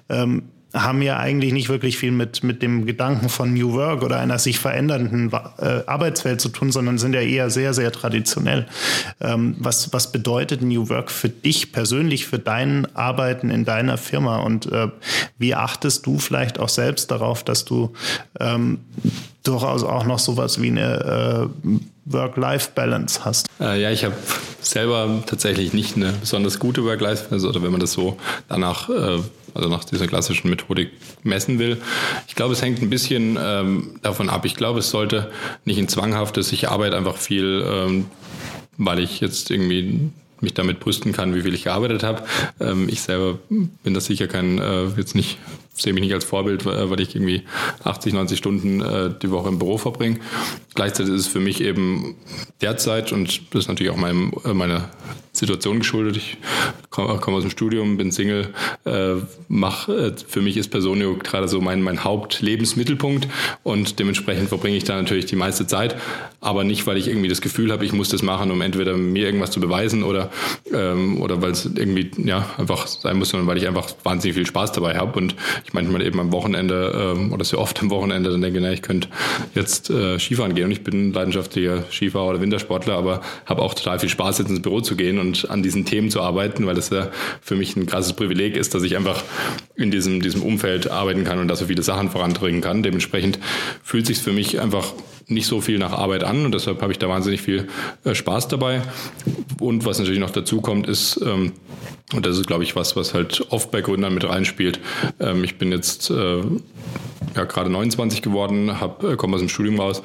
ähm, 0.08 0.44
haben 0.74 1.02
ja 1.02 1.18
eigentlich 1.18 1.52
nicht 1.52 1.68
wirklich 1.68 1.98
viel 1.98 2.12
mit, 2.12 2.42
mit 2.42 2.62
dem 2.62 2.86
Gedanken 2.86 3.28
von 3.28 3.52
New 3.52 3.74
Work 3.74 4.02
oder 4.02 4.18
einer 4.18 4.38
sich 4.38 4.58
verändernden 4.58 5.30
äh, 5.58 5.80
Arbeitswelt 5.86 6.40
zu 6.40 6.48
tun, 6.48 6.72
sondern 6.72 6.96
sind 6.98 7.14
ja 7.14 7.20
eher 7.20 7.50
sehr, 7.50 7.74
sehr 7.74 7.92
traditionell. 7.92 8.66
Ähm, 9.20 9.54
was, 9.58 9.92
was 9.92 10.12
bedeutet 10.12 10.62
New 10.62 10.88
Work 10.88 11.10
für 11.10 11.28
dich 11.28 11.72
persönlich, 11.72 12.26
für 12.26 12.38
dein 12.38 12.86
Arbeiten 12.96 13.50
in 13.50 13.64
deiner 13.64 13.98
Firma 13.98 14.38
und 14.38 14.70
äh, 14.72 14.88
wie 15.38 15.54
achtest 15.54 16.06
du 16.06 16.18
vielleicht 16.18 16.58
auch 16.58 16.70
selbst 16.70 17.10
darauf, 17.10 17.44
dass 17.44 17.64
du 17.64 17.92
ähm, 18.40 18.78
durchaus 19.42 19.82
auch 19.82 20.06
noch 20.06 20.18
sowas 20.18 20.62
wie 20.62 20.70
eine 20.70 21.50
äh, 21.64 21.78
Work-Life-Balance 22.04 23.24
hast? 23.24 23.46
Äh, 23.60 23.80
ja, 23.80 23.90
ich 23.90 24.04
habe 24.04 24.14
selber 24.60 25.22
tatsächlich 25.26 25.72
nicht 25.72 25.96
eine 25.96 26.12
besonders 26.12 26.58
gute 26.58 26.84
Work-Life-Balance 26.84 27.48
oder 27.48 27.62
wenn 27.62 27.72
man 27.72 27.80
das 27.80 27.92
so 27.92 28.16
danach, 28.48 28.88
äh, 28.88 29.20
also 29.54 29.68
nach 29.68 29.84
dieser 29.84 30.06
klassischen 30.06 30.50
Methodik 30.50 30.90
messen 31.22 31.58
will. 31.58 31.80
Ich 32.26 32.34
glaube, 32.34 32.54
es 32.54 32.62
hängt 32.62 32.80
ein 32.80 32.90
bisschen 32.90 33.38
ähm, 33.40 33.98
davon 34.02 34.30
ab. 34.30 34.44
Ich 34.44 34.54
glaube, 34.54 34.80
es 34.80 34.90
sollte 34.90 35.30
nicht 35.64 35.78
ein 35.78 35.88
zwanghaftes, 35.88 36.52
ich 36.52 36.68
arbeite 36.68 36.96
einfach 36.96 37.16
viel, 37.16 37.64
ähm, 37.66 38.06
weil 38.78 38.98
ich 38.98 39.20
jetzt 39.20 39.50
irgendwie 39.50 40.10
mich 40.42 40.54
damit 40.54 40.80
brüsten 40.80 41.12
kann, 41.12 41.34
wie 41.34 41.42
viel 41.42 41.54
ich 41.54 41.64
gearbeitet 41.64 42.02
habe. 42.02 42.24
Ähm, 42.60 42.88
ich 42.88 43.00
selber 43.00 43.38
bin 43.48 43.94
das 43.94 44.06
sicher 44.06 44.26
kein, 44.26 44.58
äh, 44.58 44.86
jetzt 44.96 45.14
nicht 45.14 45.38
sehe 45.74 45.92
mich 45.92 46.02
nicht 46.02 46.12
als 46.12 46.24
Vorbild, 46.24 46.66
weil 46.66 47.00
ich 47.00 47.14
irgendwie 47.14 47.42
80, 47.84 48.12
90 48.12 48.38
Stunden 48.38 48.80
äh, 48.80 49.10
die 49.22 49.30
Woche 49.30 49.48
im 49.48 49.58
Büro 49.58 49.78
verbringe. 49.78 50.18
Gleichzeitig 50.74 51.14
ist 51.14 51.20
es 51.22 51.26
für 51.28 51.40
mich 51.40 51.60
eben 51.60 52.16
derzeit, 52.60 53.12
und 53.12 53.54
das 53.54 53.62
ist 53.62 53.68
natürlich 53.68 53.92
auch 53.92 53.96
meinem, 53.96 54.32
äh, 54.44 54.52
meiner 54.52 54.90
Situation 55.32 55.78
geschuldet, 55.78 56.16
ich 56.18 56.36
komme 56.90 57.18
komm 57.20 57.34
aus 57.34 57.42
dem 57.42 57.50
Studium, 57.50 57.96
bin 57.96 58.12
Single, 58.12 58.48
äh, 58.84 59.14
mach, 59.48 59.88
äh, 59.88 60.12
für 60.26 60.42
mich 60.42 60.58
ist 60.58 60.68
Personio 60.68 61.16
gerade 61.16 61.48
so 61.48 61.60
mein, 61.60 61.82
mein 61.82 62.04
Hauptlebensmittelpunkt 62.04 63.28
und 63.62 63.98
dementsprechend 63.98 64.50
verbringe 64.50 64.76
ich 64.76 64.84
da 64.84 64.96
natürlich 64.96 65.24
die 65.24 65.36
meiste 65.36 65.66
Zeit, 65.66 65.96
aber 66.42 66.64
nicht, 66.64 66.86
weil 66.86 66.98
ich 66.98 67.08
irgendwie 67.08 67.28
das 67.28 67.40
Gefühl 67.40 67.72
habe, 67.72 67.84
ich 67.86 67.94
muss 67.94 68.10
das 68.10 68.22
machen, 68.22 68.50
um 68.50 68.60
entweder 68.60 68.96
mir 68.96 69.24
irgendwas 69.24 69.52
zu 69.52 69.60
beweisen 69.60 70.02
oder, 70.02 70.30
ähm, 70.72 71.20
oder 71.20 71.40
weil 71.40 71.52
es 71.52 71.64
irgendwie 71.64 72.10
ja, 72.24 72.50
einfach 72.58 72.86
sein 72.86 73.16
muss, 73.16 73.30
sondern 73.30 73.46
weil 73.46 73.56
ich 73.56 73.66
einfach 73.66 73.90
wahnsinnig 74.04 74.36
viel 74.36 74.46
Spaß 74.46 74.72
dabei 74.72 74.96
habe 74.96 75.18
und 75.18 75.34
ich 75.64 75.72
manchmal 75.72 76.02
eben 76.02 76.20
am 76.20 76.30
Wochenende 76.30 77.14
ähm, 77.16 77.32
oder 77.32 77.44
sehr 77.44 77.58
oft 77.58 77.80
am 77.80 77.88
Wochenende 77.88 78.30
dann 78.30 78.42
denke, 78.42 78.60
na, 78.60 78.70
ich 78.72 78.82
könnte 78.82 79.08
jetzt 79.54 79.88
äh, 79.88 80.18
Skifahren 80.18 80.54
gehen 80.54 80.66
und 80.66 80.72
ich 80.72 80.84
bin 80.84 81.14
leidenschaftlicher 81.14 81.84
Skifahrer 81.90 82.30
oder 82.30 82.40
Wintersportler, 82.42 82.94
aber 82.94 83.22
habe 83.46 83.62
auch 83.62 83.72
total 83.72 83.98
viel 83.98 84.10
Spaß, 84.10 84.38
jetzt 84.38 84.50
ins 84.50 84.60
Büro 84.60 84.82
zu 84.82 84.94
gehen 84.94 85.18
und 85.18 85.31
an 85.48 85.62
diesen 85.62 85.84
Themen 85.84 86.10
zu 86.10 86.20
arbeiten, 86.20 86.66
weil 86.66 86.74
das 86.74 86.90
ja 86.90 87.10
für 87.40 87.56
mich 87.56 87.76
ein 87.76 87.86
krasses 87.86 88.12
Privileg 88.14 88.56
ist, 88.56 88.74
dass 88.74 88.82
ich 88.82 88.96
einfach 88.96 89.22
in 89.74 89.90
diesem, 89.90 90.20
diesem 90.20 90.42
Umfeld 90.42 90.90
arbeiten 90.90 91.24
kann 91.24 91.38
und 91.38 91.48
da 91.48 91.56
so 91.56 91.66
viele 91.66 91.82
Sachen 91.82 92.10
voranbringen 92.10 92.60
kann. 92.60 92.82
Dementsprechend 92.82 93.38
fühlt 93.82 94.06
sich 94.06 94.18
für 94.18 94.32
mich 94.32 94.60
einfach 94.60 94.92
nicht 95.26 95.46
so 95.46 95.60
viel 95.60 95.78
nach 95.78 95.92
Arbeit 95.92 96.24
an 96.24 96.44
und 96.44 96.52
deshalb 96.52 96.82
habe 96.82 96.92
ich 96.92 96.98
da 96.98 97.08
wahnsinnig 97.08 97.42
viel 97.42 97.68
äh, 98.04 98.14
Spaß 98.14 98.48
dabei. 98.48 98.82
Und 99.60 99.84
was 99.84 99.98
natürlich 99.98 100.20
noch 100.20 100.30
dazu 100.30 100.60
kommt, 100.60 100.88
ist, 100.88 101.20
ähm, 101.24 101.52
und 102.12 102.26
das 102.26 102.38
ist, 102.38 102.46
glaube 102.46 102.64
ich, 102.64 102.76
was, 102.76 102.96
was 102.96 103.14
halt 103.14 103.46
oft 103.50 103.70
bei 103.70 103.80
Gründern 103.80 104.14
mit 104.14 104.24
reinspielt. 104.24 104.80
Ähm, 105.20 105.44
ich 105.44 105.56
bin 105.56 105.72
jetzt 105.72 106.10
äh, 106.10 106.42
ja, 107.34 107.44
gerade 107.44 107.70
29 107.70 108.22
geworden, 108.22 108.80
hab, 108.80 109.02
äh, 109.04 109.16
komme 109.16 109.34
aus 109.34 109.40
dem 109.40 109.48
Studium 109.48 109.80
raus. 109.80 110.02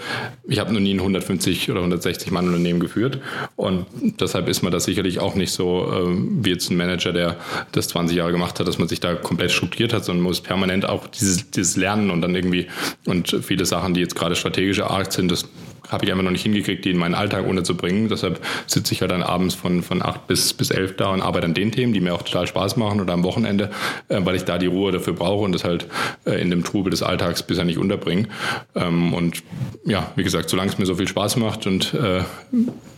Ich 0.48 0.60
habe 0.60 0.74
noch 0.74 0.80
nie 0.80 0.94
ein 0.94 1.00
150 1.00 1.70
oder 1.70 1.80
160 1.80 2.32
Mann 2.32 2.48
Unternehmen 2.48 2.80
geführt 2.80 3.20
und 3.56 3.86
deshalb 4.20 4.48
ist 4.48 4.64
man 4.64 4.72
da 4.72 4.80
sicherlich 4.80 5.20
auch 5.20 5.36
nicht 5.36 5.52
so 5.52 5.92
ähm, 5.94 6.40
wie 6.44 6.52
jetzt 6.52 6.70
ein 6.70 6.78
Manager, 6.78 7.14
der 7.14 7.38
das 7.72 7.90
20 7.90 8.18
Jahre 8.18 8.32
gemacht 8.32 8.60
hat, 8.60 8.68
dass 8.68 8.78
man 8.78 8.88
sich 8.88 9.00
da 9.00 9.16
komplett 9.16 9.52
strukturiert 9.52 9.94
hat, 9.94 10.06
sondern 10.06 10.24
muss 10.24 10.42
permanent 10.42 10.88
auch 10.88 11.08
dieses, 11.08 11.50
dieses 11.52 11.76
Lernen 11.76 12.12
und 12.12 12.22
dann 12.22 12.36
irgendwie 12.36 12.68
und 13.06 13.38
viele 13.42 13.66
Sachen, 13.66 13.94
die 13.94 14.02
jetzt 14.02 14.16
gerade 14.16 14.36
strategische 14.36 14.90
Art 14.90 15.12
sind, 15.14 15.32
das 15.32 15.48
habe 15.90 16.06
ich 16.06 16.12
einfach 16.12 16.24
noch 16.24 16.32
nicht 16.32 16.44
hingekriegt, 16.44 16.86
die 16.86 16.92
in 16.92 16.98
meinen 16.98 17.16
Alltag 17.16 17.46
unterzubringen. 17.48 18.10
Deshalb 18.10 18.40
sitze 18.66 18.94
ich 18.94 19.00
ja 19.00 19.08
dann 19.08 19.24
abends 19.24 19.56
von, 19.56 19.84
von 19.84 20.02
acht 20.02 20.28
bis, 20.28 20.54
bis 20.54 20.72
elf 20.72 20.96
da 20.96 21.12
und 21.12 21.22
arbeite 21.22 21.46
an 21.46 21.54
den 21.54 21.72
Themen, 21.72 21.94
die 21.94 22.00
mir 22.00 22.14
auch 22.14 22.24
total 22.24 22.48
Spaß 22.48 22.78
machen 22.78 23.02
oder 23.02 23.14
am 23.14 23.24
Wochenende, 23.24 23.72
äh, 24.10 24.20
weil 24.24 24.36
ich 24.36 24.44
da 24.44 24.58
die 24.58 24.68
Ruhe 24.68 24.92
dafür 24.92 25.14
brauche 25.14 25.44
und 25.44 25.52
das 25.54 25.64
halt 25.64 25.88
äh, 26.26 26.42
in 26.42 26.50
dem 26.50 26.64
Trubel 26.64 26.92
des 26.92 27.04
Alltags 27.04 27.44
bisher 27.44 27.66
nicht 27.66 27.78
unterbringen. 27.78 28.28
Ähm, 28.76 29.14
und 29.14 29.44
ja, 29.86 30.12
wie 30.16 30.24
gesagt, 30.24 30.50
solange 30.50 30.72
es 30.72 30.78
mir 30.78 30.86
so 30.86 30.96
viel 30.96 31.08
Spaß 31.08 31.38
macht 31.38 31.68
und 31.68 31.94
äh, 31.94 32.22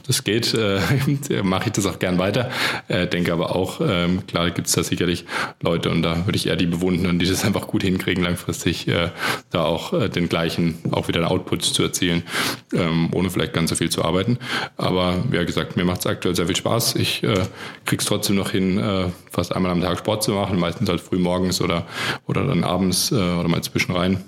das 0.09 0.23
geht, 0.23 0.55
äh, 0.55 0.81
mache 1.43 1.67
ich 1.67 1.73
das 1.73 1.85
auch 1.85 1.99
gern 1.99 2.17
weiter. 2.17 2.49
Äh, 2.87 3.05
denke 3.05 3.31
aber 3.31 3.55
auch, 3.55 3.79
ähm, 3.79 4.25
klar 4.25 4.49
gibt 4.49 4.67
es 4.67 4.73
da 4.73 4.81
sicherlich 4.81 5.25
Leute 5.61 5.91
und 5.91 6.01
da 6.01 6.25
würde 6.25 6.35
ich 6.35 6.47
eher 6.47 6.55
die 6.55 6.65
bewundern, 6.65 7.19
die 7.19 7.27
das 7.27 7.45
einfach 7.45 7.67
gut 7.67 7.83
hinkriegen, 7.83 8.23
langfristig 8.23 8.87
äh, 8.87 9.11
da 9.51 9.65
auch 9.65 9.93
äh, 9.93 10.09
den 10.09 10.27
gleichen, 10.27 10.79
auch 10.89 11.07
wieder 11.07 11.19
einen 11.19 11.29
Output 11.29 11.63
zu 11.63 11.83
erzielen, 11.83 12.23
ähm, 12.73 13.09
ohne 13.13 13.29
vielleicht 13.29 13.53
ganz 13.53 13.69
so 13.69 13.75
viel 13.75 13.91
zu 13.91 14.03
arbeiten. 14.03 14.39
Aber 14.77 15.23
wie 15.29 15.45
gesagt, 15.45 15.77
mir 15.77 15.85
macht 15.85 15.99
es 15.99 16.07
aktuell 16.07 16.35
sehr 16.35 16.47
viel 16.47 16.55
Spaß. 16.55 16.95
Ich 16.95 17.23
äh, 17.23 17.45
krieg's 17.85 18.05
trotzdem 18.05 18.35
noch 18.35 18.49
hin, 18.49 18.79
äh, 18.79 19.09
fast 19.31 19.55
einmal 19.55 19.71
am 19.71 19.81
Tag 19.81 19.99
Sport 19.99 20.23
zu 20.23 20.31
machen, 20.31 20.57
meistens 20.57 20.89
halt 20.89 21.01
früh 21.01 21.19
morgens 21.19 21.61
oder, 21.61 21.85
oder 22.25 22.47
dann 22.47 22.63
abends 22.63 23.11
äh, 23.11 23.15
oder 23.15 23.47
mal 23.47 23.61
zwischen 23.61 23.95
rein. 23.95 24.23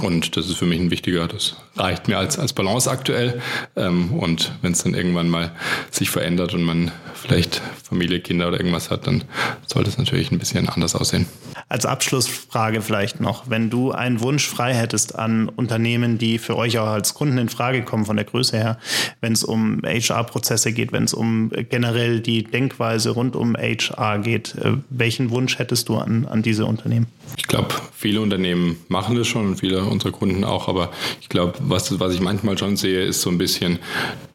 Und 0.00 0.36
das 0.36 0.48
ist 0.48 0.56
für 0.56 0.64
mich 0.64 0.80
ein 0.80 0.90
wichtiger, 0.90 1.28
das 1.28 1.56
reicht 1.76 2.08
mir 2.08 2.16
als, 2.16 2.38
als 2.38 2.54
Balance 2.54 2.90
aktuell. 2.90 3.42
Ähm, 3.76 4.12
und 4.14 4.52
wenn 4.62 4.72
es 4.72 4.82
dann 4.82 4.94
irgendwann 4.94 5.28
mal 5.28 5.52
sich 5.90 6.08
verändert 6.10 6.54
und 6.54 6.62
man 6.62 6.90
vielleicht 7.14 7.60
Familie, 7.84 8.20
Kinder 8.20 8.48
oder 8.48 8.56
irgendwas 8.56 8.90
hat, 8.90 9.06
dann 9.06 9.24
sollte 9.66 9.90
es 9.90 9.98
natürlich 9.98 10.30
ein 10.30 10.38
bisschen 10.38 10.68
anders 10.68 10.94
aussehen. 10.94 11.26
Als 11.68 11.86
Abschlussfrage 11.86 12.82
vielleicht 12.82 13.20
noch, 13.20 13.48
wenn 13.50 13.70
du 13.70 13.92
einen 13.92 14.20
Wunsch 14.20 14.46
frei 14.46 14.74
hättest 14.74 15.18
an 15.18 15.48
Unternehmen, 15.48 16.18
die 16.18 16.38
für 16.38 16.56
euch 16.56 16.78
auch 16.78 16.88
als 16.88 17.14
Kunden 17.14 17.38
in 17.38 17.48
Frage 17.48 17.82
kommen 17.82 18.06
von 18.06 18.16
der 18.16 18.24
Größe 18.24 18.56
her, 18.56 18.78
wenn 19.20 19.32
es 19.32 19.44
um 19.44 19.82
HR-Prozesse 19.84 20.72
geht, 20.72 20.92
wenn 20.92 21.04
es 21.04 21.14
um 21.14 21.50
generell 21.70 22.20
die 22.20 22.44
Denkweise 22.44 23.10
rund 23.10 23.36
um 23.36 23.56
HR 23.56 24.18
geht, 24.18 24.54
äh, 24.56 24.72
welchen 24.90 25.30
Wunsch 25.30 25.58
hättest 25.58 25.88
du 25.88 25.96
an, 25.96 26.26
an 26.26 26.42
diese 26.42 26.66
Unternehmen? 26.66 27.06
Ich 27.36 27.46
glaube, 27.46 27.74
viele 27.92 28.20
Unternehmen 28.20 28.76
machen 28.88 29.16
das 29.16 29.26
schon 29.26 29.48
und 29.48 29.56
viele 29.56 29.84
unserer 29.84 30.12
Kunden 30.12 30.44
auch, 30.44 30.68
aber 30.68 30.90
ich 31.20 31.28
glaube, 31.28 31.54
was, 31.60 31.98
was 31.98 32.14
ich 32.14 32.20
manchmal 32.20 32.58
schon 32.58 32.76
sehe, 32.76 33.04
ist 33.04 33.22
so 33.22 33.30
ein 33.30 33.38
bisschen 33.38 33.78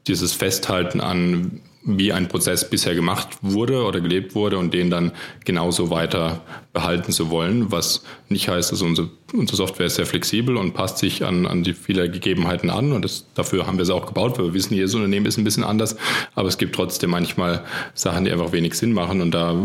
dieses 0.07 0.33
Festhalten 0.33 1.01
an 1.01 1.61
wie 1.87 2.11
ein 2.11 2.27
Prozess 2.27 2.69
bisher 2.69 2.95
gemacht 2.95 3.29
wurde 3.41 3.83
oder 3.83 4.01
gelebt 4.01 4.35
wurde 4.35 4.57
und 4.57 4.73
den 4.73 4.89
dann 4.89 5.13
genauso 5.45 5.89
weiter 5.89 6.41
behalten 6.73 7.11
zu 7.11 7.29
wollen, 7.29 7.71
was 7.71 8.03
nicht 8.29 8.49
heißt, 8.49 8.71
dass 8.71 8.81
unsere, 8.81 9.09
unsere 9.33 9.57
Software 9.57 9.87
ist 9.87 9.95
sehr 9.95 10.05
flexibel 10.05 10.57
und 10.57 10.73
passt 10.73 10.97
sich 10.97 11.25
an, 11.25 11.47
an 11.47 11.63
die 11.63 11.73
viele 11.73 12.11
Gegebenheiten 12.11 12.69
an 12.69 12.91
und 12.91 13.03
das, 13.03 13.25
dafür 13.33 13.65
haben 13.65 13.77
wir 13.77 13.83
es 13.83 13.89
auch 13.89 14.05
gebaut, 14.05 14.37
weil 14.37 14.47
wir 14.47 14.53
wissen, 14.53 14.75
jedes 14.75 14.93
Unternehmen 14.93 15.25
ist 15.25 15.37
ein 15.37 15.43
bisschen 15.43 15.63
anders, 15.63 15.95
aber 16.35 16.49
es 16.49 16.57
gibt 16.57 16.75
trotzdem 16.75 17.09
manchmal 17.09 17.63
Sachen, 17.93 18.25
die 18.25 18.31
einfach 18.31 18.51
wenig 18.51 18.73
Sinn 18.75 18.93
machen 18.93 19.21
und 19.21 19.31
da 19.31 19.55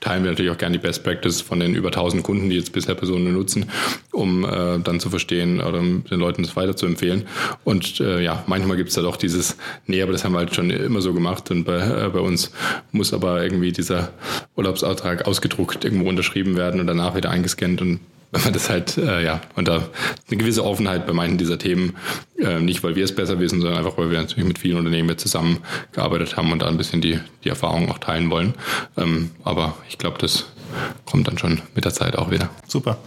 teilen 0.00 0.24
wir 0.24 0.30
natürlich 0.30 0.50
auch 0.50 0.58
gerne 0.58 0.78
die 0.78 0.82
Best 0.82 1.04
Practice 1.04 1.40
von 1.40 1.60
den 1.60 1.74
über 1.74 1.88
1000 1.88 2.22
Kunden, 2.22 2.50
die 2.50 2.56
jetzt 2.56 2.72
bisher 2.72 2.94
Personen 2.94 3.32
nutzen, 3.32 3.66
um 4.10 4.44
äh, 4.44 4.78
dann 4.80 5.00
zu 5.00 5.10
verstehen 5.10 5.60
oder 5.60 5.78
um 5.78 6.04
den 6.04 6.18
Leuten 6.18 6.42
das 6.42 6.56
weiter 6.56 6.76
zu 6.76 6.86
empfehlen. 6.86 7.26
Und 7.64 8.00
äh, 8.00 8.20
ja, 8.20 8.42
manchmal 8.46 8.76
gibt 8.76 8.90
es 8.90 8.96
da 8.96 9.02
doch 9.02 9.16
dieses, 9.16 9.56
nee, 9.86 10.02
aber 10.02 10.12
das 10.12 10.24
haben 10.24 10.32
wir 10.32 10.38
halt 10.38 10.54
schon 10.54 10.70
immer 10.70 11.00
so 11.00 11.14
gemacht 11.14 11.50
und 11.52 11.64
bei, 11.64 11.78
äh, 11.78 12.08
bei 12.08 12.20
uns 12.20 12.50
muss 12.90 13.12
aber 13.12 13.42
irgendwie 13.42 13.70
dieser 13.70 14.10
Urlaubsauftrag 14.56 15.26
ausgedruckt 15.26 15.84
irgendwo 15.84 16.08
unterschrieben 16.08 16.56
werden 16.56 16.80
und 16.80 16.88
danach 16.88 17.14
wieder 17.14 17.30
eingescannt 17.30 17.80
und 17.80 18.00
wenn 18.32 18.42
man 18.44 18.54
das 18.54 18.70
halt, 18.70 18.96
äh, 18.96 19.22
ja, 19.22 19.42
und 19.56 19.68
da 19.68 19.86
eine 20.28 20.38
gewisse 20.38 20.64
Offenheit 20.64 21.06
bei 21.06 21.12
manchen 21.12 21.36
dieser 21.36 21.58
Themen, 21.58 21.96
äh, 22.38 22.60
nicht 22.60 22.82
weil 22.82 22.96
wir 22.96 23.04
es 23.04 23.14
besser 23.14 23.38
wissen, 23.38 23.60
sondern 23.60 23.78
einfach, 23.78 23.98
weil 23.98 24.10
wir 24.10 24.18
natürlich 24.18 24.48
mit 24.48 24.58
vielen 24.58 24.78
Unternehmen 24.78 25.16
zusammengearbeitet 25.18 26.36
haben 26.38 26.50
und 26.50 26.62
da 26.62 26.68
ein 26.68 26.78
bisschen 26.78 27.02
die, 27.02 27.20
die 27.44 27.50
Erfahrung 27.50 27.90
auch 27.90 27.98
teilen 27.98 28.30
wollen. 28.30 28.54
Ähm, 28.96 29.32
aber 29.44 29.76
ich 29.90 29.98
glaube, 29.98 30.16
das 30.18 30.46
kommt 31.04 31.28
dann 31.28 31.38
schon 31.38 31.60
mit 31.74 31.84
der 31.84 31.92
Zeit 31.92 32.16
auch 32.16 32.30
wieder. 32.30 32.50
Super. 32.66 32.98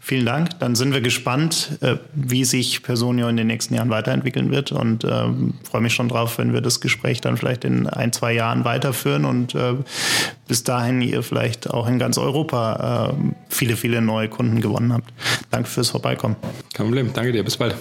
Vielen 0.00 0.26
Dank. 0.26 0.58
Dann 0.60 0.74
sind 0.74 0.92
wir 0.92 1.00
gespannt, 1.00 1.78
äh, 1.80 1.96
wie 2.14 2.44
sich 2.44 2.82
Personio 2.82 3.28
in 3.28 3.36
den 3.36 3.46
nächsten 3.46 3.74
Jahren 3.74 3.90
weiterentwickeln 3.90 4.50
wird 4.50 4.72
und 4.72 5.04
äh, 5.04 5.24
freue 5.68 5.80
mich 5.80 5.94
schon 5.94 6.08
drauf, 6.08 6.38
wenn 6.38 6.52
wir 6.52 6.60
das 6.60 6.80
Gespräch 6.80 7.20
dann 7.20 7.36
vielleicht 7.36 7.64
in 7.64 7.86
ein, 7.86 8.12
zwei 8.12 8.32
Jahren 8.32 8.64
weiterführen 8.64 9.24
und 9.24 9.54
äh, 9.54 9.74
bis 10.46 10.64
dahin 10.64 11.02
ihr 11.02 11.22
vielleicht 11.22 11.70
auch 11.70 11.86
in 11.86 11.98
ganz 11.98 12.18
Europa 12.18 13.12
äh, 13.12 13.32
viele, 13.48 13.76
viele 13.76 14.00
neue 14.00 14.28
Kunden 14.28 14.60
gewonnen 14.60 14.92
habt. 14.92 15.12
Danke 15.50 15.68
fürs 15.68 15.90
Vorbeikommen. 15.90 16.36
Kein 16.74 16.86
Problem. 16.86 17.12
Danke 17.12 17.32
dir. 17.32 17.44
Bis 17.44 17.56
bald. 17.56 17.76